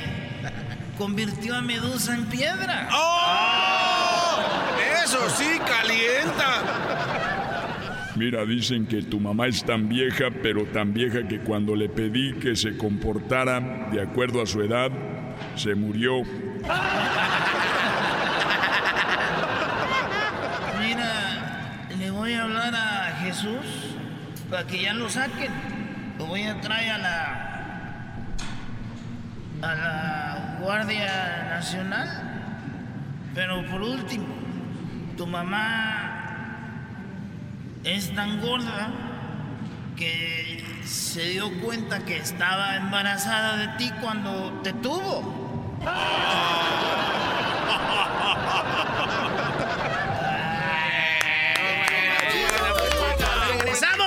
[0.96, 2.88] convirtió a Medusa en piedra.
[5.04, 6.62] Eso sí, calienta.
[8.14, 12.34] Mira, dicen que tu mamá es tan vieja, pero tan vieja que cuando le pedí
[12.34, 14.90] que se comportara de acuerdo a su edad,
[15.56, 16.22] se murió.
[20.80, 23.01] Mira, le voy a hablar a
[23.32, 23.96] Jesús
[24.50, 25.50] para que ya lo saquen.
[26.18, 27.48] Lo voy a traer a la
[29.62, 32.08] a la Guardia Nacional.
[33.34, 34.26] Pero por último,
[35.16, 36.82] tu mamá
[37.84, 38.90] es tan gorda
[39.96, 45.78] que se dio cuenta que estaba embarazada de ti cuando te tuvo.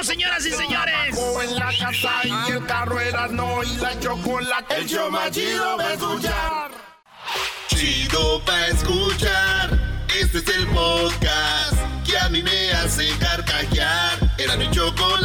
[0.05, 1.17] Regresamos, señoras y señores.
[1.43, 4.75] En la casa y el carro era no y la chocolate.
[4.77, 6.71] El show más chido va a escuchar.
[7.67, 9.79] Chido pa' escuchar.
[10.19, 14.19] Este es el podcast que a mí me hace carcajear.
[14.37, 15.24] Era mi chocolata.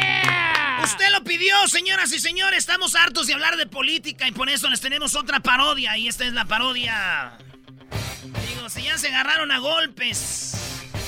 [0.91, 2.59] Usted lo pidió, señoras y señores.
[2.59, 5.97] Estamos hartos de hablar de política y por eso les tenemos otra parodia.
[5.97, 7.37] Y esta es la parodia.
[8.49, 10.53] Digo, si ya se agarraron a golpes.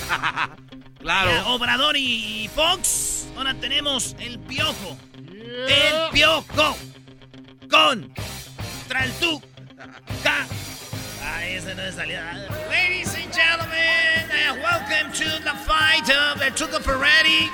[1.00, 1.32] claro.
[1.32, 3.28] Ya, Obrador y Fox.
[3.36, 4.98] Ahora tenemos el piojo.
[5.28, 6.78] El piojo.
[7.70, 8.14] Con.
[8.88, 9.42] Traltu.
[10.24, 10.48] Ca.
[11.26, 12.34] Ah, ese no es salida.
[12.70, 17.52] Ladies and gentlemen, uh, welcome to the fight of el Tuca Ferretti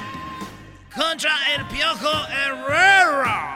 [0.99, 3.55] contra el Piojo Herrera.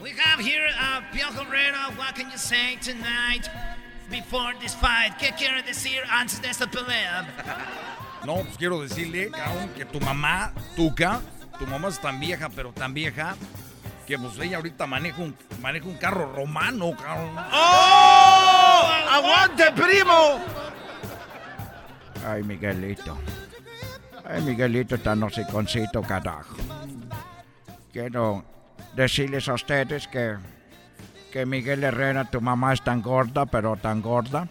[0.00, 1.90] We have here a Piojo Herrera.
[1.96, 3.48] What can you say tonight
[4.10, 5.16] before this fight?
[5.18, 7.26] ¿Qué quiere decir antes de esta pelea?
[8.26, 11.22] No, pues quiero decirle, cabrón, que tu mamá, Tuca,
[11.58, 13.34] tu mamá es tan vieja, pero tan vieja,
[14.06, 17.34] que pues ella ahorita maneja un, maneja un carro romano, cabrón.
[17.50, 18.90] ¡Oh!
[19.10, 20.59] ¡Aguante, primo!
[22.26, 23.16] Ay, Miguelito.
[24.24, 26.56] Ay, Miguelito tan hociconcito, carajo.
[27.92, 28.44] Quiero
[28.94, 30.36] decirles a ustedes que,
[31.32, 34.48] que Miguel Herrera, tu mamá es tan gorda, pero tan gorda,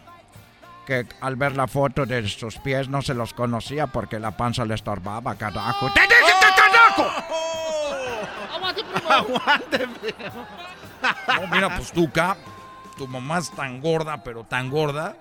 [0.85, 4.65] que al ver la foto de sus pies no se los conocía porque la panza
[4.65, 5.91] le estorbaba, carajo.
[5.93, 7.05] ¡Te dije que carajo!
[8.51, 9.09] ¡Aguante, primo!
[9.09, 10.45] ¡Aguante, primo!
[11.27, 12.35] No, mira, pues Tuca,
[12.97, 15.15] tu mamá es tan gorda, pero tan gorda.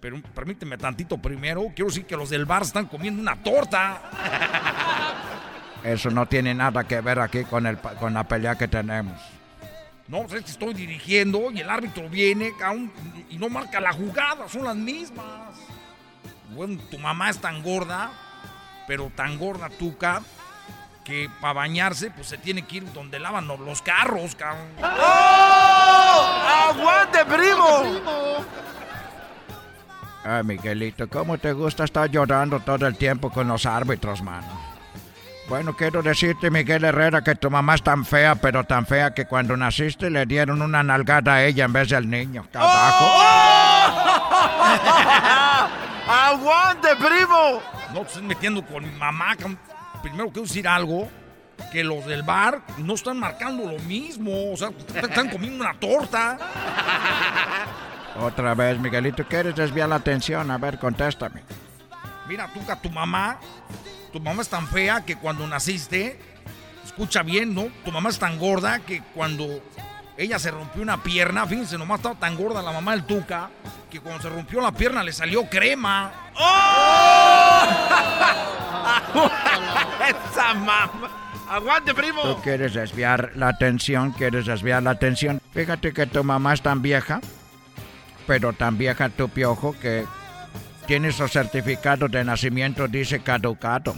[0.00, 1.66] Pero permíteme tantito primero.
[1.74, 4.00] Quiero decir que los del bar están comiendo una torta.
[5.84, 9.20] Eso no tiene nada que ver aquí con, el, con la pelea que tenemos.
[10.08, 12.90] No, pues es que estoy dirigiendo y el árbitro viene cabrón,
[13.28, 15.24] y no marca la jugada, son las mismas.
[16.54, 18.10] Bueno, tu mamá es tan gorda,
[18.88, 20.20] pero tan gorda Tuca,
[21.04, 24.66] que para bañarse pues se tiene que ir donde lavan los- los carros, cabrón.
[24.82, 26.40] ¡Oh!
[26.70, 28.44] ¡Aguante, primo!
[30.24, 34.46] Ay, Miguelito, ¿cómo te gusta estar llorando todo el tiempo con los árbitros, mano?
[35.48, 39.26] Bueno, quiero decirte, Miguel Herrera, que tu mamá es tan fea, pero tan fea que
[39.26, 42.46] cuando naciste le dieron una nalgada a ella en vez del niño.
[42.52, 43.04] Carajo.
[46.08, 47.60] ¡Aguante, primo!
[47.92, 49.34] No te estés metiendo con mi mamá.
[50.02, 51.08] Primero quiero decir algo.
[51.72, 54.52] Que los del bar no están marcando lo mismo.
[54.52, 54.70] O sea,
[55.02, 56.38] están comiendo una torta.
[58.18, 60.50] Otra vez, Miguelito, ¿quieres desviar la atención?
[60.50, 61.42] A ver, contéstame.
[62.28, 63.38] Mira, Tuca, tu mamá.
[64.12, 66.18] Tu mamá es tan fea que cuando naciste.
[66.84, 67.68] Escucha bien, ¿no?
[67.84, 69.62] Tu mamá es tan gorda que cuando
[70.16, 71.46] ella se rompió una pierna.
[71.46, 73.50] Fíjense, nomás estaba tan gorda la mamá del Tuca.
[73.90, 76.12] Que cuando se rompió la pierna le salió crema.
[80.08, 80.90] ¡Esa mamá!
[81.48, 82.22] ¡Aguante, primo!
[82.22, 85.40] Tú quieres desviar la atención, quieres desviar la atención.
[85.52, 87.20] Fíjate que tu mamá es tan vieja,
[88.30, 90.06] pero tan vieja tu piojo que
[90.86, 93.92] tiene su certificado de nacimiento, dice caducado.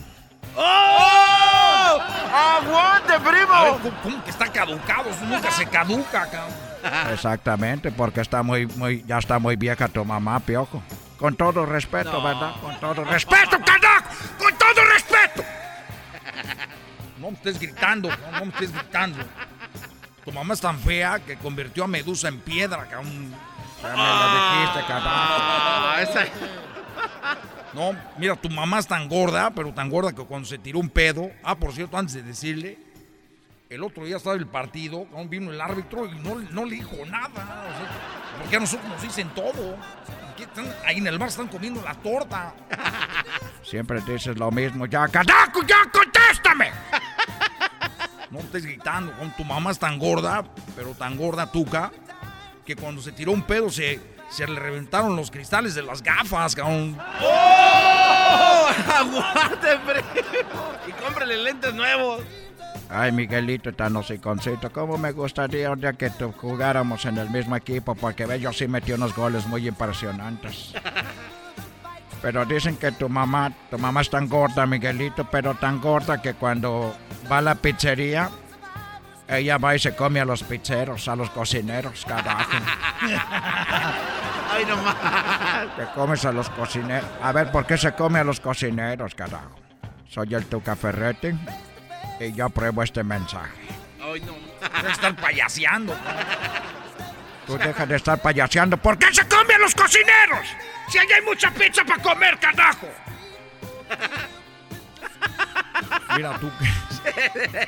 [0.56, 2.00] ¡Oh!
[2.32, 3.78] ¡Aguante, A ver, primo!
[3.82, 5.10] ¿cómo, cómo que está caducado?
[5.10, 7.12] Eso nunca se caduca, cabrón.
[7.12, 10.82] Exactamente, porque está muy, muy, ya está muy vieja tu mamá, piojo.
[11.18, 12.54] Con todo respeto, ¿verdad?
[12.62, 14.08] Con todo respeto, carajo.
[14.38, 15.44] Con todo respeto.
[17.18, 19.18] No me estés gritando, no, no me estés gritando.
[20.24, 23.34] Tu mamá es tan fea que convirtió a Medusa en piedra, cabrón.
[23.82, 25.08] Ya me lo dijiste, carajo.
[25.10, 26.26] Ah, esa-
[27.74, 30.90] No, mira, tu mamá es tan gorda, pero tan gorda que cuando se tiró un
[30.90, 31.30] pedo.
[31.42, 32.78] Ah, por cierto, antes de decirle,
[33.70, 37.28] el otro día estaba el partido, vino el árbitro y no, no le dijo nada.
[37.28, 37.32] O
[37.78, 39.76] sea, porque a nosotros nos dicen todo.
[40.32, 42.52] Aquí están- ahí en el bar están comiendo la torta.
[43.62, 44.84] Siempre dices lo mismo.
[44.86, 46.70] Ya, carajo, ya contéstame.
[48.30, 50.42] No estés gritando, con tu mamá es tan gorda,
[50.74, 51.90] pero tan gorda tuca,
[52.64, 56.54] que cuando se tiró un pedo se, se le reventaron los cristales de las gafas,
[56.54, 56.96] cabrón.
[57.22, 58.68] ¡Oh!
[58.94, 60.72] ¡Aguante, primo!
[60.86, 62.22] Y cómprale lentes nuevos.
[62.88, 64.70] Ay, Miguelito, tan hociconcito.
[64.70, 67.94] ¿Cómo me gustaría un día que tú jugáramos en el mismo equipo?
[67.94, 70.74] Porque ve, yo sí metí unos goles muy impresionantes.
[72.22, 76.34] Pero dicen que tu mamá, tu mamá es tan gorda, Miguelito, pero tan gorda que
[76.34, 76.94] cuando
[77.30, 78.30] va a la pizzería,
[79.28, 82.50] ella va y se come a los pizzeros, a los cocineros, carajo.
[84.50, 85.76] ¡Ay, no más!
[85.76, 87.08] Te comes a los cocineros.
[87.22, 89.56] A ver, ¿por qué se come a los cocineros, carajo?
[90.08, 91.30] Soy el Tuca Ferretti
[92.20, 93.52] y yo apruebo este mensaje.
[94.02, 94.34] ¡Ay, no!
[94.76, 95.96] Debe estar payaseando.
[97.46, 98.76] Tú deja de estar payaseando.
[98.76, 100.46] ¿Por qué se come a los cocineros?
[100.88, 102.88] Si allá hay mucha pizza para comer, carajo.
[106.16, 106.50] Mira tú,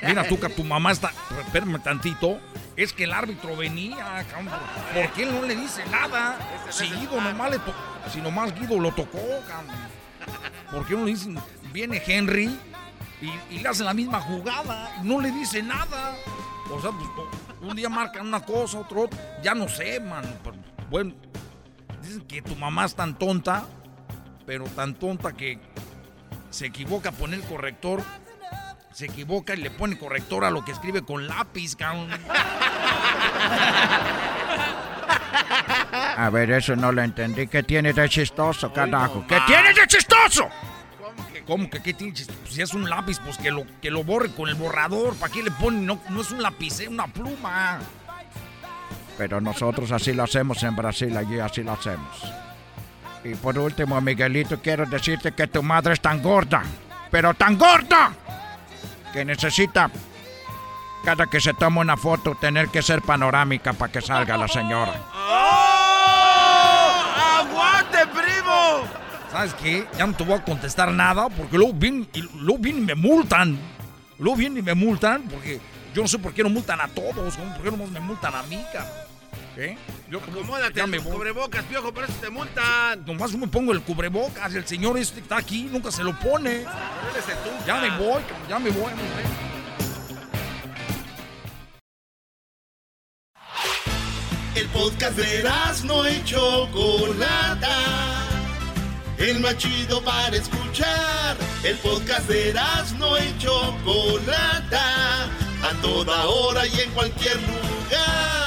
[0.03, 1.13] mira tú que tu mamá está,
[1.45, 2.39] espérame tantito,
[2.77, 4.51] es que el árbitro venía, cabrón,
[4.93, 6.37] ¿por qué él no le dice nada?
[6.71, 7.75] Si Guido nomás le to-
[8.13, 9.19] si nomás Guido lo tocó,
[9.49, 9.75] cabrón.
[10.71, 11.39] ¿Por qué no le dicen,
[11.73, 12.59] viene Henry
[13.51, 14.91] y, le hacen la misma jugada?
[15.03, 16.17] No le dice nada.
[16.71, 17.09] O sea, pues,
[17.61, 19.19] un día marcan una cosa, otro, otro.
[19.43, 20.25] Ya no sé, man.
[20.91, 21.15] bueno,
[22.03, 23.67] dicen que tu mamá es tan tonta,
[24.47, 25.61] pero tan tonta que
[26.55, 28.03] se equivoca a poner el corrector.
[28.93, 32.11] Se equivoca y le pone corrector a lo que escribe con lápiz, cabrón.
[36.17, 37.49] A ver, eso no lo entendí.
[37.49, 39.23] ¿Qué tiene de chistoso, carajo?
[39.27, 40.49] ¿Qué ¿Qué tiene tiene de chistoso?
[41.45, 42.39] ¿Cómo que qué tiene chistoso?
[42.49, 45.17] Si es un lápiz, pues que lo, que lo borre con el borrador.
[45.17, 45.85] ¿Para qué le ponen?
[45.85, 47.81] No, no es un lápiz, es una pluma.
[49.19, 52.23] Pero nosotros así lo hacemos en Brasil, allí así lo hacemos.
[53.25, 56.63] Y por último, Miguelito, quiero decirte que tu madre es tan gorda,
[57.11, 58.13] pero tan gorda,
[59.15, 59.91] que necesita,
[61.03, 64.93] cada que se toma una foto, tener que ser panorámica para que salga la señora.
[67.39, 68.83] ¡Aguante, primo!
[69.33, 69.89] ¿Sabes qué?
[69.97, 72.95] Ya no te voy a contestar nada porque luego vienen y, luego vienen y me
[72.95, 73.59] multan.
[74.19, 75.61] Luego vienen y me multan porque
[75.95, 77.37] yo no sé por qué no multan a todos.
[77.37, 79.04] ¿Por qué no me multan a mí, cabrón?
[79.55, 79.79] ¿Qué?
[80.11, 83.05] Yo Acomódate, ya me cubrebocas, piojo, por eso te multan.
[83.07, 84.53] Nomás yo me pongo el cubrebocas.
[84.55, 86.65] El señor este está aquí nunca se lo pone.
[87.67, 88.93] Ya me voy, ya me voy.
[94.57, 95.45] El podcast de
[95.85, 97.79] no y Chocolata.
[99.19, 101.37] El más chido para escuchar.
[101.63, 102.55] El podcast de
[102.99, 105.25] no y Chocolata.
[105.63, 108.44] A toda hora y en cualquier lugar.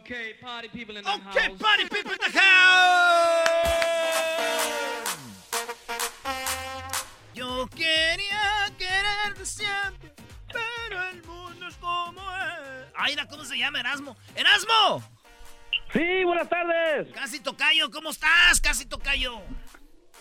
[0.00, 1.58] Okay, party people in the Okay, house.
[1.58, 3.48] party people in the house.
[7.34, 10.12] Yo quería quererte siempre,
[10.52, 12.92] pero el mundo es como es.
[12.96, 14.16] Ay, mira, ¿cómo se llama Erasmo?
[14.34, 15.02] ¡Erasmo!
[15.92, 17.08] Sí, buenas tardes.
[17.14, 18.60] Casi Tocayo, ¿cómo estás?
[18.60, 19.40] Casi Tocayo.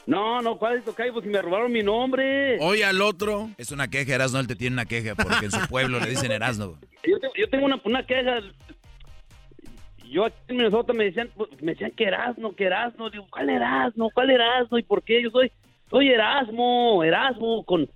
[0.05, 1.11] No, no, ¿cuál es tocayo?
[1.11, 2.57] Pues si me robaron mi nombre.
[2.61, 3.49] Oye al otro.
[3.57, 6.31] Es una queja, Erasno, él te tiene una queja porque en su pueblo le dicen
[6.31, 6.79] Erasno.
[7.03, 8.39] Yo, te- yo tengo una, una queja.
[10.09, 13.09] Yo aquí en Minnesota me decían, pues, me decían que Erasmo, que Erasmo.
[13.09, 14.09] Digo, ¿cuál Erasmo?
[14.13, 14.77] ¿Cuál Erasmo?
[14.77, 15.21] ¿Y por qué?
[15.21, 15.51] Yo soy,
[15.89, 17.89] soy Erasmo, Erasmo, con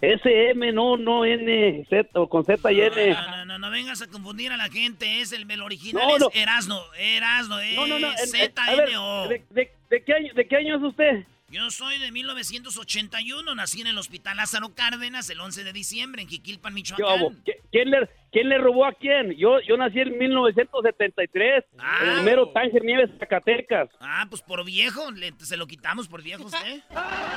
[0.00, 3.10] SM, no, no N, Z, o con Z y N.
[3.10, 5.20] No, no, no, no vengas a confundir a la gente.
[5.20, 6.28] Es el, el original No, no.
[6.32, 6.80] es Erasno.
[6.98, 8.08] Erasno, es No, no, no.
[8.16, 9.28] Z N O.
[9.28, 11.24] ¿de, de, de qué año, ¿De qué año es usted?
[11.52, 16.28] Yo soy de 1981, nací en el Hospital Lázaro Cárdenas el 11 de diciembre en
[16.28, 17.42] Jiquilpan, ¿Qué Michoacán.
[17.70, 19.32] ¿Quién le, ¿Quién le robó a quién?
[19.36, 21.64] Yo, yo nací en 1973,
[22.02, 23.90] en el mero Tánger Nieves, Zacatecas.
[24.00, 26.80] Ah, pues por viejo, le- se lo quitamos por viejo usted.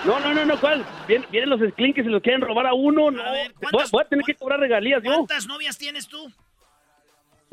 [0.05, 0.85] No, no, no, no, ¿cuál?
[1.09, 3.21] Vien- vienen los esclinques y los quieren robar a uno, no.
[3.73, 5.11] voy, voy a tener que cobrar regalías, yo.
[5.11, 6.31] ¿Cuántas novias tienes tú?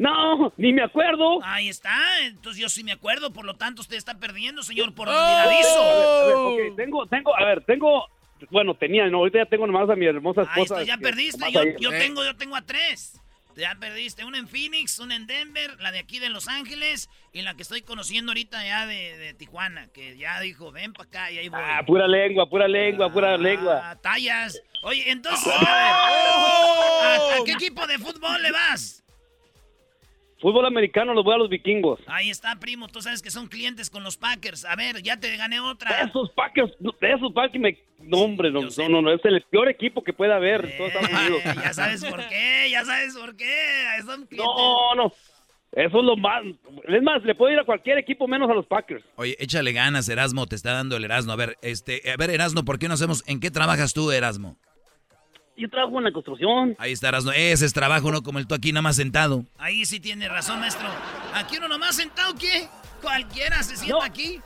[0.03, 1.39] No, ni me acuerdo.
[1.45, 5.09] Ahí está, entonces yo sí me acuerdo, por lo tanto usted está perdiendo, señor, por
[5.09, 6.27] A ver, a olvidadizo.
[6.27, 6.37] ver,
[6.71, 8.07] ok, tengo, tengo, a ver, tengo,
[8.51, 10.81] bueno, tenía, no, ahorita ya tengo nomás a mi hermosa Ahí esposa.
[10.81, 11.75] está, ya que- perdiste, yo, ahí.
[11.79, 13.19] yo tengo, yo tengo a tres.
[13.55, 17.43] Ya perdiste, una en Phoenix, una en Denver, la de aquí de Los Ángeles y
[17.43, 21.31] la que estoy conociendo ahorita ya de, de Tijuana, que ya dijo, ven para acá
[21.31, 21.61] y ahí voy.
[21.63, 23.91] Ah, pura lengua, pura lengua, pura lengua.
[23.91, 24.59] Ah, tallas.
[24.83, 29.02] Oye, entonces, a ver, ¿a, a qué equipo de fútbol le vas?
[30.43, 32.01] Fútbol americano los voy a los vikingos.
[32.09, 34.65] Ahí está, primo, tú sabes que son clientes con los Packers.
[34.65, 36.03] A ver, ya te gané otra.
[36.03, 37.79] Esos Packers, esos Packers me...
[38.01, 40.93] No, hombre, no, no, no, no, es el peor equipo que puede haber en todos
[40.93, 41.43] Estados Unidos.
[41.45, 43.55] Eh, ya sabes por qué, ya sabes por qué.
[44.05, 44.39] Son clientes.
[44.39, 45.13] No, no,
[45.71, 46.43] eso es lo más...
[46.89, 49.05] Es más, le puedo ir a cualquier equipo menos a los Packers.
[49.15, 51.31] Oye, échale ganas, Erasmo, te está dando el Erasmo.
[51.31, 53.23] A ver, este, a ver, Erasmo, ¿por qué no hacemos?
[53.29, 54.59] ¿En qué trabajas tú, Erasmo?
[55.57, 56.75] Yo trabajo en la construcción.
[56.79, 57.33] Ahí está, Erasmo.
[57.33, 59.45] Ese es trabajo, no como el tú aquí nada más sentado.
[59.59, 60.89] Ahí sí tiene razón, maestro.
[61.35, 62.69] Aquí uno nomás sentado, ¿qué?
[63.03, 64.41] Cualquiera se sienta aquí.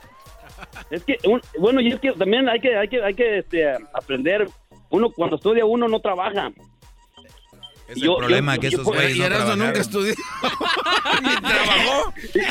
[0.89, 3.73] Es que, un- bueno, y es que también hay que, hay que, hay que este,
[3.93, 4.47] aprender.
[4.89, 6.51] Uno, cuando estudia, uno no trabaja.
[7.87, 9.59] Es el problema que esos güeyes Y no trabajaron.
[9.59, 10.13] nunca estudió.
[11.23, 12.13] Ni trabajó.
[12.15, 12.43] Entonces,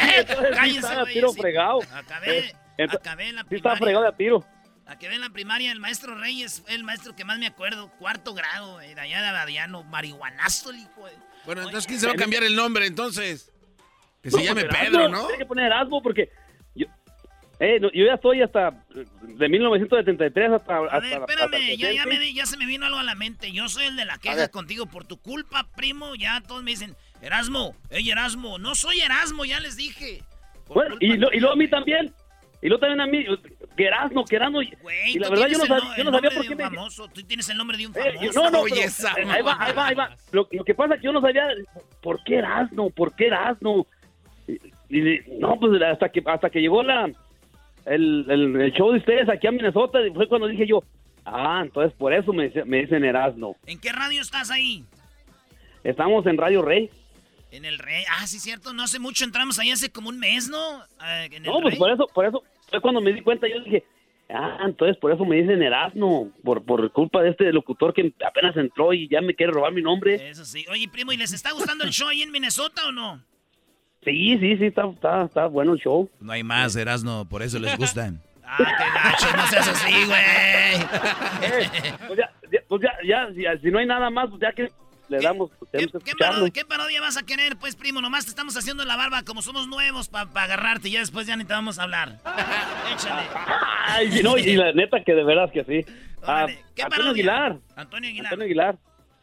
[0.00, 1.40] sí, entonces sí Cállense, estaba a tiro sí.
[1.40, 1.78] fregado.
[1.92, 2.38] Acabé,
[2.78, 3.76] Eh, acabé la Sí estaba primaria.
[3.78, 4.44] fregado de a tiro.
[4.90, 7.88] Acabé en la primaria, el maestro Reyes fue el maestro que más me acuerdo.
[7.98, 9.84] Cuarto grado, güey, de allá de Abadiano.
[9.84, 11.12] Marihuanazo, el hijo de...
[11.46, 13.52] Bueno, entonces, ¿quién se va a cambiar el nombre entonces?
[14.20, 15.26] Que No, se llame pues, Pedro, ¿no?
[15.28, 16.28] Tiene que poner Erasmo porque
[16.74, 16.86] yo,
[17.60, 18.84] eh, no, yo ya estoy hasta
[19.22, 20.76] de 1973 hasta...
[20.76, 22.06] A ver, hasta espérame, ya, ya, 70.
[22.06, 23.52] me, di- ya se me vino algo a la mente.
[23.52, 26.16] Yo soy el de la queja contigo por tu culpa, primo.
[26.16, 28.58] Ya todos me dicen, Erasmo, ey, Erasmo.
[28.58, 30.24] No soy Erasmo, ya les dije.
[30.66, 32.12] Por Bueno, y, lo, y luego a mí también.
[32.60, 33.24] Y luego también a mí.
[33.80, 34.60] Que Erasmo, que Erasmo.
[34.60, 36.64] Y, la verdad yo no, sab- yo sabía por qué me...
[36.64, 37.08] famoso.
[37.08, 38.24] Tú tienes el nombre de un Eh, famoso.
[38.26, 40.16] yo- no, no, Oye, pero, esa eh, ahí va, ahí va, ahí va.
[40.32, 41.44] Lo, lo que pasa es que yo no sabía
[42.02, 43.86] por qué Erasmo, por qué Erasmo.
[44.46, 44.52] Y,
[44.98, 47.10] y- no, pues hasta que hasta que llegó la
[47.86, 50.84] el, el, el show de ustedes aquí a Minnesota fue cuando dije yo,
[51.24, 53.56] ah, entonces por eso me, dice- me dicen Erasno.
[53.64, 54.84] ¿En qué radio estás ahí?
[55.84, 56.90] Estamos en Radio Rey.
[57.50, 58.04] En el Rey.
[58.10, 58.74] Ah, sí, cierto.
[58.74, 60.82] No hace mucho entramos ahí hace como un mes, ¿no?
[60.98, 61.78] Ah, en el No, pues Rey.
[61.78, 63.84] por eso, por eso fue cuando me di cuenta, yo dije,
[64.30, 68.56] ah, entonces por eso me dicen Erasno, por, por culpa de este locutor que apenas
[68.56, 70.30] entró y ya me quiere robar mi nombre.
[70.30, 70.64] Eso sí.
[70.70, 73.22] Oye, primo, ¿y les está gustando el show ahí en Minnesota o no?
[74.04, 76.08] Sí, sí, sí, está, está, está bueno el show.
[76.20, 78.20] No hay más, Erasno, por eso les gustan.
[78.52, 78.84] Ah, qué
[79.28, 82.00] gacho, no seas así, güey.
[82.08, 84.72] Pues ya, ya- pues ya, ya, ya, si no hay nada más, pues ya que
[85.10, 86.18] le damos, ¿Qué escucharlo.
[86.18, 88.00] parodia, qué parodia vas a querer, pues, primo?
[88.00, 91.36] Nomás te estamos haciendo la barba como somos nuevos para agarrarte y ya después ya
[91.36, 92.18] ni te vamos a hablar.
[92.94, 93.28] Échale.
[93.86, 95.84] Ay, no, y la neta que de veras que sí.
[96.22, 97.10] Ah, ¿Qué Antonio parodia?
[97.10, 97.58] Aguilar.
[97.76, 98.26] Antonio Aguilar.
[98.26, 98.78] Antonio Aguilar.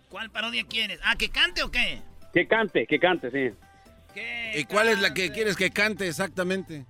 [0.10, 1.00] ¿Cuál parodia quieres?
[1.04, 2.02] Ah, ¿que cante o qué?
[2.34, 3.56] Que cante, que cante, sí.
[4.56, 6.86] ¿Y cuál es la que quieres que cante exactamente?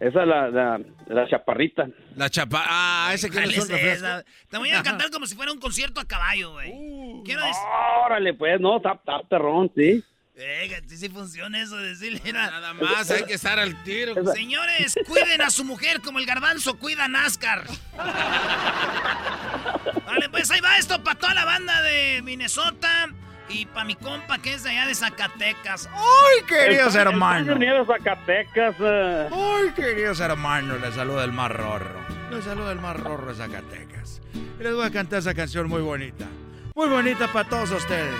[0.00, 1.88] Esa es la, la, la chaparrita.
[2.14, 2.64] La chapa.
[2.66, 4.24] Ah, ese que ¿Cuál no es esa?
[4.48, 6.70] Te voy a cantar como si fuera un concierto a caballo, güey.
[6.72, 7.24] Uh.
[7.24, 7.62] Quiero decir...
[8.04, 10.04] Órale, pues, no, está, está perrón, sí.
[10.40, 12.20] Eh, sí, sí funciona eso, decirle.
[12.32, 14.14] Nada más, hay que estar al tiro.
[14.32, 17.64] Señores, cuiden a su mujer como el garbanzo cuida a NASCAR.
[20.06, 23.08] Vale, pues ahí va esto para toda la banda de Minnesota
[23.48, 25.88] y para mi compa que es de allá de Zacatecas.
[25.92, 27.58] ¡Ay, queridos El- el hermanos!
[27.58, 28.74] Nieves, Zacatecas.
[28.80, 29.28] eh.
[29.32, 30.80] ¡Ay, queridos hermanos!
[30.80, 32.00] Les saluda el más rorro.
[32.30, 34.20] Les saluda el más rorro de Zacatecas.
[34.34, 36.26] Y les voy a cantar esa canción muy bonita.
[36.74, 38.14] Muy bonita para todos ustedes.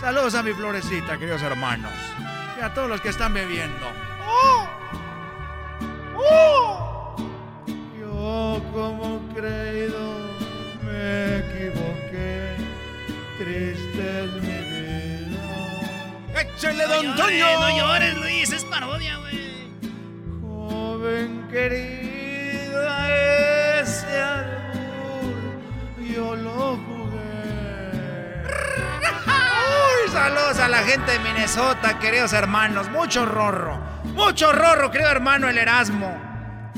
[0.00, 1.92] Saludos a mi florecita, queridos hermanos.
[2.58, 3.86] Y a todos los que están bebiendo.
[4.26, 4.68] ¡Oh!
[6.16, 7.16] ¡Oh!
[7.98, 10.14] Yo como creído
[10.84, 12.56] me equivoqué.
[13.38, 14.51] Triste es mi
[16.44, 16.54] vida.
[16.56, 17.60] ¡Échale, No don llores, Toño!
[17.60, 19.72] no llores, Luis, es parodia, güey.
[20.40, 23.10] Joven querida,
[23.80, 25.34] ese albur
[26.14, 28.42] yo lo jugué.
[29.26, 32.88] Uy, saludos a la gente de Minnesota, queridos hermanos.
[32.90, 33.78] Mucho rorro,
[34.14, 36.20] mucho rorro, querido hermano el Erasmo.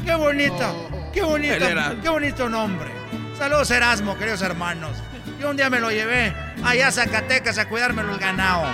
[0.04, 1.66] Qué bonito, qué bonito,
[2.02, 2.90] qué bonito nombre.
[3.38, 4.96] Saludos Erasmo, queridos hermanos.
[5.40, 6.32] Yo un día me lo llevé
[6.64, 8.66] allá a Zacatecas a cuidármelo el ganado.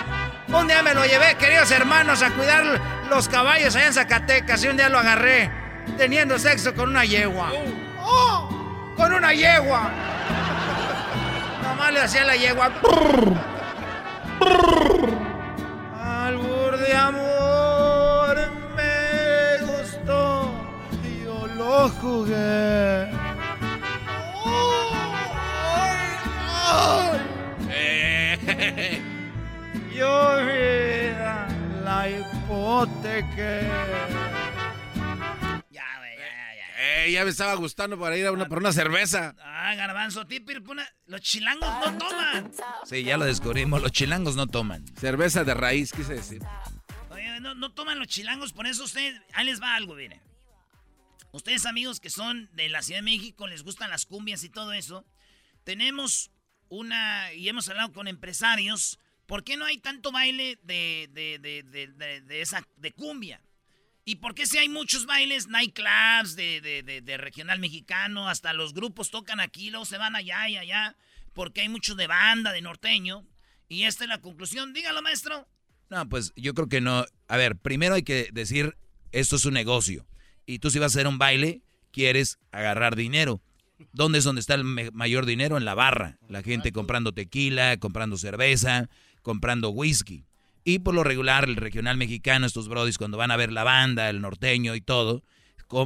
[0.52, 4.68] Un día me lo llevé, queridos hermanos, a cuidar los caballos allá en Zacatecas y
[4.68, 5.50] un día lo agarré
[5.96, 7.52] teniendo sexo con una yegua.
[8.00, 8.48] ¡Oh!
[8.96, 9.90] ¡Con una yegua!
[11.62, 12.72] Nomás le hacía la yegua.
[16.02, 18.36] Albur de amor
[18.76, 20.52] me gustó
[21.04, 23.08] y yo lo jugué.
[27.68, 28.96] ¡Ay!
[30.00, 31.46] Yo vida
[31.84, 33.60] la hipoteca.
[36.82, 39.34] Eh, ya me estaba gustando para ir a una, por una cerveza.
[39.38, 42.50] Ah, garbanzo, típico, una- los chilangos no toman.
[42.86, 44.86] Sí, ya lo descubrimos, los chilangos no toman.
[44.96, 46.42] Cerveza de raíz, quise decir.
[47.10, 50.22] Oye, no, no toman los chilangos, por eso ustedes, ahí les va algo, miren.
[51.32, 54.72] Ustedes amigos que son de la Ciudad de México, les gustan las cumbias y todo
[54.72, 55.04] eso.
[55.64, 56.30] Tenemos
[56.70, 58.98] una, y hemos hablado con empresarios,
[59.30, 63.40] ¿por qué no hay tanto baile de, de, de, de, de- de esa, de cumbia?
[64.04, 68.52] ¿Y por qué si hay muchos bailes, nightclubs de, de, de, de regional mexicano, hasta
[68.52, 70.96] los grupos tocan aquí, luego se van allá y allá,
[71.32, 73.24] porque hay mucho de banda, de norteño?
[73.68, 74.72] Y esta es la conclusión.
[74.72, 75.46] Dígalo, maestro.
[75.90, 77.04] No, pues yo creo que no.
[77.28, 78.76] A ver, primero hay que decir,
[79.12, 80.06] esto es un negocio.
[80.44, 81.62] Y tú si vas a hacer un baile,
[81.92, 83.40] quieres agarrar dinero.
[83.92, 85.56] ¿Dónde es donde está el mayor dinero?
[85.56, 86.18] En la barra.
[86.28, 88.88] La gente comprando tequila, comprando cerveza,
[89.22, 90.24] comprando whisky.
[90.64, 94.10] Y por lo regular, el regional mexicano, estos brodis, cuando van a ver la banda,
[94.10, 95.22] el norteño y todo,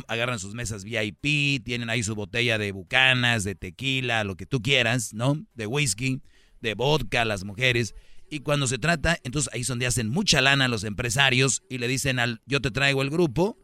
[0.08, 4.62] agarran sus mesas VIP, tienen ahí su botella de bucanas, de tequila, lo que tú
[4.62, 5.44] quieras, ¿no?
[5.54, 6.22] De whisky,
[6.60, 7.94] de vodka, las mujeres.
[8.30, 11.88] Y cuando se trata, entonces ahí es donde hacen mucha lana los empresarios y le
[11.88, 13.58] dicen al, yo te traigo el grupo,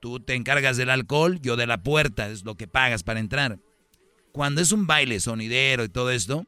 [0.00, 3.58] tú te encargas del alcohol, yo de la puerta, es lo que pagas para entrar.
[4.32, 6.46] Cuando es un baile sonidero y todo esto,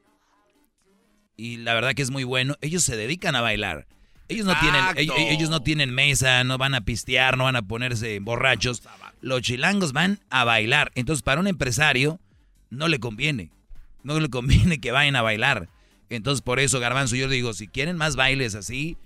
[1.37, 3.87] y la verdad que es muy bueno, ellos se dedican a bailar.
[4.29, 5.01] Ellos no, tienen, Exacto.
[5.03, 8.83] ellos, ellos no tienen mesa, no van a pistear, no van a ponerse borrachos.
[9.21, 10.93] Los chilangos van a bailar.
[10.95, 12.19] Entonces, para un empresario,
[12.71, 13.51] no le conviene.
[14.03, 15.69] No le conviene que vayan a bailar.
[16.09, 18.97] Entonces, por eso, Garbanzo, yo digo, si quieren más bailes así,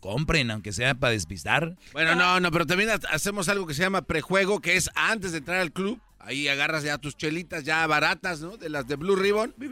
[0.00, 1.76] compren, aunque sea para despistar.
[1.92, 5.32] Bueno, no, no, pero también ha- hacemos algo que se llama prejuego, que es antes
[5.32, 6.00] de entrar al club.
[6.18, 8.56] Ahí agarras ya tus chelitas ya baratas, ¿no?
[8.56, 9.52] De las de Blue Ribbon.
[9.58, 9.68] pi,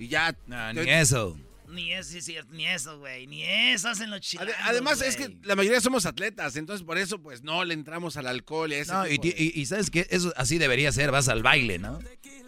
[0.00, 0.34] y ya.
[0.46, 1.38] No, ni eso.
[1.68, 3.28] Ni eso, sí, sí, ni eso, güey.
[3.28, 7.22] Ni eso hacen los chilangos, Además, es que la mayoría somos atletas, entonces por eso,
[7.22, 10.04] pues no le entramos al alcohol y ese No, y, de- y- y sabes que
[10.10, 12.00] eso así debería ser, vas al baile, ¿no?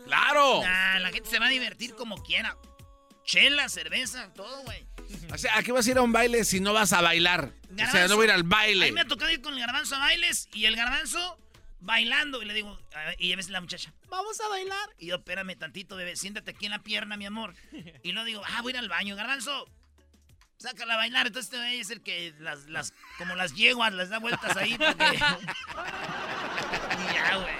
[0.06, 0.62] ¡Claro!
[0.64, 2.56] Nah, la gente se va a divertir como quiera.
[3.24, 4.84] Chela, cerveza, todo, güey.
[5.32, 7.52] O sea, ¿a qué vas a ir a un baile si no vas a bailar?
[7.72, 8.90] O sea, no voy a ir al A mí baile.
[8.92, 11.38] me ha tocado ir con el garbanzo a bailes y el garbanzo
[11.78, 12.42] bailando.
[12.42, 14.90] Y le digo, a ver, y a veces la muchacha, vamos a bailar.
[14.98, 17.54] Y yo, espérame tantito, bebé, siéntate aquí en la pierna, mi amor.
[18.02, 19.66] Y luego digo, ah, voy a ir al baño, garbanzo.
[20.58, 21.26] Sácala a bailar.
[21.26, 24.78] Entonces este güey es el que las, las, como las yeguas, les da vueltas ahí.
[24.78, 25.18] Porque...
[27.14, 27.54] ya, güey.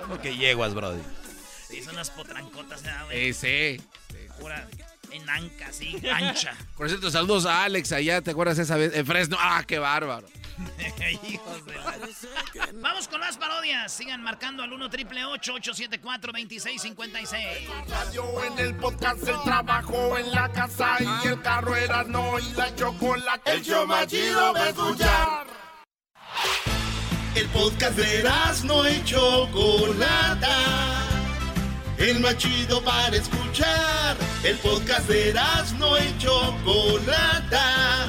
[0.00, 1.02] ¿Cómo que yeguas, brody?
[1.68, 3.32] Sí, son unas potrancotas, ¿verdad, güey?
[3.32, 3.78] Sí,
[4.10, 4.26] sí.
[4.40, 4.66] Pura
[5.12, 6.56] enanca, así, ancha.
[6.76, 8.94] Por cierto, saludos a Alex allá, ¿te acuerdas esa vez?
[8.94, 9.36] En Fresno.
[9.38, 10.26] ¡Ah, qué bárbaro!
[11.22, 13.92] Hijos de la- Vamos con más parodias.
[13.92, 17.46] Sigan marcando al 1 triple 874 2656.
[17.88, 22.52] Radio en el podcast, el trabajo en la casa y el carro era no y
[22.52, 23.52] la chocolate.
[23.52, 25.46] El show más chido va a escuchar.
[27.34, 28.30] El podcast de
[28.64, 30.56] no y chocolata.
[31.98, 34.16] El más chido para escuchar.
[34.42, 35.34] El podcast de
[35.78, 38.08] no y chocolata.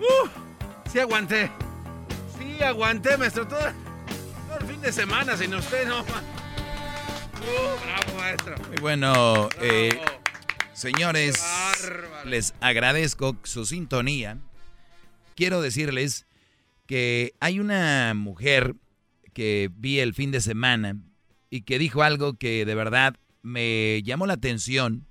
[0.00, 0.28] ¡Uh!
[0.90, 1.50] Sí aguanté.
[2.38, 3.46] Sí aguanté, maestro.
[3.46, 6.00] Todo, todo el fin de semana sin usted, no.
[6.00, 6.04] ¡Uh!
[7.84, 8.56] bravo, maestro.
[8.68, 10.00] Muy bueno, eh,
[10.72, 11.42] señores,
[12.24, 14.38] les agradezco su sintonía.
[15.34, 16.26] Quiero decirles
[16.86, 18.74] que hay una mujer
[19.34, 20.96] que vi el fin de semana
[21.50, 25.07] y que dijo algo que de verdad me llamó la atención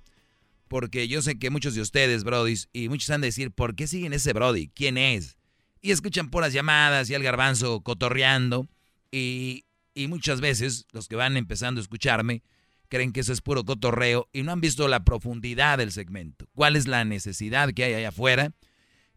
[0.68, 3.86] porque yo sé que muchos de ustedes, brodis, y muchos han de decir, ¿por qué
[3.86, 4.68] siguen ese brody?
[4.68, 5.36] ¿Quién es?
[5.80, 8.68] Y escuchan puras llamadas y al garbanzo cotorreando
[9.10, 9.64] y,
[9.94, 12.42] y muchas veces los que van empezando a escucharme
[12.88, 16.46] creen que eso es puro cotorreo y no han visto la profundidad del segmento.
[16.54, 18.52] ¿Cuál es la necesidad que hay allá afuera?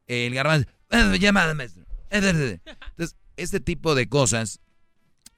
[0.07, 1.85] El garbanzo, "Ah, llamada, maestro.
[2.09, 2.59] Entonces,
[3.37, 4.59] este tipo de cosas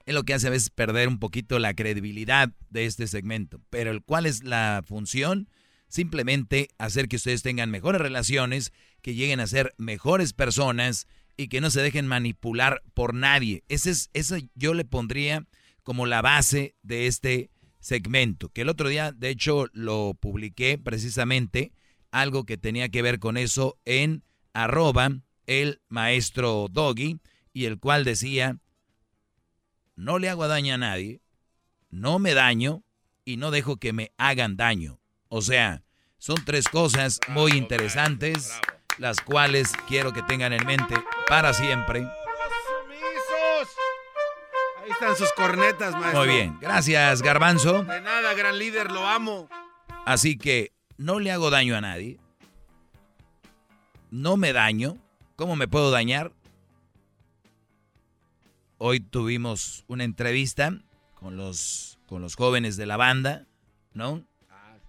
[0.06, 3.60] es lo que hace a veces perder un poquito la credibilidad de este segmento.
[3.70, 5.48] Pero ¿cuál es la función?
[5.88, 11.06] Simplemente hacer que ustedes tengan mejores relaciones, que lleguen a ser mejores personas
[11.36, 13.64] y que no se dejen manipular por nadie.
[13.68, 15.46] Ese es, eso yo le pondría
[15.82, 17.50] como la base de este
[17.80, 18.48] segmento.
[18.48, 21.72] Que el otro día, de hecho, lo publiqué precisamente,
[22.10, 25.10] algo que tenía que ver con eso en arroba
[25.46, 27.20] el maestro Doggy,
[27.52, 28.58] y el cual decía,
[29.96, 31.20] no le hago daño a nadie,
[31.90, 32.84] no me daño
[33.24, 35.00] y no dejo que me hagan daño.
[35.36, 35.82] O sea,
[36.16, 38.56] son tres cosas muy interesantes,
[38.98, 40.94] las cuales quiero que tengan en mente
[41.26, 42.02] para siempre.
[42.68, 43.76] ¡Sumisos!
[44.84, 46.20] Ahí están sus cornetas, maestro.
[46.20, 47.82] Muy bien, gracias Garbanzo.
[47.82, 49.48] De nada, gran líder, lo amo.
[50.06, 52.20] Así que no le hago daño a nadie,
[54.12, 54.98] no me daño.
[55.34, 56.30] ¿Cómo me puedo dañar?
[58.78, 60.78] Hoy tuvimos una entrevista
[61.16, 63.48] con los, con los jóvenes de la banda,
[63.94, 64.24] ¿no?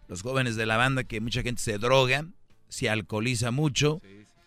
[0.07, 2.25] Los jóvenes de la banda que mucha gente se droga,
[2.69, 4.01] se alcoholiza mucho,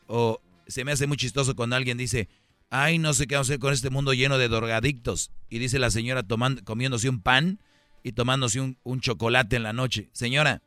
[0.06, 2.28] o se me hace muy chistoso cuando alguien dice,
[2.70, 5.30] ay, no sé qué vamos a hacer con este mundo lleno de drogadictos.
[5.48, 7.58] Y dice la señora tomando, comiéndose un pan
[8.02, 10.10] y tomándose un, un chocolate en la noche.
[10.12, 10.62] Señora,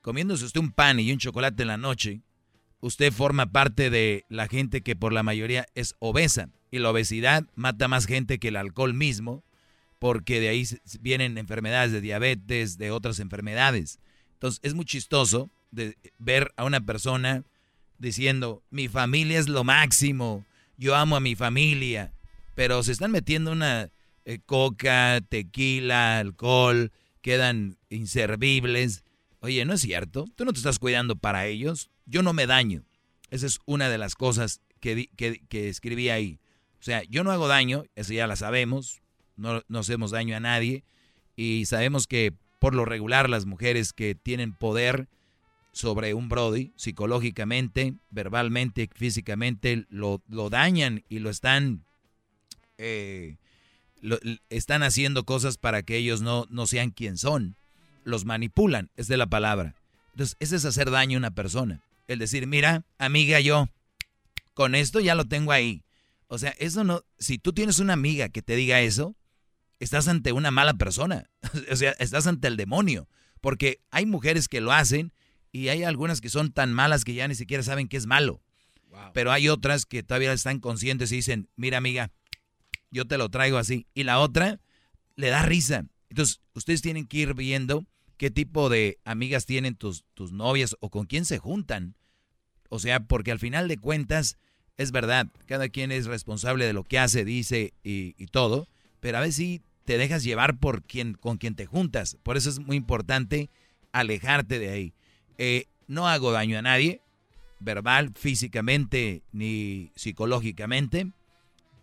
[0.00, 2.22] comiéndose usted un pan y un chocolate en la noche,
[2.80, 6.48] usted forma parte de la gente que por la mayoría es obesa.
[6.70, 9.44] Y la obesidad mata más gente que el alcohol mismo,
[9.98, 10.66] porque de ahí
[11.00, 13.98] vienen enfermedades de diabetes, de otras enfermedades.
[14.38, 17.42] Entonces es muy chistoso de ver a una persona
[17.98, 20.46] diciendo, mi familia es lo máximo,
[20.76, 22.14] yo amo a mi familia,
[22.54, 23.90] pero se están metiendo una
[24.24, 29.02] eh, coca, tequila, alcohol, quedan inservibles.
[29.40, 30.26] Oye, ¿no es cierto?
[30.36, 31.90] Tú no te estás cuidando para ellos.
[32.06, 32.84] Yo no me daño.
[33.30, 36.38] Esa es una de las cosas que, que, que escribí ahí.
[36.78, 39.02] O sea, yo no hago daño, eso ya la sabemos,
[39.34, 40.84] no, no hacemos daño a nadie
[41.34, 45.08] y sabemos que por lo regular las mujeres que tienen poder
[45.72, 51.84] sobre un Brody, psicológicamente, verbalmente, físicamente, lo, dañan y lo están
[52.78, 53.36] eh,
[54.00, 54.18] lo-
[54.50, 57.56] están haciendo cosas para que ellos no, no sean quien son.
[58.04, 59.74] Los manipulan, es de la palabra.
[60.12, 61.80] Entonces, ese es hacer daño a una persona.
[62.06, 63.68] El decir, mira, amiga, yo
[64.54, 65.82] con esto ya lo tengo ahí.
[66.28, 69.14] O sea, eso no, si tú tienes una amiga que te diga eso,
[69.80, 71.30] estás ante una mala persona.
[71.70, 73.08] o sea, estás ante el demonio.
[73.40, 75.12] Porque hay mujeres que lo hacen
[75.52, 78.42] y hay algunas que son tan malas que ya ni siquiera saben que es malo.
[79.14, 82.10] Pero hay otras que todavía están conscientes y dicen, mira amiga,
[82.90, 83.86] yo te lo traigo así.
[83.94, 84.60] Y la otra
[85.14, 85.84] le da risa.
[86.08, 87.86] Entonces, ustedes tienen que ir viendo
[88.16, 91.94] qué tipo de amigas tienen tus, tus novias o con quién se juntan.
[92.70, 94.36] O sea, porque al final de cuentas,
[94.76, 98.68] es verdad, cada quien es responsable de lo que hace, dice y, y todo,
[99.00, 102.18] pero a veces sí te dejas llevar por quien, con quien te juntas.
[102.22, 103.48] Por eso es muy importante
[103.90, 104.92] alejarte de ahí.
[105.38, 107.00] Eh, no hago daño a nadie,
[107.58, 111.10] verbal, físicamente ni psicológicamente.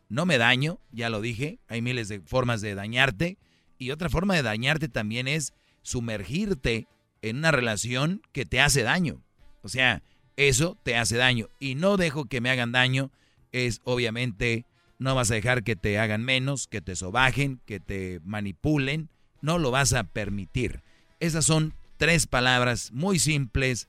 [0.07, 3.40] No me daño, ya lo dije, hay miles de formas de dañarte.
[3.80, 6.88] Y otra forma de dañarte también es sumergirte
[7.23, 9.23] en una relación que te hace daño.
[9.64, 10.03] O sea,
[10.38, 11.48] eso te hace daño.
[11.60, 13.10] Y no dejo que me hagan daño
[13.52, 18.19] es obviamente no vas a dejar que te hagan menos, que te sobajen, que te
[18.23, 19.09] manipulen.
[19.41, 20.81] No lo vas a permitir.
[21.19, 23.88] Esas son tres palabras muy simples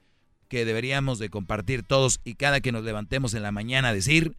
[0.49, 4.37] que deberíamos de compartir todos y cada que nos levantemos en la mañana decir,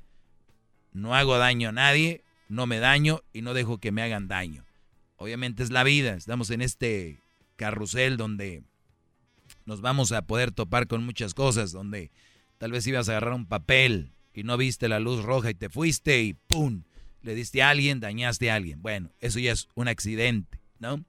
[0.93, 4.65] no hago daño a nadie, no me daño y no dejo que me hagan daño.
[5.17, 7.19] Obviamente es la vida, estamos en este
[7.55, 8.63] carrusel donde
[9.65, 12.11] nos vamos a poder topar con muchas cosas, donde
[12.57, 15.67] tal vez ibas a agarrar un papel y no viste la luz roja y te
[15.67, 16.83] fuiste y ¡pum!
[17.23, 18.83] Le diste a alguien, dañaste a alguien.
[18.83, 21.03] Bueno, eso ya es un accidente, ¿no?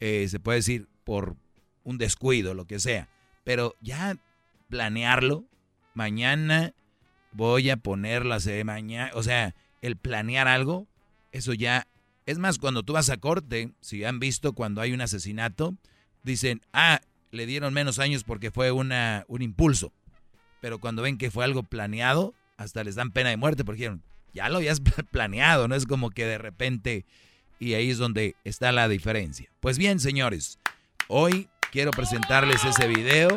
[0.00, 1.36] Eh, se puede decir por
[1.84, 3.10] un descuido, lo que sea.
[3.44, 4.16] Pero ya
[4.70, 5.44] planearlo,
[5.92, 6.72] mañana
[7.32, 10.86] voy a ponerla de mañana, o sea, el planear algo,
[11.30, 11.86] eso ya,
[12.24, 15.76] es más, cuando tú vas a corte, si han visto cuando hay un asesinato,
[16.22, 19.92] dicen, ah, le dieron menos años porque fue una, un impulso,
[20.62, 24.02] pero cuando ven que fue algo planeado, hasta les dan pena de muerte porque dijeron,
[24.32, 24.80] ya lo habías
[25.10, 27.06] planeado, no es como que de repente,
[27.58, 29.50] y ahí es donde está la diferencia.
[29.60, 30.58] Pues bien, señores,
[31.08, 33.36] hoy quiero presentarles ese video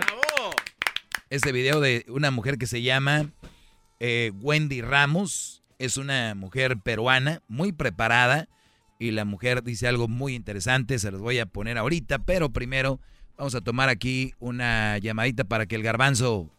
[1.30, 3.32] este video de una mujer que se llama
[4.00, 5.64] eh, Wendy Ramos.
[5.80, 8.48] Es una mujer peruana muy preparada
[9.00, 11.00] y la mujer dice algo muy interesante.
[11.00, 13.00] Se los voy a poner ahorita, pero primero
[13.38, 16.50] vamos a tomar aquí una llamadita para que el garbanzo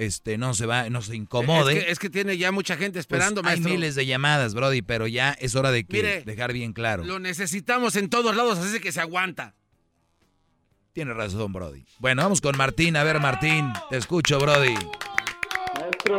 [0.00, 1.76] este, no se va, no se incomode.
[1.76, 3.74] Es que, es que tiene ya mucha gente esperando, Pues hay maestro.
[3.74, 7.04] miles de llamadas, Brody, pero ya es hora de que Mire, dejar bien claro.
[7.04, 9.54] Lo necesitamos en todos lados, así que se aguanta.
[10.94, 11.84] Tiene razón, Brody.
[11.98, 12.96] Bueno, vamos con Martín.
[12.96, 14.74] A ver, Martín, te escucho, Brody.
[15.78, 16.16] Maestro,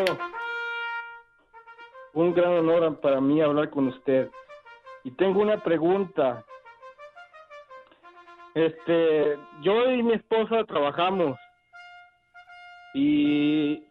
[2.13, 4.29] un gran honor para mí hablar con usted.
[5.03, 6.45] Y tengo una pregunta.
[8.53, 11.35] Este, yo y mi esposa trabajamos
[12.93, 13.83] y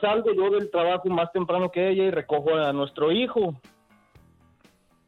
[0.00, 3.60] salgo yo del trabajo más temprano que ella y recojo a nuestro hijo.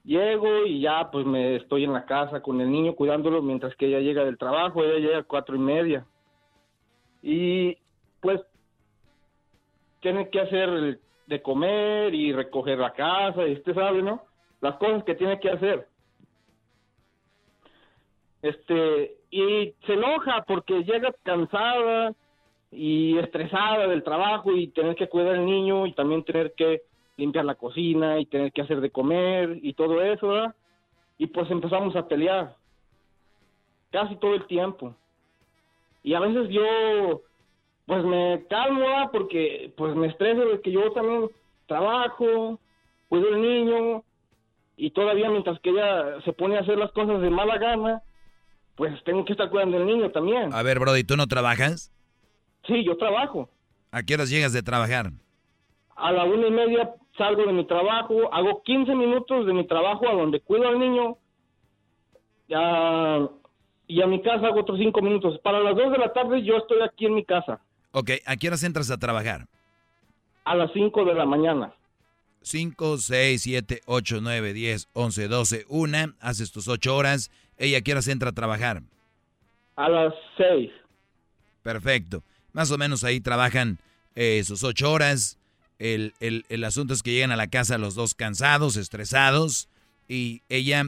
[0.04, 3.86] Llego y ya pues me estoy en la casa con el niño cuidándolo mientras que
[3.86, 6.06] ella llega del trabajo, ella llega a cuatro y media.
[7.22, 7.76] Y
[8.20, 8.40] pues
[10.00, 14.24] tiene que hacer de comer y recoger la casa, y usted sabe, ¿no?
[14.60, 15.86] Las cosas que tiene que hacer.
[18.42, 22.12] Este, y se enoja porque llega cansada
[22.72, 26.82] y estresada del trabajo y tener que cuidar al niño y también tener que
[27.16, 30.52] limpiar la cocina y tener que hacer de comer y todo eso.
[31.18, 32.56] Y pues empezamos a pelear
[33.90, 34.94] casi todo el tiempo.
[36.02, 37.22] Y a veces yo
[37.86, 41.28] pues me calmo porque pues me estreso de que yo también
[41.66, 42.58] trabajo,
[43.08, 44.02] cuido al niño
[44.76, 48.02] y todavía mientras que ella se pone a hacer las cosas de mala gana,
[48.76, 50.52] pues tengo que estar cuidando al niño también.
[50.54, 51.92] A ver, Brody, ¿tú no trabajas?
[52.66, 53.48] Sí, yo trabajo.
[53.90, 55.10] ¿A qué horas llegas de trabajar?
[55.96, 60.08] A la una y media salgo de mi trabajo, hago 15 minutos de mi trabajo
[60.08, 61.18] a donde cuido al niño
[62.48, 63.28] ya,
[63.86, 65.38] y a mi casa hago otros cinco minutos.
[65.42, 67.60] Para las dos de la tarde yo estoy aquí en mi casa,
[67.92, 69.46] Ok, ¿a qué horas entras a trabajar?
[70.44, 71.72] a las 5 de la mañana.
[72.42, 75.98] 5, 6, 7, 8, 9, 10, 11, 12, 1.
[76.20, 77.30] Haces tus 8 horas.
[77.60, 78.82] ¿Ella a qué horas entra a trabajar?
[79.76, 80.70] A las 6.
[81.62, 82.24] Perfecto.
[82.52, 83.78] Más o menos ahí trabajan
[84.16, 85.38] eh, sus 8 horas.
[85.78, 89.68] El, el- el asunto es que llegan a la casa los dos cansados, estresados.
[90.08, 90.84] Y ella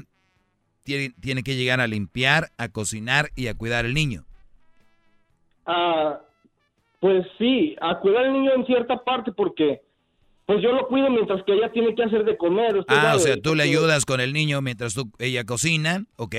[0.82, 4.24] tiene, tiene que llegar a limpiar, a cocinar y a cuidar al niño.
[5.66, 6.20] Ah,
[7.00, 9.82] pues sí, a cuidar al niño en cierta parte porque
[10.52, 12.76] pues yo lo cuido mientras que ella tiene que hacer de comer.
[12.76, 16.34] usted Ah, o sea, tú le ayudas con el niño mientras tú, ella cocina, ¿ok?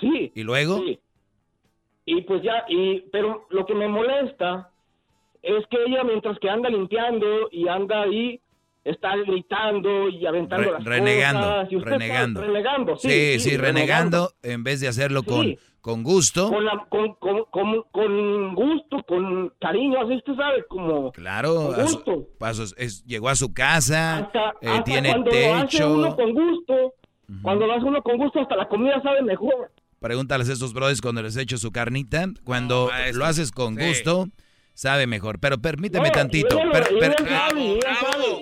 [0.00, 0.30] Sí.
[0.34, 0.78] ¿Y luego?
[0.78, 0.98] Sí.
[2.06, 4.70] Y pues ya, y, pero lo que me molesta
[5.42, 8.40] es que ella mientras que anda limpiando y anda ahí,
[8.84, 11.72] está gritando y aventando Re- las renegando, cosas.
[11.72, 12.40] y usted está renegando.
[12.40, 13.10] renegando, sí.
[13.10, 15.26] Sí, sí, renegando, en vez de hacerlo Sí.
[15.26, 15.56] con
[16.02, 16.48] gusto.
[16.50, 21.12] Con, la- con, con, con, con gusto, con cariño, así usted sabe, como...
[21.12, 22.26] Claro, Con a su- gusto.
[22.40, 26.16] a sus- es- llegó a su casa, eh, Hasta tiene cuando lo hace uno techo.
[26.16, 26.74] con gusto,
[27.42, 29.70] cuando lo hace uno con gusto, hasta la comida sabe mejor.
[30.00, 32.26] Pregúntales a estos brothers cuando les echo su carnita.
[32.44, 33.86] Cuando lo haces con Sí.
[33.88, 34.28] gusto,
[34.78, 35.40] sabe mejor.
[35.40, 36.56] Pero permíteme No, tantito.
[36.56, 37.16] y ella lo- per- per-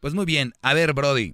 [0.00, 0.52] Pues muy bien.
[0.62, 1.32] A ver, Brody.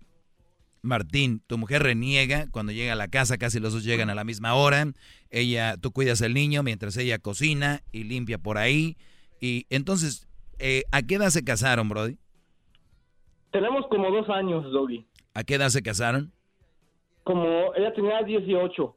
[0.82, 4.24] Martín, tu mujer reniega cuando llega a la casa, casi los dos llegan a la
[4.24, 4.92] misma hora.
[5.30, 8.96] Ella, tú cuidas al niño mientras ella cocina y limpia por ahí.
[9.40, 10.26] Y entonces,
[10.58, 12.16] eh, ¿a qué edad se casaron, Brody?
[13.52, 15.06] Tenemos como dos años, Doggy.
[15.34, 16.32] ¿A qué edad se casaron?
[17.24, 18.96] Como ella tenía 18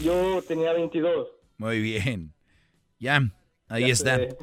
[0.00, 1.28] y yo tenía 22.
[1.58, 2.32] Muy bien.
[2.98, 3.20] Ya,
[3.68, 4.16] ahí Ya está.
[4.16, 4.36] sé.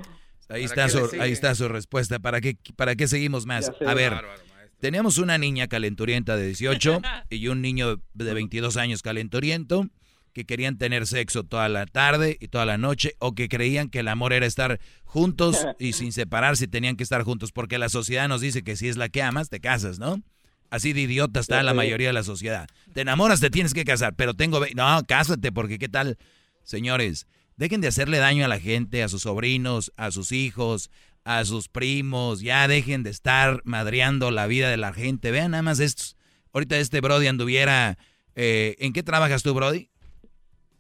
[0.47, 2.19] Ahí ¿Para está, su, ahí está su respuesta.
[2.19, 3.71] ¿Para qué, ¿Para qué seguimos más?
[3.85, 4.41] A ver, Bárbaro,
[4.79, 7.01] teníamos una niña calenturienta de 18
[7.31, 9.87] y un niño de 22 años calenturiento
[10.35, 13.99] que querían tener sexo toda la tarde y toda la noche o que creían que
[13.99, 18.27] el amor era estar juntos y sin separarse tenían que estar juntos porque la sociedad
[18.27, 20.21] nos dice que si es la que amas te casas, ¿no?
[20.69, 22.67] Así de idiota está la mayoría de la sociedad.
[22.93, 24.59] Te enamoras, te tienes que casar, pero tengo...
[24.75, 26.17] No, cásate porque qué tal...
[26.63, 30.89] Señores, dejen de hacerle daño a la gente, a sus sobrinos, a sus hijos,
[31.23, 32.41] a sus primos.
[32.41, 35.31] Ya dejen de estar madreando la vida de la gente.
[35.31, 36.17] Vean nada más estos.
[36.51, 37.97] Ahorita este Brody anduviera...
[38.33, 39.91] eh, ¿En qué trabajas tú, Brody?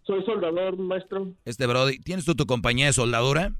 [0.05, 1.29] Soy soldador, maestro.
[1.45, 3.53] Este Brody, ¿tienes tú tu compañía de soldadura?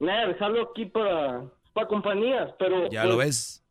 [0.00, 1.42] Nada, dejarlo aquí para,
[1.74, 2.88] para compañías, pero...
[2.90, 3.64] Ya pues, lo ves.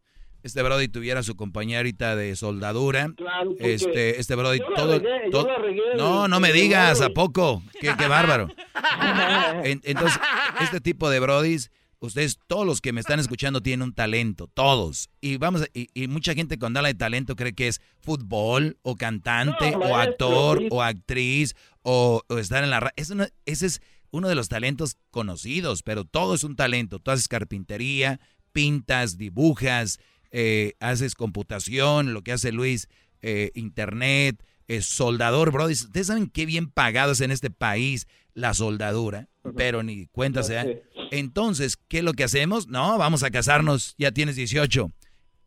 [0.43, 3.09] Este Brody tuviera su compañía ahorita de soldadura.
[3.17, 4.99] Claro, Este, este Brody, yo todo.
[4.99, 7.63] regué, todo- regué no, no me digas, ¿a poco?
[7.81, 8.47] Qué, qué bárbaro.
[9.63, 10.19] En- entonces,
[10.61, 15.09] este tipo de Brodis, ustedes, todos los que me están escuchando tienen un talento, todos.
[15.21, 18.77] Y vamos, a- y, y mucha gente cuando habla de talento cree que es fútbol,
[18.81, 22.93] o cantante, No, o actor, o actriz, o, o estar en la radio.
[23.15, 26.99] No- ese es uno de los talentos conocidos, pero todo es un talento.
[26.99, 28.19] Tú haces carpintería,
[28.51, 29.99] pintas, dibujas,
[30.31, 32.87] eh, haces computación, lo que hace Luis,
[33.21, 35.65] eh, internet, es soldador, bro.
[35.67, 40.83] Ustedes saben qué bien pagado es en este país la soldadura, pero ni cuenta se.
[41.11, 42.67] Entonces, ¿qué es lo que hacemos?
[42.67, 44.91] No, vamos a casarnos, ya tienes 18.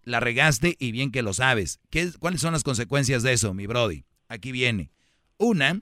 [0.05, 1.79] La regaste y bien que lo sabes.
[1.91, 4.05] ¿Qué, es- ¿Cuáles son las consecuencias de eso, mi Brody?
[4.29, 4.91] Aquí viene.
[5.39, 5.81] Una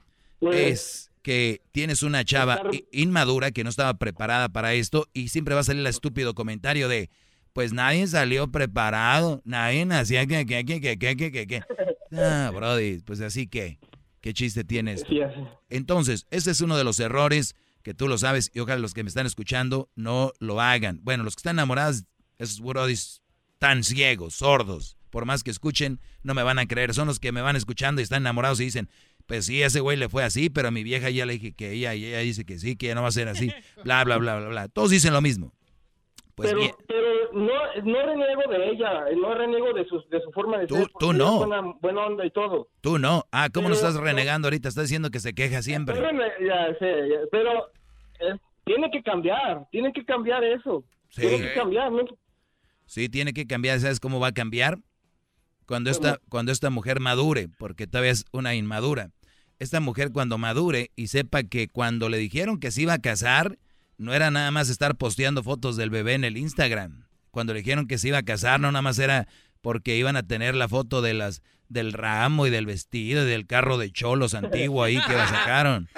[0.52, 5.60] es que tienes una chava inmadura que no estaba preparada para esto y siempre va
[5.60, 7.10] a salir el estúpido comentario de,
[7.52, 11.62] pues nadie salió preparado, nadie nacía que, que, que, que, que, que, que.
[12.16, 13.78] Ah, Brody, pues así que,
[14.22, 15.04] ¿qué chiste tienes?
[15.68, 17.54] Entonces, ese es uno de los errores
[17.88, 21.00] que tú lo sabes y ojalá los que me están escuchando no lo hagan.
[21.04, 22.04] Bueno, los que están enamorados,
[22.36, 23.22] esos brodis
[23.58, 26.92] tan ciegos, sordos, por más que escuchen, no me van a creer.
[26.92, 28.90] Son los que me van escuchando y están enamorados y dicen,
[29.26, 31.72] pues sí, ese güey le fue así, pero a mi vieja ya le dije que
[31.72, 33.50] ella, y ella dice que sí, que no va a ser así,
[33.84, 34.68] bla, bla, bla, bla, bla.
[34.68, 35.54] Todos dicen lo mismo.
[36.34, 37.46] Pues pero bien, pero no,
[37.84, 40.88] no reniego de ella, no reniego de su, de su forma de Tú- ser.
[41.00, 41.38] tú no.
[41.38, 42.68] Buena, buena onda y todo.
[42.82, 43.24] tú no.
[43.32, 44.68] Ah, ¿cómo no estás renegando ahorita?
[44.68, 45.94] Estás diciendo que se queja siempre.
[45.96, 47.72] Pero, me- ya sé, ya- pero
[48.64, 50.84] tiene que cambiar, tiene que cambiar eso.
[51.10, 51.22] Sí.
[51.22, 52.04] Tiene que cambiar, ¿no?
[52.84, 53.80] Sí, tiene que cambiar.
[53.80, 54.78] ¿Sabes cómo va a cambiar?
[55.66, 59.10] Cuando esta, cuando esta mujer madure, porque todavía es una inmadura.
[59.58, 63.58] Esta mujer cuando madure y sepa que cuando le dijeron que se iba a casar,
[63.98, 67.06] no era nada más estar posteando fotos del bebé en el Instagram.
[67.30, 69.28] Cuando le dijeron que se iba a casar, no nada más era
[69.60, 73.46] porque iban a tener la foto de las del ramo y del vestido y del
[73.46, 75.88] carro de cholos antiguo ahí que la sacaron.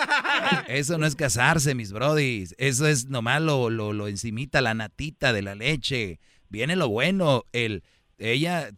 [0.69, 2.55] Eso no es casarse, mis brodis.
[2.59, 6.21] Eso es nomás lo, lo, lo encimita, la natita de la leche.
[6.49, 7.83] Viene lo bueno, el
[8.21, 8.71] ella,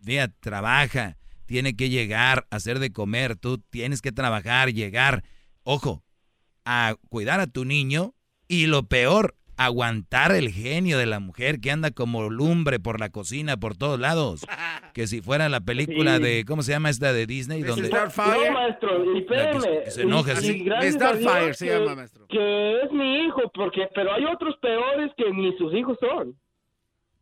[0.00, 5.24] mira, trabaja, tiene que llegar, hacer de comer, tú tienes que trabajar, llegar,
[5.62, 6.04] ojo,
[6.64, 8.14] a cuidar a tu niño
[8.48, 13.10] y lo peor, aguantar el genio de la mujer que anda como lumbre por la
[13.10, 14.46] cocina, por todos lados.
[14.94, 16.22] Que si fuera la película Sí.
[16.22, 17.62] de, ¿cómo se llama esta de Disney?
[17.62, 19.62] Donde, No, maestro, y espérame.
[19.84, 20.64] que- se enoja así.
[20.90, 22.26] Starfire se llama, maestro.
[22.28, 26.34] Que es mi hijo, porque, pero hay otros peores que ni sus hijos son.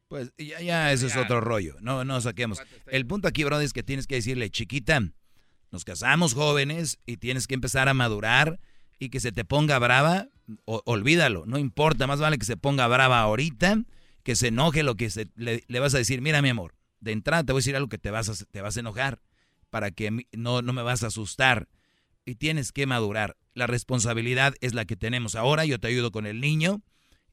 [0.08, 1.74] Pues ya, ya eso es otro rollo.
[1.80, 2.62] No, no saquemos.
[2.86, 5.00] El punto aquí, brother, es que tienes que decirle, chiquita,
[5.70, 8.58] nos casamos jóvenes y tienes que empezar a madurar
[8.98, 10.28] y que se te ponga brava,
[10.64, 13.82] olvídalo, no importa, más vale que se ponga brava ahorita,
[14.23, 17.44] que se enoje lo que se, le, vas a decir, mira mi amor, de entrada
[17.44, 19.20] te voy a decir algo que te vas a, te vas a enojar,
[19.70, 21.68] para que no, no me vas a asustar
[22.24, 23.36] y tienes que madurar.
[23.55, 26.82] La responsabilidad es la que tenemos ahora, yo te ayudo con el niño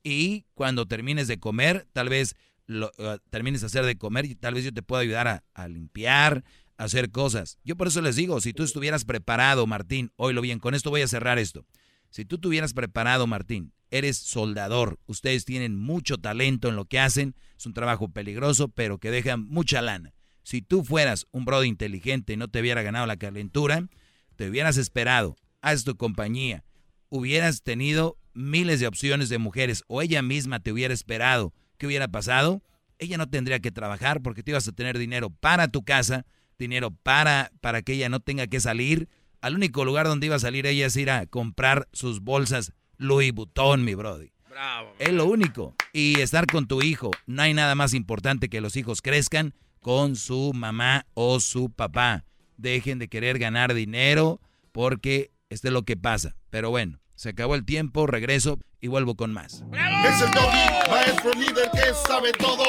[0.03, 2.35] y cuando termines de comer, tal vez
[2.65, 5.43] lo, eh, termines de hacer de comer y tal vez yo te pueda ayudar a,
[5.53, 6.43] a limpiar,
[6.77, 7.59] a hacer cosas.
[7.63, 11.01] Yo por eso les digo, si tú estuvieras preparado, Martín, oílo bien, con esto voy
[11.01, 11.65] a cerrar esto.
[12.13, 17.33] Si tú tuvieras preparado, Martín, eres soldador, ustedes tienen mucho talento en lo que hacen,
[17.57, 20.13] es un trabajo peligroso, pero que deja mucha lana.
[20.43, 23.87] Si tú fueras un brother inteligente y no te hubiera ganado la calentura,
[24.35, 26.63] te hubieras esperado, haz tu compañía,
[27.09, 32.09] hubieras tenido miles de opciones de mujeres o ella misma te hubiera esperado, ¿qué hubiera
[32.09, 32.61] pasado?
[32.99, 36.27] Ella no tendría que trabajar porque tú ibas a tener dinero para tu casa,
[36.59, 39.09] dinero para, para que ella no tenga que salir.
[39.43, 43.33] Al único lugar donde iba a salir ella es ir a comprar sus bolsas Louis
[43.33, 44.31] Vuitton, mi brody.
[44.49, 44.93] Bravo.
[44.99, 45.75] Es lo único.
[45.91, 47.11] Y estar con tu hijo.
[47.27, 52.23] No hay nada más importante que los hijos crezcan con su mamá o su papá.
[52.55, 54.39] Dejen de querer ganar dinero
[54.71, 56.37] porque esto es lo que pasa.
[56.49, 59.63] Pero bueno, se acabó el tiempo, regreso y vuelvo con más.
[60.05, 62.65] Es el doggy, maestro líder que sabe todo.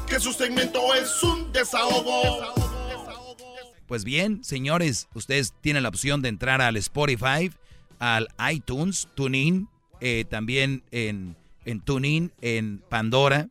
[0.08, 2.52] Que su segmento es un desahogo.
[3.86, 7.52] Pues bien, señores, ustedes tienen la opción de entrar al Spotify,
[8.00, 9.70] al iTunes, TuneIn,
[10.02, 13.48] eh, también en, en TuneIn, en Pandora,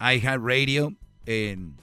[0.00, 0.94] iHeartRadio,
[1.26, 1.76] en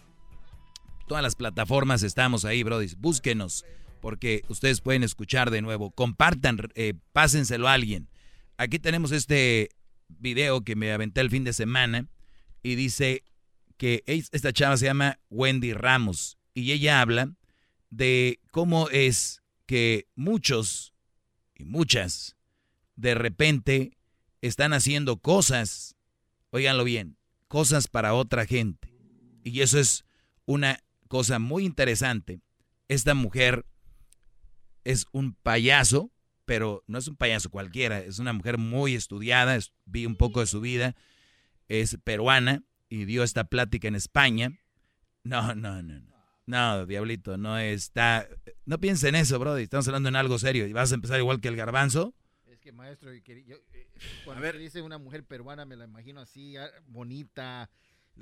[1.08, 2.98] todas las plataformas estamos ahí, brodis.
[2.98, 3.66] Búsquenos,
[4.02, 5.92] porque ustedes pueden escuchar de nuevo.
[5.92, 8.10] Compartan, eh, pásenselo a alguien.
[8.58, 9.70] Aquí tenemos este
[10.08, 12.08] video que me aventé el fin de semana
[12.62, 13.24] y dice
[13.78, 17.34] que es- esta chava se llama Wendy Ramos y ella habla
[17.90, 20.94] de cómo es que muchos
[21.56, 22.36] y muchas
[22.96, 23.98] de repente
[24.48, 25.96] están haciendo cosas,
[26.52, 27.18] óiganlo bien,
[27.48, 28.94] cosas para otra gente.
[29.44, 30.06] Y eso es
[30.46, 32.42] una cosa muy interesante.
[32.88, 33.66] Esta mujer
[34.84, 36.12] es un payaso,
[36.46, 40.42] pero no es un payaso cualquiera, es una mujer muy estudiada, es- vi un poco
[40.42, 40.96] de su vida,
[41.70, 44.52] es peruana y dio esta plática en España.
[45.24, 46.14] No, no, no, no.
[46.46, 48.28] No, diablito, no está.
[48.66, 49.56] No piensen en eso, bro.
[49.56, 50.68] Estamos hablando en algo serio.
[50.68, 52.14] ¿Y vas a empezar igual que el garbanzo?
[52.64, 53.88] Que maestro, yo, eh,
[54.24, 57.70] cuando se dice una mujer peruana me la imagino así, ah, bonita,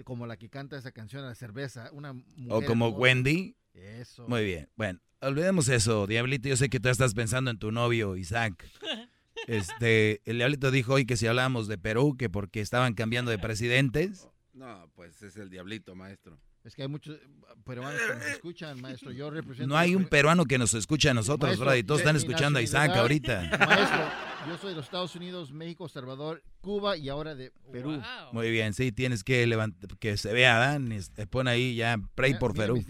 [0.03, 2.89] como la que canta esa canción, La Cerveza, una mujer O como.
[2.89, 3.55] Wendy.
[3.75, 4.27] Eso.
[4.27, 4.67] Muy bien.
[4.75, 6.49] Bueno, olvidemos eso, diablito.
[6.49, 8.67] Yo sé que tú estás pensando en tu novio, Isaac.
[9.47, 13.39] Este, el diablito dijo hoy que si hablábamos de Perú, que porque estaban cambiando de
[13.39, 14.27] presidentes.
[14.53, 16.39] No, pues es el diablito, maestro.
[16.63, 17.27] Es que hay muchos eh,
[17.65, 19.11] peruanos que nos escuchan, maestro.
[19.11, 19.67] Yo represento.
[19.67, 22.59] No hay un peruano que nos escuche a nosotros, Maestro, bro, y todos están escuchando
[22.59, 23.49] a Isaac ahorita.
[23.59, 24.11] Maestro,
[24.47, 27.99] yo soy de los Estados Unidos, México, Salvador, Cuba y ahora de Perú.
[28.31, 32.37] Muy bien, sí, tienes que levantar, que se vea, Dan, este, pon ahí ya, pray
[32.37, 32.85] por mira Perú.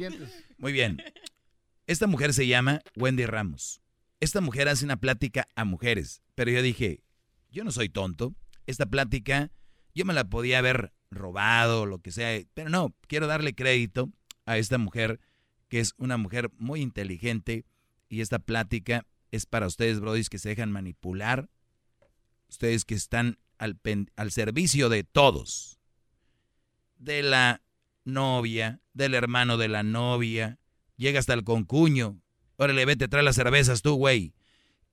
[0.57, 1.01] Muy bien.
[1.87, 3.81] Esta mujer se llama Wendy Ramos.
[4.19, 7.03] Esta mujer hace una plática a mujeres, pero yo dije,
[7.49, 8.35] yo no soy tonto.
[8.67, 9.51] Esta plática
[9.95, 14.09] yo me la podía haber robado, lo que sea, pero no, quiero darle crédito
[14.45, 15.19] a esta mujer,
[15.67, 17.65] que es una mujer muy inteligente,
[18.09, 21.49] y esta plática es para ustedes, brodis, que se dejan manipular,
[22.49, 23.79] ustedes que están al,
[24.15, 25.79] al servicio de todos,
[26.97, 27.61] de la
[28.03, 30.59] novia, del hermano de la novia,
[30.97, 32.21] llega hasta el concuño.
[32.57, 34.33] Órale, vete, trae las cervezas tú, güey.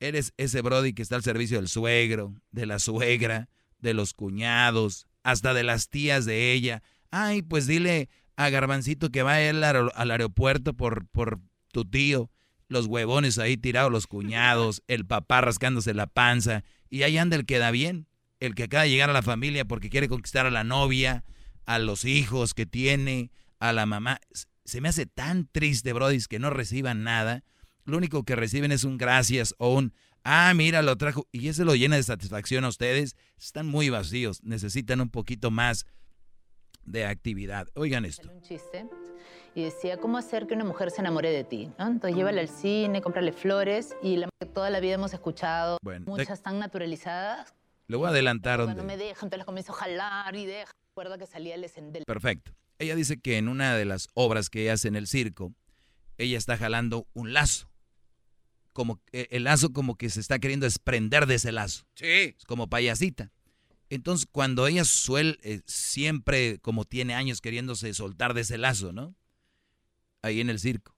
[0.01, 5.07] Eres ese Brody que está al servicio del suegro, de la suegra, de los cuñados,
[5.31, 6.83] hasta de las tías de ella.
[7.11, 11.39] Ay, pues dile a Garbancito que va a él al, al aeropuerto por, por
[11.71, 12.31] tu tío.
[12.69, 16.65] Los huevones ahí tirados, los cuñados, el papá rascándose la panza.
[16.89, 18.07] Y ahí anda el que da bien,
[18.41, 21.25] el que acaba de llegar a la familia porque quiere conquistar a la novia,
[21.67, 23.31] a los hijos que tiene,
[23.61, 24.21] a la mamá.
[24.65, 27.45] se me hace tan triste, Brody, que no reciban nada.
[27.85, 29.93] Lo único que reciben es un gracias o un,
[30.25, 31.27] ah, mira, lo trajo.
[31.33, 33.17] Y eso lo llena de satisfacción a ustedes.
[33.39, 35.87] Están muy vacíos, necesitan un poquito más
[36.85, 37.67] de actividad.
[37.75, 38.31] Oigan esto.
[38.31, 38.87] un chiste
[39.55, 41.71] y decía, ¿cómo hacer que una mujer se enamore de ti?
[41.79, 41.87] ¿no?
[41.87, 46.43] Entonces llévala al cine, cómprale flores y la toda la vida hemos escuchado, Bueno, muchas
[46.43, 47.55] tan naturalizadas.
[47.89, 50.71] Le voy a adelantar Cuando me dejan, entonces las comienzo a jalar y deja.
[50.95, 52.53] Recuerda que salía el escen- del Perfecto.
[52.79, 55.53] Ella dice que en una de las obras que hace en el circo,
[56.17, 57.69] ella está jalando un lazo.
[58.79, 61.85] Como eh, el lazo como que se está queriendo desprender de ese lazo.
[61.97, 62.07] Sí.
[62.07, 63.33] Es como payasita.
[63.91, 69.17] Entonces, cuando ella suele, eh, siempre como tiene años queriéndose soltar de ese lazo, ¿no?
[70.23, 70.95] Ahí en el circo.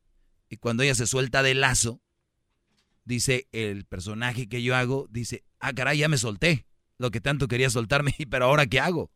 [0.51, 2.02] Y cuando ella se suelta del lazo,
[3.07, 6.66] dice el personaje que yo hago, dice, ah, caray, ya me solté.
[6.98, 9.11] Lo que tanto quería soltarme, pero ahora ¿qué hago?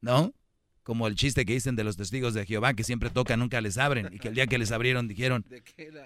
[0.00, 0.34] ¿No?
[0.82, 3.78] Como el chiste que dicen de los testigos de Jehová, que siempre tocan, nunca les
[3.78, 4.08] abren.
[4.12, 5.44] Y que el día que les abrieron dijeron,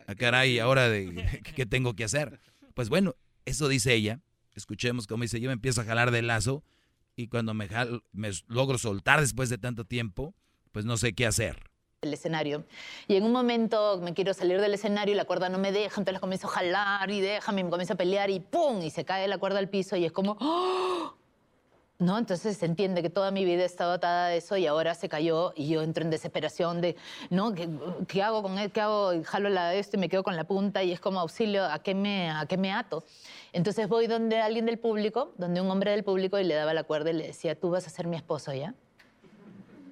[0.07, 2.39] ah, caray, ahora de, ¿qué tengo que hacer?
[2.75, 3.15] Pues bueno,
[3.47, 4.21] eso dice ella.
[4.55, 6.63] Escuchemos cómo dice, yo me empiezo a jalar del lazo
[7.15, 10.35] y cuando me, jalo- me logro soltar después de tanto tiempo,
[10.73, 11.59] pues no sé qué hacer.
[12.03, 12.67] del escenario.
[13.09, 16.01] Y en un momento me quiero salir del escenario y la cuerda no me deja,
[16.01, 18.83] entonces comienzo a jalar y déjame, y me comienzo a pelear y ¡pum!
[18.83, 21.17] Y se cae la cuerda al piso y es como ¡oh!
[21.99, 22.19] ¿No?
[22.19, 25.09] Entonces se entiende que toda mi vida he estado atada a eso y ahora se
[25.09, 26.95] cayó y yo entro en desesperación de,
[27.31, 27.55] ¿no?
[27.55, 28.71] ¿Qué, hago con él?
[28.71, 29.13] ¿Qué hago?
[29.25, 31.79] Jalo la de esto y me quedo con la punta y es como auxilio, ¿a
[31.79, 33.03] qué me, a qué me ato?
[33.55, 36.85] Entonces voy donde alguien del público, donde un hombre del público y le daba la
[36.85, 38.75] cuerda y le decía, tú vas a ser mi esposo, ¿ya?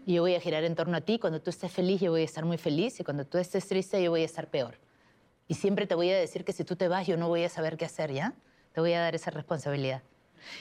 [0.06, 1.18] Y yo voy a girar en torno a ti.
[1.18, 3.00] Cuando tú estés feliz, yo voy a estar muy feliz.
[3.00, 4.78] Y cuando tú estés triste, yo voy a estar peor.
[5.48, 7.48] Y siempre te voy a decir que si tú te vas, yo no voy a
[7.48, 8.34] saber qué hacer, ¿ya?
[8.72, 10.02] Te voy a dar esa responsabilidad.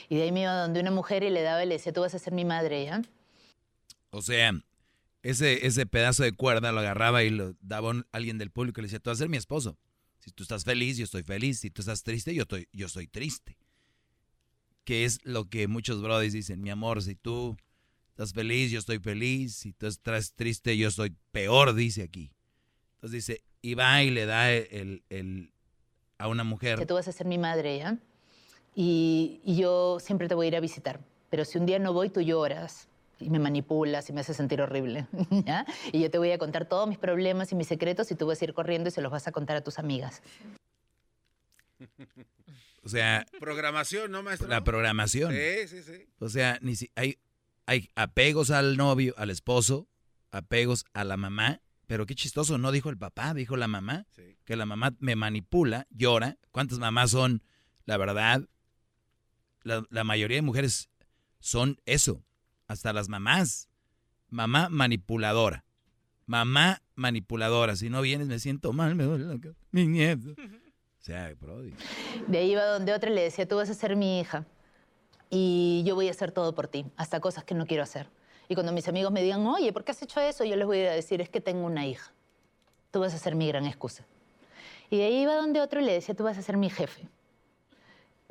[0.09, 2.01] Y de ahí me iba donde una mujer y le daba y le decía, tú
[2.01, 3.01] vas a ser mi madre, ¿ya?
[4.11, 4.53] O sea,
[5.23, 8.83] ese, ese pedazo de cuerda lo agarraba y lo daba a alguien del público y
[8.83, 9.77] le decía, tú vas a ser mi esposo.
[10.19, 11.59] Si tú estás feliz, yo estoy feliz.
[11.59, 13.57] Si tú estás triste, yo estoy, yo estoy triste.
[14.85, 17.57] Que es lo que muchos brothers dicen, mi amor, si tú
[18.09, 19.55] estás feliz, yo estoy feliz.
[19.55, 22.31] Si tú estás triste, yo estoy peor, dice aquí.
[22.95, 25.51] Entonces dice, y va y le da el, el-
[26.17, 26.79] a una mujer.
[26.79, 27.97] Que tú vas a ser mi madre, ¿ya?
[28.75, 30.99] Y, y yo siempre te voy a ir a visitar.
[31.29, 32.87] Pero si un día no voy, tú lloras
[33.19, 35.07] y me manipulas y me haces sentir horrible,
[35.45, 35.65] ¿ya?
[35.91, 38.41] Y yo te voy a contar todos mis problemas y mis secretos y tú vas
[38.41, 40.21] a ir corriendo y se los vas a contar a tus amigas.
[42.83, 44.47] O sea, Programación, ¿no, maestro?
[44.47, 45.33] la programación.
[45.33, 46.05] Sí, sí, sí.
[46.19, 47.17] O sea, ni si, hay,
[47.65, 49.87] hay apegos al novio, al esposo,
[50.31, 54.05] apegos a la mamá, pero qué chistoso, no dijo el papá, dijo la mamá,
[54.45, 56.37] que la mamá me manipula, llora.
[56.51, 57.41] ¿Cuántas mamás son,
[57.85, 58.47] la verdad?
[59.63, 60.89] La, la mayoría de mujeres
[61.39, 62.23] son eso,
[62.67, 63.69] hasta las mamás.
[64.29, 65.63] Mamá manipuladora.
[66.25, 67.75] Mamá manipuladora.
[67.75, 69.59] Si no vienes me siento mal, me duele la cabeza.
[69.71, 70.35] Mi nieto.
[71.03, 71.73] O sea, brody.
[72.27, 74.45] De ahí iba donde otra y le decía, tú vas a ser mi hija
[75.29, 78.07] y yo voy a hacer todo por ti, hasta cosas que no quiero hacer.
[78.47, 80.45] Y cuando mis amigos me digan, oye, ¿por qué has hecho eso?
[80.45, 82.13] Yo les voy a decir, es que tengo una hija.
[82.89, 84.05] Tú vas a ser mi gran excusa.
[84.89, 87.09] Y de ahí iba donde otro y le decía, tú vas a ser mi jefe.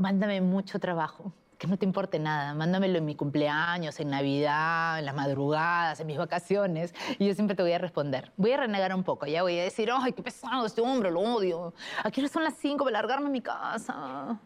[0.03, 2.55] Mándame mucho trabajo, que no te importe nada.
[2.55, 6.93] Mándamelo en mi cumpleaños, en Navidad, en las madrugadas, en mis vacaciones.
[7.21, 8.33] Y yo siempre te voy a responder.
[8.37, 11.21] Voy a renegar un poco, ya voy a decir, ay, qué pesado este hombre, lo
[11.21, 11.73] odio.
[12.03, 14.41] Aquí son las 5 para largarme a mi casa.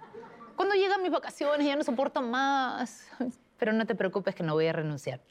[0.57, 3.07] Cuando llegan mis vacaciones ya no soporto más.
[3.57, 5.23] Pero no te preocupes que no voy a renunciar.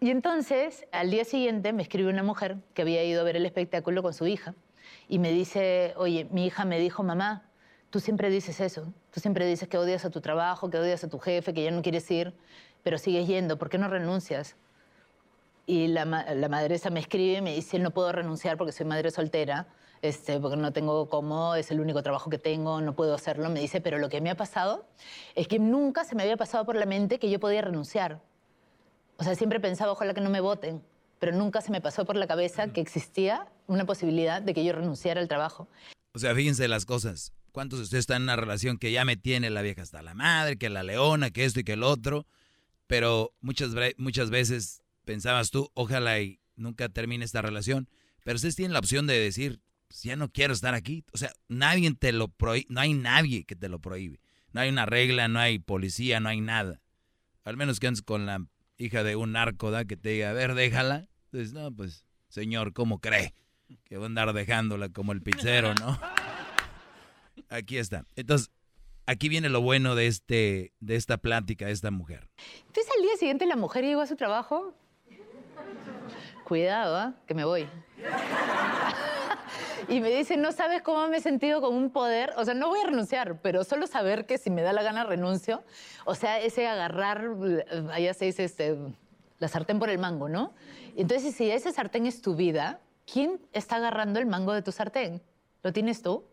[0.00, 3.44] Y entonces, al día siguiente, me escribe una mujer que había ido a ver el
[3.44, 4.54] espectáculo con su hija
[5.06, 7.42] y me dice, oye, mi hija me dijo, mamá,
[7.90, 11.08] tú siempre dices eso, tú siempre dices que odias a tu trabajo, que odias a
[11.08, 12.34] tu jefe, que ya no quieres ir,
[12.82, 14.56] pero sigues yendo, ¿por qué no renuncias?
[15.66, 19.10] Y la, la madresa me escribe y me dice, no puedo renunciar porque soy madre
[19.10, 19.66] soltera,
[20.02, 23.48] este, porque no tengo cómo, es el único trabajo que tengo, no puedo hacerlo.
[23.50, 24.86] Me dice, pero lo que me ha pasado
[25.34, 28.20] es que nunca se me había pasado por la mente que yo podía renunciar.
[29.16, 30.82] O sea, siempre pensaba, ojalá que no me voten,
[31.18, 34.72] pero nunca se me pasó por la cabeza que existía una posibilidad de que yo
[34.72, 35.66] renunciara al trabajo.
[36.14, 37.32] O sea, fíjense las cosas.
[37.56, 40.12] ¿Cuántos de ustedes están en una relación que ya me tiene la vieja hasta la
[40.12, 42.26] madre, que la leona, que esto y que el otro?
[42.86, 47.88] Pero muchas, muchas veces pensabas tú, ojalá y nunca termine esta relación.
[48.24, 51.06] Pero ustedes tienen la opción de decir, "Pues ya no quiero estar aquí.
[51.14, 54.20] O sea, nadie te lo prohíbe, no hay nadie que te lo prohíbe.
[54.52, 56.82] No hay una regla, no hay policía, no hay nada.
[57.42, 58.44] Al menos que andes con la
[58.76, 59.86] hija de un narco, ¿da?
[59.86, 61.08] Que te diga, a ver, déjala.
[61.32, 63.32] Entonces, no, pues, señor, ¿cómo cree?
[63.84, 65.98] Que va a andar dejándola como el pizzero, ¿no?
[67.48, 68.04] Aquí está.
[68.16, 68.50] Entonces,
[69.06, 72.28] aquí viene lo bueno de, este, de esta plática de esta mujer.
[72.66, 74.74] Entonces al día siguiente la mujer llegó a su trabajo
[76.46, 77.14] cuidado, ¿ah?
[77.26, 77.68] que me voy.
[79.88, 82.68] y me dice, no sabes cómo me he sentido con un poder, o sea, no
[82.68, 85.64] voy a renunciar, pero solo saber que si me da la gana renuncio,
[86.04, 87.30] o sea, ese agarrar,
[87.92, 88.76] allá se dice, este,
[89.38, 90.54] la sartén por el mango, ¿no?
[90.96, 92.80] Entonces, si ese sartén es tu vida,
[93.12, 95.20] ¿quién está agarrando el mango de tu sartén?
[95.64, 96.24] ¿Lo tienes tú?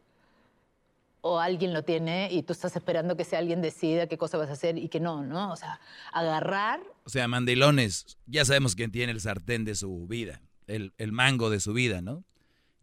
[1.26, 4.50] O alguien lo tiene y tú estás esperando que sea alguien decida qué cosa vas
[4.50, 5.54] a hacer y que no, ¿no?
[5.54, 5.80] O sea,
[6.12, 6.82] agarrar.
[7.06, 11.50] O sea, mandilones, ya sabemos quién tiene el sartén de su vida, el, el mango
[11.50, 12.26] de su vida, ¿no?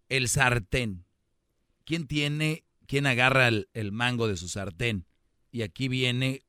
[0.08, 1.04] El sartén.
[1.84, 5.04] ¿Quién tiene, quién agarra el, el mango de su sartén?
[5.52, 6.42] Y aquí viene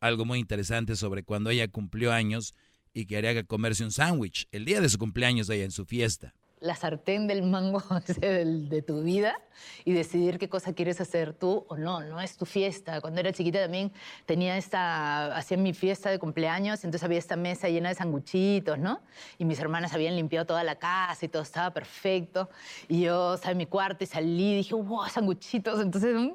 [0.00, 2.54] algo muy interesante sobre cuando ella cumplió años
[2.94, 4.48] y quería comerse un sándwich.
[4.50, 7.82] El día de su cumpleaños ella en su fiesta la sartén del mango
[8.20, 9.40] de tu vida
[9.84, 13.00] y decidir qué cosa quieres hacer tú o no, no es tu fiesta.
[13.00, 13.92] Cuando era chiquita también
[14.26, 19.00] tenía esta, hacía mi fiesta de cumpleaños, entonces había esta mesa llena de sanguchitos, ¿no?
[19.38, 22.48] Y mis hermanas habían limpiado toda la casa y todo estaba perfecto.
[22.88, 25.80] Y yo estaba en mi cuarto y salí y dije, wow, sanguchitos.
[25.80, 26.30] Entonces, mm,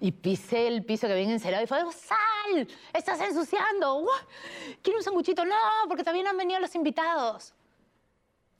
[0.00, 2.66] y pisé el piso que habían encerado y fue, ¡sal!
[2.92, 4.06] ¡Estás ensuciando!
[4.82, 5.44] ¿Quiero un sanguchito?
[5.44, 5.54] No,
[5.88, 7.54] porque también han venido los invitados.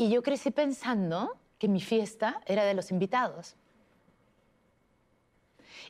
[0.01, 3.55] Y yo crecí pensando que mi fiesta era de los invitados.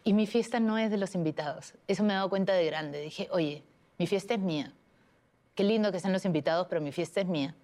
[0.02, 1.74] Y mi fiesta no es de los invitados.
[1.86, 3.00] Eso me he dado cuenta de grande.
[3.00, 3.62] Dije, oye,
[4.00, 4.74] mi fiesta es mía.
[5.54, 7.54] Qué lindo que sean los invitados, pero mi fiesta es mía.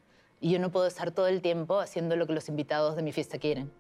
[0.41, 3.11] Y yo no puedo estar todo el tiempo haciendo lo que los invitados de mi
[3.11, 3.73] fiesta quieren.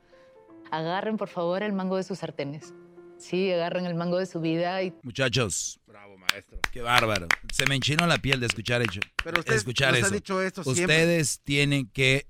[0.73, 2.75] Agarren, por favor, el mango de sus sartenes.
[3.17, 4.93] Sí, agarren el mango de su vida y...
[5.05, 5.79] Muchachos.
[5.87, 6.59] Bravo, maestro.
[6.73, 7.29] Qué bárbaro.
[7.53, 10.07] Se me enchinó la piel de escuchar, hecho, Pero usted escuchar eso.
[10.07, 12.27] Ha dicho esto Ustedes tienen que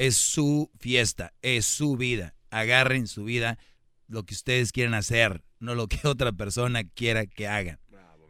[0.00, 2.34] es su fiesta, es su vida.
[2.48, 3.58] Agarren su vida
[4.08, 7.78] lo que ustedes quieren hacer, no lo que otra persona quiera que hagan.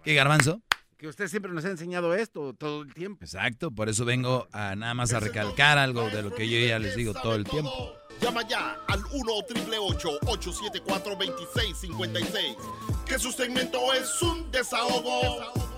[0.02, 0.62] ¿Qué garbanzo?
[0.96, 3.24] Que usted siempre nos ha enseñado esto todo el tiempo.
[3.24, 6.80] Exacto, por eso vengo a nada más a recalcar algo de lo que yo ya
[6.80, 7.94] les digo todo el tiempo.
[8.20, 12.56] Llama ya al 1 874 2656
[13.06, 15.69] Que su segmento es un desahogo.